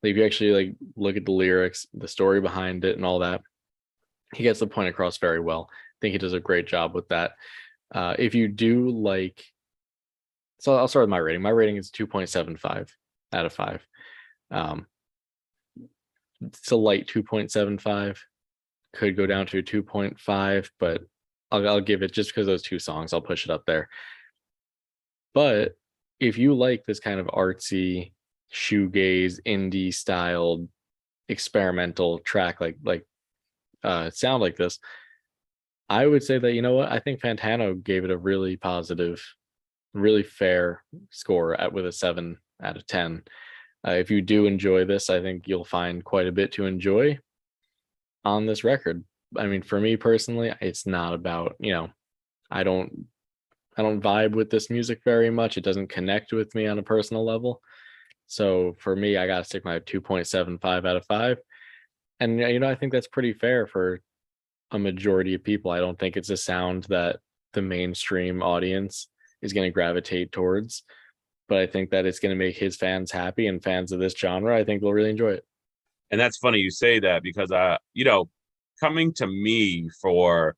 Like, 0.01 0.11
if 0.11 0.17
you 0.17 0.25
actually 0.25 0.51
like 0.51 0.75
look 0.95 1.17
at 1.17 1.25
the 1.25 1.31
lyrics, 1.31 1.85
the 1.93 2.07
story 2.07 2.41
behind 2.41 2.85
it, 2.85 2.95
and 2.95 3.05
all 3.05 3.19
that, 3.19 3.41
he 4.33 4.43
gets 4.43 4.59
the 4.59 4.67
point 4.67 4.89
across 4.89 5.17
very 5.17 5.39
well. 5.39 5.69
I 5.71 5.97
think 6.01 6.13
he 6.13 6.17
does 6.17 6.33
a 6.33 6.39
great 6.39 6.67
job 6.67 6.95
with 6.95 7.07
that. 7.09 7.33
Uh, 7.93 8.15
if 8.17 8.33
you 8.33 8.47
do 8.47 8.89
like, 8.89 9.43
so 10.59 10.75
I'll 10.75 10.87
start 10.87 11.03
with 11.03 11.09
my 11.09 11.17
rating. 11.17 11.41
My 11.41 11.49
rating 11.49 11.77
is 11.77 11.91
two 11.91 12.07
point 12.07 12.29
seven 12.29 12.55
five 12.55 12.95
out 13.33 13.45
of 13.45 13.53
five. 13.53 13.85
Um, 14.49 14.87
it's 16.39 16.71
a 16.71 16.75
light 16.75 17.07
two 17.07 17.23
point 17.23 17.51
seven 17.51 17.77
five. 17.77 18.23
Could 18.93 19.15
go 19.15 19.25
down 19.25 19.45
to 19.47 19.61
two 19.61 19.83
point 19.83 20.19
five, 20.19 20.71
but 20.79 21.03
I'll, 21.51 21.67
I'll 21.67 21.81
give 21.81 22.01
it 22.03 22.13
just 22.13 22.29
because 22.31 22.47
those 22.47 22.61
two 22.61 22.79
songs. 22.79 23.13
I'll 23.13 23.21
push 23.21 23.45
it 23.45 23.51
up 23.51 23.65
there. 23.65 23.89
But 25.33 25.73
if 26.19 26.37
you 26.37 26.53
like 26.53 26.85
this 26.85 26.99
kind 26.99 27.19
of 27.19 27.27
artsy, 27.27 28.11
shoegaze, 28.53 29.39
indie 29.45 29.93
styled, 29.93 30.67
experimental 31.29 32.19
track 32.19 32.59
like 32.59 32.75
like 32.83 33.05
uh 33.83 34.09
sound 34.09 34.41
like 34.41 34.57
this, 34.57 34.79
I 35.89 36.05
would 36.05 36.23
say 36.23 36.37
that 36.39 36.53
you 36.53 36.61
know 36.61 36.73
what 36.73 36.91
I 36.91 36.99
think 36.99 37.21
Fantano 37.21 37.81
gave 37.81 38.03
it 38.03 38.11
a 38.11 38.17
really 38.17 38.57
positive, 38.57 39.23
really 39.93 40.23
fair 40.23 40.83
score 41.09 41.59
at 41.59 41.73
with 41.73 41.85
a 41.85 41.91
seven 41.91 42.37
out 42.61 42.77
of 42.77 42.85
ten. 42.87 43.23
Uh, 43.87 43.91
if 43.91 44.11
you 44.11 44.21
do 44.21 44.45
enjoy 44.45 44.85
this, 44.85 45.09
I 45.09 45.21
think 45.21 45.47
you'll 45.47 45.65
find 45.65 46.03
quite 46.03 46.27
a 46.27 46.31
bit 46.31 46.51
to 46.53 46.65
enjoy 46.65 47.17
on 48.23 48.45
this 48.45 48.63
record. 48.63 49.03
I 49.38 49.48
mean, 49.48 49.62
for 49.62 49.80
me 49.80 49.96
personally, 49.98 50.54
it's 50.62 50.86
not 50.86 51.13
about 51.13 51.56
you 51.60 51.72
know, 51.74 51.89
I 52.50 52.63
don't 52.63 53.08
I 53.78 53.82
don't 53.84 54.02
vibe 54.02 54.34
with 54.36 54.50
this 54.50 54.70
music 54.70 55.02
very 55.06 55.30
much. 55.30 55.58
It 55.58 55.63
doesn't 55.63 55.88
connect 55.89 56.34
with 56.34 56.54
me 56.56 56.67
on 56.67 56.80
a 56.80 56.84
personal 56.84 57.26
level. 57.26 57.62
So 58.28 58.76
for 58.80 58.96
me, 58.96 59.17
I 59.17 59.28
gotta 59.28 59.44
stick 59.46 59.65
my 59.65 59.80
2.75 59.80 60.86
out 60.88 60.96
of 60.98 61.06
five. 61.06 61.38
And 62.20 62.39
you 62.39 62.60
know, 62.60 62.70
I 62.70 62.76
think 62.76 62.91
that's 62.94 63.08
pretty 63.08 63.34
fair 63.34 63.67
for 63.67 64.02
a 64.72 64.80
majority 64.80 65.34
of 65.34 65.44
people. 65.44 65.72
I 65.72 65.80
don't 65.80 65.98
think 66.00 66.17
it's 66.17 66.30
a 66.30 66.38
sound 66.38 66.86
that 66.86 67.20
the 67.54 67.62
mainstream 67.62 68.41
audience 68.41 69.08
is 69.41 69.54
going 69.54 69.67
to 69.67 69.74
gravitate 69.74 70.32
towards. 70.32 70.84
But 71.50 71.58
I 71.60 71.67
think 71.67 71.89
that 71.91 72.06
it's 72.06 72.20
going 72.20 72.30
to 72.32 72.36
make 72.38 72.56
his 72.58 72.78
fans 72.78 73.12
happy 73.12 73.48
and 73.48 73.62
fans 73.63 73.91
of 73.91 74.00
this 74.00 74.13
genre, 74.17 74.56
I 74.58 74.63
think 74.63 74.82
they'll 74.82 74.94
really 74.94 75.10
enjoy 75.10 75.32
it. 75.34 75.46
and 76.12 76.20
that's 76.20 76.38
funny 76.38 76.60
you 76.60 76.72
say 76.72 77.00
that 77.00 77.24
because 77.24 77.52
uh 77.52 77.78
you 77.94 78.06
know 78.06 78.30
coming 78.82 79.13
to 79.13 79.28
me 79.28 79.89
for 80.02 80.56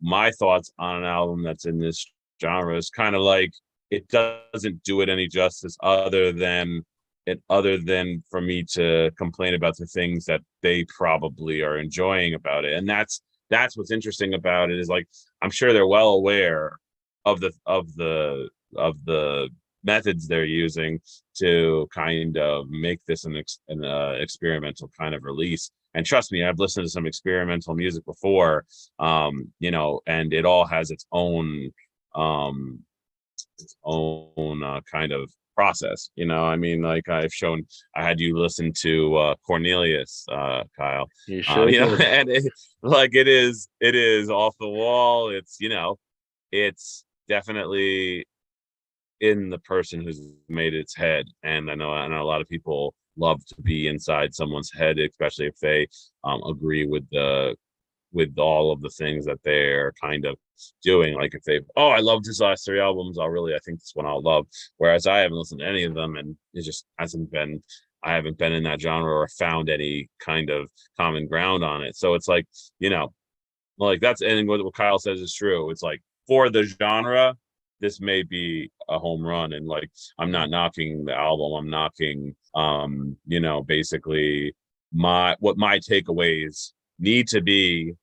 my 0.00 0.30
thoughts 0.32 0.70
on 0.78 0.96
an 0.96 1.04
album 1.04 1.42
that's 1.42 1.64
in 1.64 1.78
this 1.78 2.04
genre 2.40 2.76
is 2.76 2.90
kind 2.90 3.16
of 3.16 3.22
like 3.22 3.52
it 3.90 4.06
doesn't 4.08 4.82
do 4.84 5.00
it 5.00 5.08
any 5.08 5.26
justice 5.26 5.76
other 5.82 6.32
than 6.32 6.84
it 7.26 7.40
other 7.48 7.78
than 7.78 8.22
for 8.30 8.40
me 8.40 8.64
to 8.64 9.10
complain 9.16 9.54
about 9.54 9.76
the 9.76 9.86
things 9.86 10.24
that 10.24 10.40
they 10.62 10.84
probably 10.84 11.62
are 11.62 11.78
enjoying 11.78 12.34
about 12.34 12.64
it. 12.64 12.72
And 12.72 12.88
that's 12.88 13.22
that's 13.52 13.76
what's 13.76 13.90
interesting 13.92 14.34
about 14.34 14.70
it 14.70 14.78
is 14.78 14.88
like 14.88 15.06
i'm 15.42 15.50
sure 15.50 15.72
they're 15.72 15.86
well 15.86 16.14
aware 16.14 16.78
of 17.26 17.38
the 17.38 17.52
of 17.66 17.94
the 17.94 18.48
of 18.76 18.96
the 19.04 19.48
methods 19.84 20.26
they're 20.26 20.44
using 20.44 21.00
to 21.36 21.88
kind 21.94 22.36
of 22.36 22.68
make 22.68 23.00
this 23.06 23.24
an, 23.24 23.36
ex, 23.36 23.58
an 23.68 23.84
uh, 23.84 24.14
experimental 24.18 24.90
kind 24.98 25.14
of 25.14 25.24
release. 25.24 25.70
And 25.94 26.06
trust 26.06 26.32
me 26.32 26.42
i've 26.42 26.58
listened 26.58 26.86
to 26.86 26.90
some 26.90 27.06
experimental 27.06 27.74
music 27.74 28.04
before 28.06 28.64
um 28.98 29.52
you 29.58 29.70
know 29.70 30.00
and 30.06 30.32
it 30.32 30.46
all 30.46 30.64
has 30.64 30.90
its 30.90 31.04
own 31.12 31.70
um 32.14 32.80
its 33.58 33.76
own 33.84 34.62
uh, 34.62 34.80
kind 34.90 35.12
of 35.12 35.30
process 35.54 36.08
you 36.16 36.24
know? 36.24 36.44
I 36.46 36.56
mean 36.56 36.80
like 36.80 37.10
i've 37.10 37.34
shown 37.34 37.66
i 37.94 38.02
had 38.02 38.20
you 38.20 38.38
listen 38.38 38.72
to 38.80 39.16
uh 39.16 39.34
cornelius 39.46 40.24
uh 40.32 40.64
kyle. 40.78 41.10
You 41.28 41.40
uh, 41.40 41.42
sure 41.42 41.68
you 41.68 41.80
know, 41.80 41.94
and 41.96 42.30
it, 42.30 42.44
like 42.82 43.14
it 43.14 43.28
is, 43.28 43.68
it 43.80 43.94
is 43.94 44.28
off 44.28 44.56
the 44.58 44.68
wall. 44.68 45.28
It's 45.28 45.58
you 45.60 45.68
know, 45.68 45.98
it's 46.50 47.04
definitely 47.28 48.26
in 49.22 49.48
the 49.48 49.58
person 49.60 50.02
who's 50.02 50.20
made 50.48 50.74
its 50.74 50.94
head. 50.94 51.26
And 51.42 51.70
I 51.70 51.74
know, 51.74 51.92
I 51.92 52.08
know 52.08 52.22
a 52.22 52.24
lot 52.24 52.42
of 52.42 52.48
people 52.48 52.94
love 53.16 53.44
to 53.46 53.54
be 53.62 53.86
inside 53.86 54.34
someone's 54.34 54.72
head, 54.72 54.98
especially 54.98 55.46
if 55.46 55.58
they 55.60 55.86
um, 56.24 56.42
agree 56.42 56.86
with 56.86 57.08
the 57.10 57.56
with 58.12 58.36
all 58.36 58.70
of 58.70 58.82
the 58.82 58.90
things 58.90 59.24
that 59.24 59.42
they're 59.42 59.94
kind 59.98 60.26
of 60.26 60.36
doing. 60.82 61.14
Like 61.14 61.34
if 61.34 61.42
they, 61.44 61.60
oh, 61.76 61.88
I 61.88 62.00
loved 62.00 62.26
his 62.26 62.40
last 62.40 62.66
three 62.66 62.78
albums, 62.78 63.18
I'll 63.18 63.30
really, 63.30 63.54
I 63.54 63.58
think 63.64 63.78
this 63.80 63.92
one 63.94 64.04
I'll 64.04 64.20
love. 64.20 64.46
Whereas 64.76 65.06
I 65.06 65.20
haven't 65.20 65.38
listened 65.38 65.60
to 65.60 65.66
any 65.66 65.84
of 65.84 65.94
them, 65.94 66.16
and 66.16 66.36
it 66.52 66.62
just 66.62 66.84
hasn't 66.98 67.30
been. 67.32 67.62
I 68.04 68.12
haven't 68.14 68.36
been 68.36 68.52
in 68.52 68.64
that 68.64 68.80
genre 68.80 69.12
or 69.12 69.28
found 69.28 69.70
any 69.70 70.10
kind 70.18 70.50
of 70.50 70.68
common 70.98 71.28
ground 71.28 71.62
on 71.62 71.84
it. 71.84 71.94
So 71.94 72.14
it's 72.14 72.26
like, 72.26 72.46
you 72.80 72.90
know, 72.90 73.14
like 73.78 74.00
that's 74.00 74.22
and 74.22 74.48
what 74.48 74.74
Kyle 74.74 74.98
says 74.98 75.20
is 75.20 75.32
true. 75.32 75.70
It's 75.70 75.84
like 75.84 76.02
for 76.26 76.50
the 76.50 76.64
genre, 76.64 77.36
this 77.82 78.00
may 78.00 78.22
be 78.22 78.70
a 78.88 78.98
home 78.98 79.22
run. 79.22 79.52
And 79.52 79.66
like 79.66 79.90
I'm 80.18 80.30
not 80.30 80.48
knocking 80.48 81.04
the 81.04 81.14
album, 81.14 81.52
I'm 81.52 81.70
knocking 81.70 82.34
um, 82.54 83.16
you 83.26 83.40
know, 83.40 83.62
basically 83.62 84.54
my 84.92 85.36
what 85.40 85.58
my 85.58 85.78
takeaways 85.78 86.72
need 86.98 87.28
to 87.28 87.40
be 87.42 87.94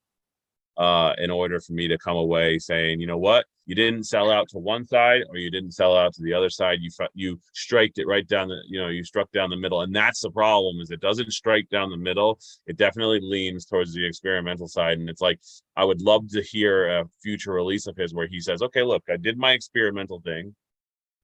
uh, 0.80 1.14
in 1.18 1.30
order 1.30 1.60
for 1.60 1.74
me 1.74 1.90
to 1.90 1.98
come 1.98 2.16
away 2.16 2.58
saying, 2.58 3.02
you 3.02 3.06
know 3.06 3.18
what, 3.18 3.46
you 3.66 3.76
didn't 3.76 4.06
sell 4.06 4.32
out 4.32 4.48
to 4.50 4.58
one 4.58 4.88
side 4.88 5.24
or 5.30 5.38
you 5.38 5.52
didn't 5.52 5.74
sell 5.74 5.96
out 5.96 6.14
to 6.14 6.24
the 6.24 6.34
other 6.34 6.50
side. 6.50 6.80
You 6.82 6.90
you 7.14 7.40
striked 7.54 8.00
it 8.00 8.08
right 8.08 8.26
down 8.26 8.48
the, 8.48 8.62
you 8.66 8.82
know, 8.82 8.88
you 8.88 9.04
struck 9.04 9.30
down 9.32 9.50
the 9.50 9.58
middle, 9.58 9.82
and 9.82 9.94
that's 9.94 10.22
the 10.22 10.32
problem. 10.32 10.80
Is 10.80 10.90
it 10.90 11.02
doesn't 11.02 11.34
strike 11.34 11.70
down 11.70 11.90
the 11.90 11.98
middle. 11.98 12.40
It 12.66 12.78
definitely 12.78 13.20
leans 13.22 13.66
towards 13.66 13.94
the 13.94 14.06
experimental 14.06 14.70
side, 14.70 15.00
and 15.00 15.10
it's 15.10 15.22
like 15.22 15.40
I 15.76 15.84
would 15.84 16.02
love 16.02 16.30
to 16.30 16.42
hear 16.42 16.88
a 16.88 17.06
future 17.22 17.52
release 17.52 17.86
of 17.86 17.98
his 17.98 18.14
where 18.14 18.28
he 18.28 18.40
says, 18.40 18.62
okay, 18.62 18.82
look, 18.82 19.04
I 19.10 19.18
did 19.18 19.38
my 19.38 19.52
experimental 19.52 20.22
thing. 20.22 20.56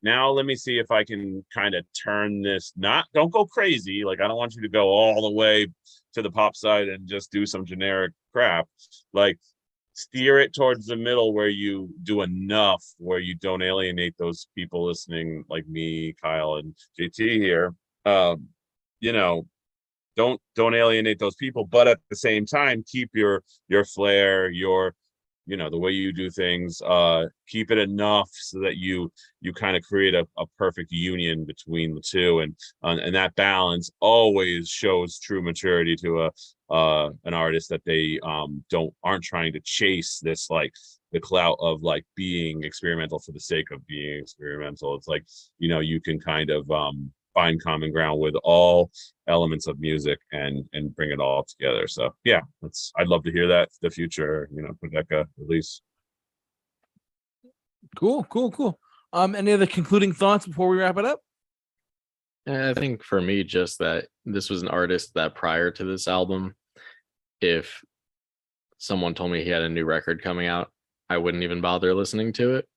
Now 0.06 0.30
let 0.30 0.46
me 0.46 0.56
see 0.56 0.78
if 0.78 0.92
I 0.92 1.04
can 1.04 1.44
kind 1.52 1.74
of 1.74 1.84
turn 2.06 2.44
this. 2.44 2.74
Not 2.78 3.08
don't 3.16 3.34
go 3.34 3.44
crazy. 3.44 4.04
Like 4.06 4.22
I 4.22 4.28
don't 4.28 4.38
want 4.38 4.54
you 4.54 4.62
to 4.62 4.70
go 4.70 4.90
all 4.90 5.24
the 5.24 5.32
way 5.32 5.68
to 6.14 6.22
the 6.22 6.30
pop 6.30 6.56
side 6.56 6.90
and 6.90 7.08
just 7.08 7.32
do 7.32 7.48
some 7.48 7.66
generic 7.66 8.14
crap. 8.32 8.68
Like 9.14 9.40
steer 9.94 10.38
it 10.38 10.54
towards 10.54 10.86
the 10.86 10.96
middle 10.96 11.34
where 11.34 11.50
you 11.50 11.90
do 12.04 12.22
enough 12.22 12.84
where 13.00 13.18
you 13.18 13.34
don't 13.34 13.64
alienate 13.64 14.14
those 14.20 14.48
people 14.54 14.86
listening 14.86 15.44
like 15.50 15.68
me, 15.68 16.14
Kyle, 16.22 16.58
and 16.58 16.76
JT 17.00 17.18
here. 17.18 17.74
Um, 18.06 18.50
you 19.00 19.12
know, 19.12 19.48
don't 20.16 20.40
don't 20.56 20.76
alienate 20.76 21.18
those 21.18 21.36
people, 21.36 21.66
but 21.66 21.88
at 21.88 22.00
the 22.12 22.16
same 22.16 22.46
time, 22.46 22.84
keep 22.88 23.10
your 23.16 23.42
your 23.70 23.86
flair, 23.86 24.52
your 24.52 24.94
you 25.46 25.58
know 25.58 25.70
the 25.70 25.78
way 25.78 25.92
you 25.92 26.12
do 26.12 26.30
things 26.30 26.82
uh 26.82 27.26
keep 27.48 27.72
it 27.72 27.78
enough 27.78 28.30
so 28.32 28.60
that 28.60 28.78
you 28.78 29.12
you 29.42 29.54
kind 29.54 29.78
of 29.78 29.84
create 29.84 30.16
a, 30.16 30.26
a 30.38 30.46
perfect 30.58 30.92
union 30.92 31.46
between 31.46 31.94
the 31.94 32.02
two 32.02 32.40
and 32.40 32.56
uh, 32.84 32.98
and 33.02 33.16
that 33.16 33.36
balance 33.36 33.92
always 34.00 34.68
shows 34.68 35.20
true 35.20 35.42
maturity 35.42 35.96
to 35.96 36.24
a 36.24 36.32
uh 36.74 37.10
an 37.26 37.34
artist 37.34 37.70
that 37.70 37.84
they 37.86 38.20
um 38.24 38.64
don't 38.70 38.94
aren't 39.04 39.24
trying 39.24 39.54
to 39.54 39.60
chase 39.64 40.20
this 40.24 40.50
like 40.50 40.74
the 41.16 41.20
clout 41.22 41.58
of 41.62 41.82
like 41.82 42.06
being 42.16 42.64
experimental 42.66 43.20
for 43.20 43.32
the 43.32 43.40
sake 43.40 43.72
of 43.72 43.88
being 43.88 44.20
experimental. 44.20 44.96
It's 44.96 45.08
like 45.08 45.24
you 45.60 45.70
know 45.70 45.80
you 45.80 46.02
can 46.02 46.20
kind 46.20 46.50
of 46.50 46.70
um 46.70 47.10
find 47.36 47.62
common 47.62 47.92
ground 47.92 48.20
with 48.20 48.34
all 48.44 48.90
elements 49.28 49.68
of 49.68 49.80
music 49.80 50.18
and 50.32 50.66
and 50.74 50.96
bring 50.96 51.12
it 51.12 51.20
all 51.20 51.44
together 51.44 51.88
so 51.88 52.16
yeah 52.24 52.42
that's 52.62 52.92
i'd 52.98 53.08
love 53.08 53.24
to 53.24 53.32
hear 53.32 53.48
that 53.48 53.70
the 53.84 53.90
future 53.90 54.50
you 54.52 54.64
know 54.64 54.72
Quadeca 54.82 55.26
release 55.38 55.82
Cool, 57.96 58.24
cool, 58.26 58.52
cool. 58.52 58.80
Um, 59.14 59.36
any 59.36 59.54
other 59.54 59.66
concluding 59.66 60.14
thoughts 60.14 60.46
before 60.46 60.68
we 60.68 60.78
wrap 60.78 60.98
it 60.98 61.06
up? 61.06 61.22
I 62.48 62.74
think 62.74 63.04
for 63.04 63.22
me, 63.22 63.44
just 63.44 63.80
that 63.80 64.08
this 64.26 64.50
was 64.50 64.62
an 64.62 64.68
artist 64.68 65.14
that 65.16 65.34
prior 65.34 65.72
to 65.72 65.84
this 65.84 66.08
album, 66.08 66.54
if 67.42 67.82
someone 68.78 69.16
told 69.16 69.32
me 69.32 69.44
he 69.44 69.50
had 69.50 69.64
a 69.64 69.70
new 69.70 69.86
record 69.86 70.22
coming 70.22 70.48
out, 70.48 70.72
I 71.10 71.18
wouldn't 71.18 71.44
even 71.44 71.62
bother 71.62 71.94
listening 71.94 72.34
to 72.34 72.56
it. 72.56 72.68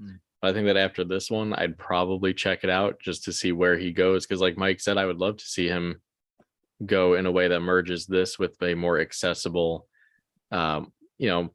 Hmm. 0.00 0.16
I 0.42 0.52
think 0.52 0.66
that 0.66 0.76
after 0.76 1.04
this 1.04 1.30
one, 1.30 1.52
I'd 1.54 1.78
probably 1.78 2.32
check 2.32 2.62
it 2.62 2.70
out 2.70 3.00
just 3.00 3.24
to 3.24 3.32
see 3.32 3.52
where 3.52 3.76
he 3.76 3.92
goes. 3.92 4.24
Cause 4.26 4.40
like 4.40 4.56
Mike 4.56 4.80
said, 4.80 4.96
I 4.96 5.06
would 5.06 5.18
love 5.18 5.36
to 5.38 5.44
see 5.44 5.66
him 5.66 6.00
go 6.86 7.14
in 7.14 7.26
a 7.26 7.32
way 7.32 7.48
that 7.48 7.60
merges 7.60 8.06
this 8.06 8.38
with 8.38 8.60
a 8.62 8.74
more 8.74 9.00
accessible, 9.00 9.88
um, 10.52 10.92
you 11.18 11.28
know, 11.28 11.50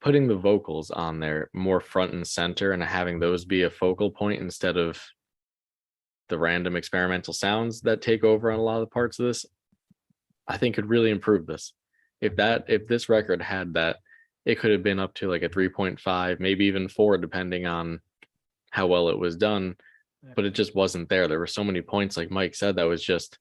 putting 0.00 0.28
the 0.28 0.36
vocals 0.36 0.90
on 0.90 1.20
there 1.20 1.50
more 1.52 1.80
front 1.80 2.12
and 2.12 2.26
center 2.26 2.72
and 2.72 2.82
having 2.82 3.18
those 3.18 3.44
be 3.44 3.62
a 3.62 3.70
focal 3.70 4.10
point 4.10 4.40
instead 4.40 4.76
of 4.76 5.02
the 6.28 6.38
random 6.38 6.76
experimental 6.76 7.34
sounds 7.34 7.80
that 7.82 8.00
take 8.00 8.24
over 8.24 8.50
on 8.50 8.58
a 8.58 8.62
lot 8.62 8.76
of 8.76 8.88
the 8.88 8.92
parts 8.92 9.18
of 9.18 9.26
this, 9.26 9.44
I 10.48 10.56
think 10.56 10.76
could 10.76 10.88
really 10.88 11.10
improve 11.10 11.46
this. 11.46 11.74
If 12.20 12.36
that 12.36 12.66
if 12.68 12.86
this 12.86 13.08
record 13.08 13.42
had 13.42 13.74
that, 13.74 13.96
it 14.46 14.58
could 14.58 14.70
have 14.70 14.82
been 14.82 15.00
up 15.00 15.14
to 15.14 15.28
like 15.28 15.42
a 15.42 15.48
3.5, 15.48 16.40
maybe 16.40 16.66
even 16.66 16.88
four, 16.88 17.18
depending 17.18 17.66
on 17.66 18.00
how 18.70 18.86
well 18.86 19.08
it 19.08 19.18
was 19.18 19.36
done. 19.36 19.76
But 20.36 20.44
it 20.44 20.54
just 20.54 20.74
wasn't 20.74 21.08
there. 21.08 21.28
There 21.28 21.38
were 21.38 21.46
so 21.46 21.64
many 21.64 21.80
points, 21.80 22.16
like 22.16 22.30
Mike 22.30 22.54
said, 22.54 22.76
that 22.76 22.84
was 22.84 23.02
just 23.02 23.38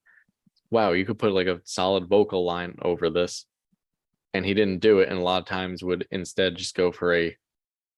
wow, 0.72 0.92
you 0.92 1.04
could 1.06 1.18
put 1.18 1.34
like 1.34 1.48
a 1.48 1.60
solid 1.64 2.08
vocal 2.08 2.46
line 2.46 2.76
over 2.84 3.10
this. 3.10 3.46
And 4.36 4.46
he 4.46 4.54
didn't 4.54 4.80
do 4.80 5.00
it. 5.00 5.10
And 5.10 5.18
a 5.18 5.24
lot 5.24 5.42
of 5.42 5.48
times 5.48 5.84
would 5.84 6.08
instead 6.12 6.56
just 6.56 6.76
go 6.76 6.92
for 6.92 7.16
a 7.16 7.36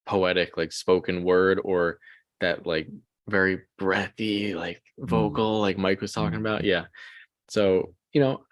poetic, 0.06 0.56
like 0.58 0.72
spoken 0.72 1.24
word 1.24 1.60
or 1.64 2.00
that 2.40 2.66
like 2.66 2.88
very 3.28 3.62
breathy 3.78 4.56
like 4.56 4.82
vocal 4.98 5.62
like 5.62 5.78
mike 5.78 6.02
was 6.02 6.12
talking 6.12 6.40
Mm. 6.40 6.42
about 6.42 6.64
yeah 6.64 6.86
so 7.50 7.94
you 8.14 8.20
know 8.20 8.44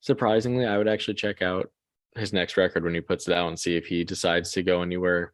surprisingly 0.00 0.66
i 0.66 0.76
would 0.76 0.88
actually 0.88 1.14
check 1.14 1.42
out 1.42 1.70
his 2.16 2.32
next 2.32 2.56
record 2.56 2.82
when 2.84 2.92
he 2.92 3.00
puts 3.00 3.28
it 3.28 3.34
out 3.34 3.48
and 3.48 3.58
see 3.58 3.76
if 3.76 3.86
he 3.86 4.02
decides 4.04 4.50
to 4.52 4.62
go 4.64 4.82
anywhere 4.82 5.32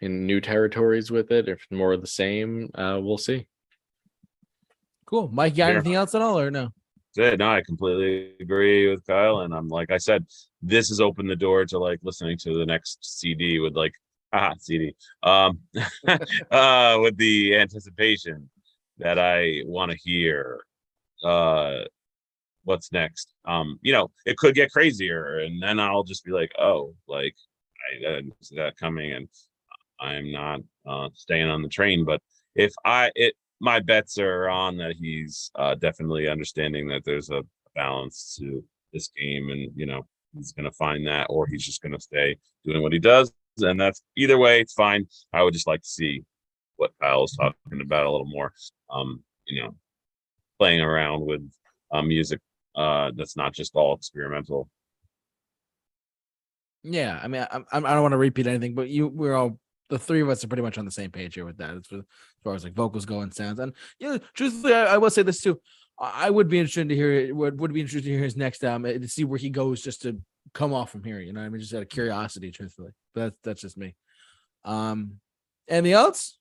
in 0.00 0.26
new 0.26 0.40
territories 0.40 1.10
with 1.10 1.30
it 1.30 1.48
if 1.48 1.66
more 1.70 1.92
of 1.92 2.00
the 2.00 2.06
same 2.06 2.70
uh 2.74 2.98
we'll 3.00 3.18
see 3.18 3.46
Cool. 5.06 5.30
Mike, 5.32 5.54
you 5.54 5.58
got 5.58 5.68
Yeah. 5.68 5.74
anything 5.76 5.94
else 5.94 6.14
at 6.14 6.20
all 6.20 6.38
or 6.38 6.50
no? 6.50 6.68
That's 7.16 7.32
it. 7.32 7.38
No, 7.38 7.48
I 7.50 7.62
completely 7.62 8.34
agree 8.40 8.90
with 8.90 9.06
Kyle. 9.06 9.40
And 9.40 9.54
I'm 9.54 9.68
like 9.68 9.90
I 9.90 9.96
said, 9.96 10.26
this 10.60 10.90
has 10.90 11.00
opened 11.00 11.30
the 11.30 11.36
door 11.36 11.64
to 11.64 11.78
like 11.78 11.98
listening 12.02 12.36
to 12.42 12.52
the 12.52 12.66
next 12.66 12.98
CD 13.00 13.58
with 13.58 13.74
like 13.74 13.94
ah 14.34 14.52
CD. 14.58 14.94
Um 15.22 15.60
uh 16.50 16.98
with 17.00 17.16
the 17.16 17.56
anticipation 17.56 18.50
that 18.98 19.18
I 19.18 19.62
want 19.64 19.92
to 19.92 19.96
hear 19.96 20.60
uh 21.24 21.84
what's 22.64 22.92
next. 22.92 23.32
Um, 23.46 23.78
you 23.80 23.94
know, 23.94 24.10
it 24.26 24.36
could 24.36 24.54
get 24.54 24.70
crazier 24.72 25.38
and 25.38 25.62
then 25.62 25.80
I'll 25.80 26.04
just 26.04 26.22
be 26.22 26.32
like, 26.32 26.52
oh, 26.58 26.94
like 27.06 27.34
I 27.96 27.98
didn't 28.16 28.34
see 28.42 28.56
that 28.56 28.76
coming 28.76 29.12
and 29.12 29.26
I'm 30.00 30.32
not 30.32 30.60
uh 30.86 31.08
staying 31.14 31.48
on 31.48 31.62
the 31.62 31.68
train. 31.68 32.04
But 32.04 32.20
if 32.54 32.72
I 32.84 33.10
it 33.14 33.34
my 33.60 33.80
bets 33.80 34.18
are 34.18 34.48
on 34.48 34.76
that 34.78 34.94
he's 34.98 35.50
uh, 35.56 35.74
definitely 35.74 36.28
understanding 36.28 36.88
that 36.88 37.02
there's 37.04 37.30
a 37.30 37.42
balance 37.74 38.36
to 38.38 38.62
this 38.92 39.08
game, 39.16 39.50
and 39.50 39.70
you 39.74 39.86
know 39.86 40.06
he's 40.34 40.52
going 40.52 40.64
to 40.64 40.72
find 40.72 41.06
that, 41.06 41.26
or 41.28 41.46
he's 41.46 41.64
just 41.64 41.82
going 41.82 41.92
to 41.92 42.00
stay 42.00 42.36
doing 42.64 42.82
what 42.82 42.92
he 42.92 42.98
does, 42.98 43.32
and 43.58 43.80
that's 43.80 44.02
either 44.16 44.38
way, 44.38 44.60
it's 44.60 44.74
fine. 44.74 45.06
I 45.32 45.42
would 45.42 45.54
just 45.54 45.66
like 45.66 45.82
to 45.82 45.88
see 45.88 46.24
what 46.76 46.92
Kyle 47.02 47.22
was 47.22 47.36
talking 47.36 47.80
about 47.80 48.06
a 48.06 48.10
little 48.10 48.26
more. 48.26 48.52
Um, 48.90 49.24
you 49.46 49.62
know, 49.62 49.74
playing 50.58 50.80
around 50.80 51.26
with 51.26 51.42
uh, 51.92 52.02
music 52.02 52.40
uh, 52.76 53.10
that's 53.16 53.36
not 53.36 53.52
just 53.52 53.74
all 53.74 53.94
experimental. 53.94 54.68
Yeah, 56.84 57.18
I 57.20 57.28
mean, 57.28 57.42
I, 57.50 57.58
I, 57.72 57.78
I 57.78 57.80
don't 57.80 58.02
want 58.02 58.12
to 58.12 58.18
repeat 58.18 58.46
anything, 58.46 58.74
but 58.74 58.88
you, 58.88 59.08
we're 59.08 59.34
all 59.34 59.58
the 59.88 59.98
three 59.98 60.20
of 60.20 60.28
us 60.28 60.44
are 60.44 60.48
pretty 60.48 60.62
much 60.62 60.78
on 60.78 60.84
the 60.84 60.90
same 60.90 61.10
page 61.10 61.34
here 61.34 61.44
with 61.44 61.58
that. 61.58 61.76
As 61.76 61.86
far 62.44 62.54
as, 62.54 62.64
like 62.64 62.74
vocals 62.74 63.06
go 63.06 63.20
and 63.20 63.32
sounds, 63.32 63.58
and 63.58 63.72
yeah, 63.98 64.18
truthfully, 64.34 64.74
I, 64.74 64.94
I 64.94 64.98
will 64.98 65.10
say 65.10 65.22
this 65.22 65.40
too. 65.40 65.60
I 65.98 66.26
I 66.26 66.30
would 66.30 66.48
be 66.48 66.58
interested 66.58 66.88
to 66.88 66.94
hear. 66.94 67.34
Would 67.34 67.60
would 67.60 67.72
be 67.72 67.80
interested 67.80 68.04
to 68.04 68.10
hear 68.10 68.22
his 68.22 68.36
next 68.36 68.64
album 68.64 68.86
eh, 68.86 68.98
to 68.98 69.08
see 69.08 69.24
where 69.24 69.38
he 69.38 69.50
goes, 69.50 69.82
just 69.82 70.02
to 70.02 70.20
come 70.54 70.72
off 70.72 70.90
from 70.90 71.04
here. 71.04 71.20
You 71.20 71.32
know, 71.32 71.40
what 71.40 71.46
I 71.46 71.48
mean, 71.50 71.60
just 71.60 71.74
out 71.74 71.82
of 71.82 71.88
curiosity, 71.88 72.50
truthfully. 72.50 72.92
But 73.14 73.20
that's 73.20 73.36
that's 73.42 73.60
just 73.62 73.78
me. 73.78 73.94
Um, 74.64 75.20
anything 75.68 75.92
else? 75.92 76.38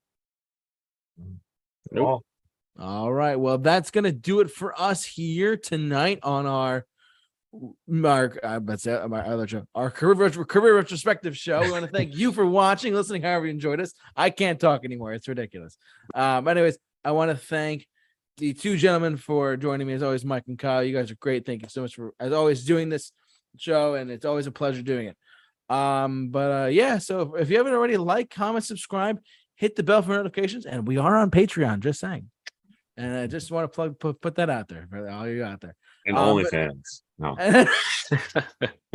Nope. 1.91 2.23
All 2.79 3.11
right. 3.11 3.37
Well, 3.37 3.57
that's 3.57 3.91
gonna 3.91 4.11
do 4.11 4.41
it 4.41 4.51
for 4.51 4.79
us 4.79 5.03
here 5.03 5.57
tonight 5.57 6.19
on 6.23 6.45
our 6.45 6.85
Mark, 7.87 8.39
uh, 8.43 8.59
that's 8.63 8.85
it. 8.85 9.07
My 9.09 9.21
other 9.21 9.47
show, 9.47 9.63
our 9.75 9.89
career, 9.89 10.29
career 10.29 10.75
retrospective 10.75 11.37
show. 11.37 11.61
We 11.61 11.71
want 11.71 11.85
to 11.85 11.91
thank 11.91 12.15
you 12.15 12.31
for 12.31 12.45
watching, 12.45 12.93
listening, 12.93 13.21
however 13.21 13.45
you 13.45 13.51
enjoyed 13.51 13.79
us. 13.81 13.93
I 14.15 14.29
can't 14.29 14.59
talk 14.59 14.85
anymore. 14.85 15.13
It's 15.13 15.27
ridiculous. 15.27 15.77
Um, 16.13 16.47
anyways, 16.47 16.77
I 17.03 17.11
want 17.11 17.31
to 17.31 17.37
thank 17.37 17.87
the 18.37 18.53
two 18.53 18.77
gentlemen 18.77 19.17
for 19.17 19.57
joining 19.57 19.87
me 19.87 19.93
as 19.93 20.03
always, 20.03 20.23
Mike 20.23 20.43
and 20.47 20.59
Kyle. 20.59 20.83
You 20.83 20.95
guys 20.95 21.09
are 21.11 21.15
great. 21.15 21.45
Thank 21.45 21.63
you 21.63 21.69
so 21.69 21.81
much 21.81 21.95
for 21.95 22.13
as 22.19 22.33
always 22.33 22.65
doing 22.65 22.89
this 22.89 23.11
show, 23.57 23.95
and 23.95 24.11
it's 24.11 24.25
always 24.25 24.47
a 24.47 24.51
pleasure 24.51 24.81
doing 24.81 25.07
it. 25.07 25.17
Um, 25.73 26.29
but 26.29 26.51
uh, 26.51 26.67
yeah, 26.67 26.97
so 26.97 27.21
if, 27.21 27.43
if 27.43 27.49
you 27.49 27.57
haven't 27.57 27.73
already, 27.73 27.97
like, 27.97 28.29
comment, 28.29 28.63
subscribe, 28.65 29.19
hit 29.55 29.75
the 29.75 29.83
bell 29.83 30.01
for 30.01 30.11
notifications, 30.11 30.65
and 30.65 30.87
we 30.87 30.97
are 30.97 31.17
on 31.17 31.31
Patreon. 31.31 31.79
Just 31.79 31.99
saying. 31.99 32.29
And 32.95 33.15
I 33.15 33.27
just 33.27 33.51
want 33.51 33.65
to 33.65 33.75
plug 33.75 33.99
put, 33.99 34.21
put 34.21 34.35
that 34.35 34.49
out 34.49 34.67
there 34.67 34.87
for 34.89 35.07
all 35.09 35.27
you 35.27 35.43
out 35.43 35.61
there. 35.61 35.75
And 36.07 36.17
Um, 36.17 36.37
OnlyFans. 36.37 37.01
No, 37.19 37.33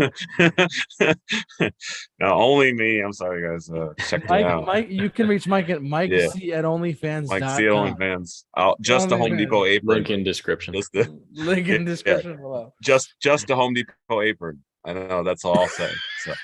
no, 2.20 2.32
only 2.32 2.72
me. 2.72 3.00
I'm 3.00 3.12
sorry, 3.12 3.42
guys. 3.42 3.68
Uh, 3.68 3.92
check 3.98 4.22
it 4.22 4.30
Mike, 4.30 4.44
out. 4.44 4.64
Mike, 4.64 4.88
you 4.90 5.10
can 5.10 5.26
reach 5.26 5.48
Mike 5.48 5.68
at 5.70 5.82
Mike 5.82 6.10
Yeah. 6.12 6.28
C 6.28 6.52
at 6.52 6.64
OnlyFans. 6.64 7.26
Like 7.26 7.42
see 7.56 7.64
OnlyFans. 7.64 8.44
I'll 8.54 8.76
just 8.80 9.08
the 9.08 9.16
Home 9.18 9.36
Depot 9.36 9.64
apron. 9.64 9.96
link 9.96 10.10
in 10.10 10.22
description 10.22 10.74
Just 10.74 10.92
the 10.92 11.08
Link 11.32 11.66
in 11.66 11.80
Yeah. 11.82 11.86
description 11.86 12.36
below. 12.36 12.72
just 12.80 13.12
just 13.20 13.48
the 13.48 13.56
Home 13.56 13.74
Depot 13.74 14.20
apron. 14.22 14.62
I 14.84 14.92
don't 14.92 15.08
know 15.08 15.24
that's 15.24 15.44
all 15.44 15.58
I'll 15.58 15.66
say. 15.68 15.90
So 16.24 16.34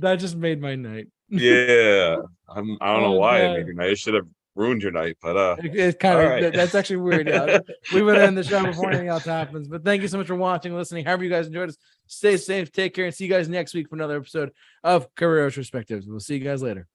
that 0.00 0.16
just 0.18 0.36
made 0.36 0.60
my 0.60 0.74
night. 0.74 1.06
yeah, 1.30 2.16
I'm, 2.48 2.76
I 2.80 2.92
don't 2.92 3.02
know 3.02 3.14
Oh, 3.14 3.18
why. 3.18 3.38
man. 3.40 3.56
I 3.56 3.62
mean, 3.64 3.80
I 3.80 3.94
should 3.94 4.14
have 4.14 4.26
ruined 4.56 4.82
your 4.82 4.90
night, 4.90 5.16
but 5.22 5.36
uh, 5.36 5.56
It- 5.62 5.76
It's 5.76 5.98
kind 5.98 6.18
of 6.18 6.24
right. 6.28 6.52
that's 6.52 6.74
actually 6.74 6.96
weird. 6.96 7.28
Yeah. 7.28 7.58
we 7.94 8.02
would 8.02 8.16
end 8.18 8.36
the 8.36 8.42
show 8.42 8.64
before 8.64 8.88
anything 8.90 9.08
else 9.08 9.24
happens. 9.24 9.68
But 9.68 9.84
thank 9.84 10.02
you 10.02 10.08
so 10.08 10.18
much 10.18 10.26
for 10.26 10.34
watching, 10.34 10.74
listening. 10.74 11.04
However, 11.04 11.22
you 11.24 11.30
guys 11.30 11.46
enjoyed 11.46 11.68
us. 11.68 11.76
Stay 12.08 12.36
safe, 12.36 12.72
take 12.72 12.94
care, 12.94 13.04
and 13.04 13.14
see 13.14 13.24
you 13.24 13.30
guys 13.30 13.48
next 13.48 13.74
week 13.74 13.88
for 13.88 13.94
another 13.96 14.16
episode 14.16 14.50
of 14.82 15.14
Career 15.14 15.48
Retrospectives. 15.48 16.04
We'll 16.08 16.20
see 16.20 16.36
you 16.38 16.44
guys 16.44 16.62
later. 16.62 16.88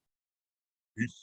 peace. 0.98 1.16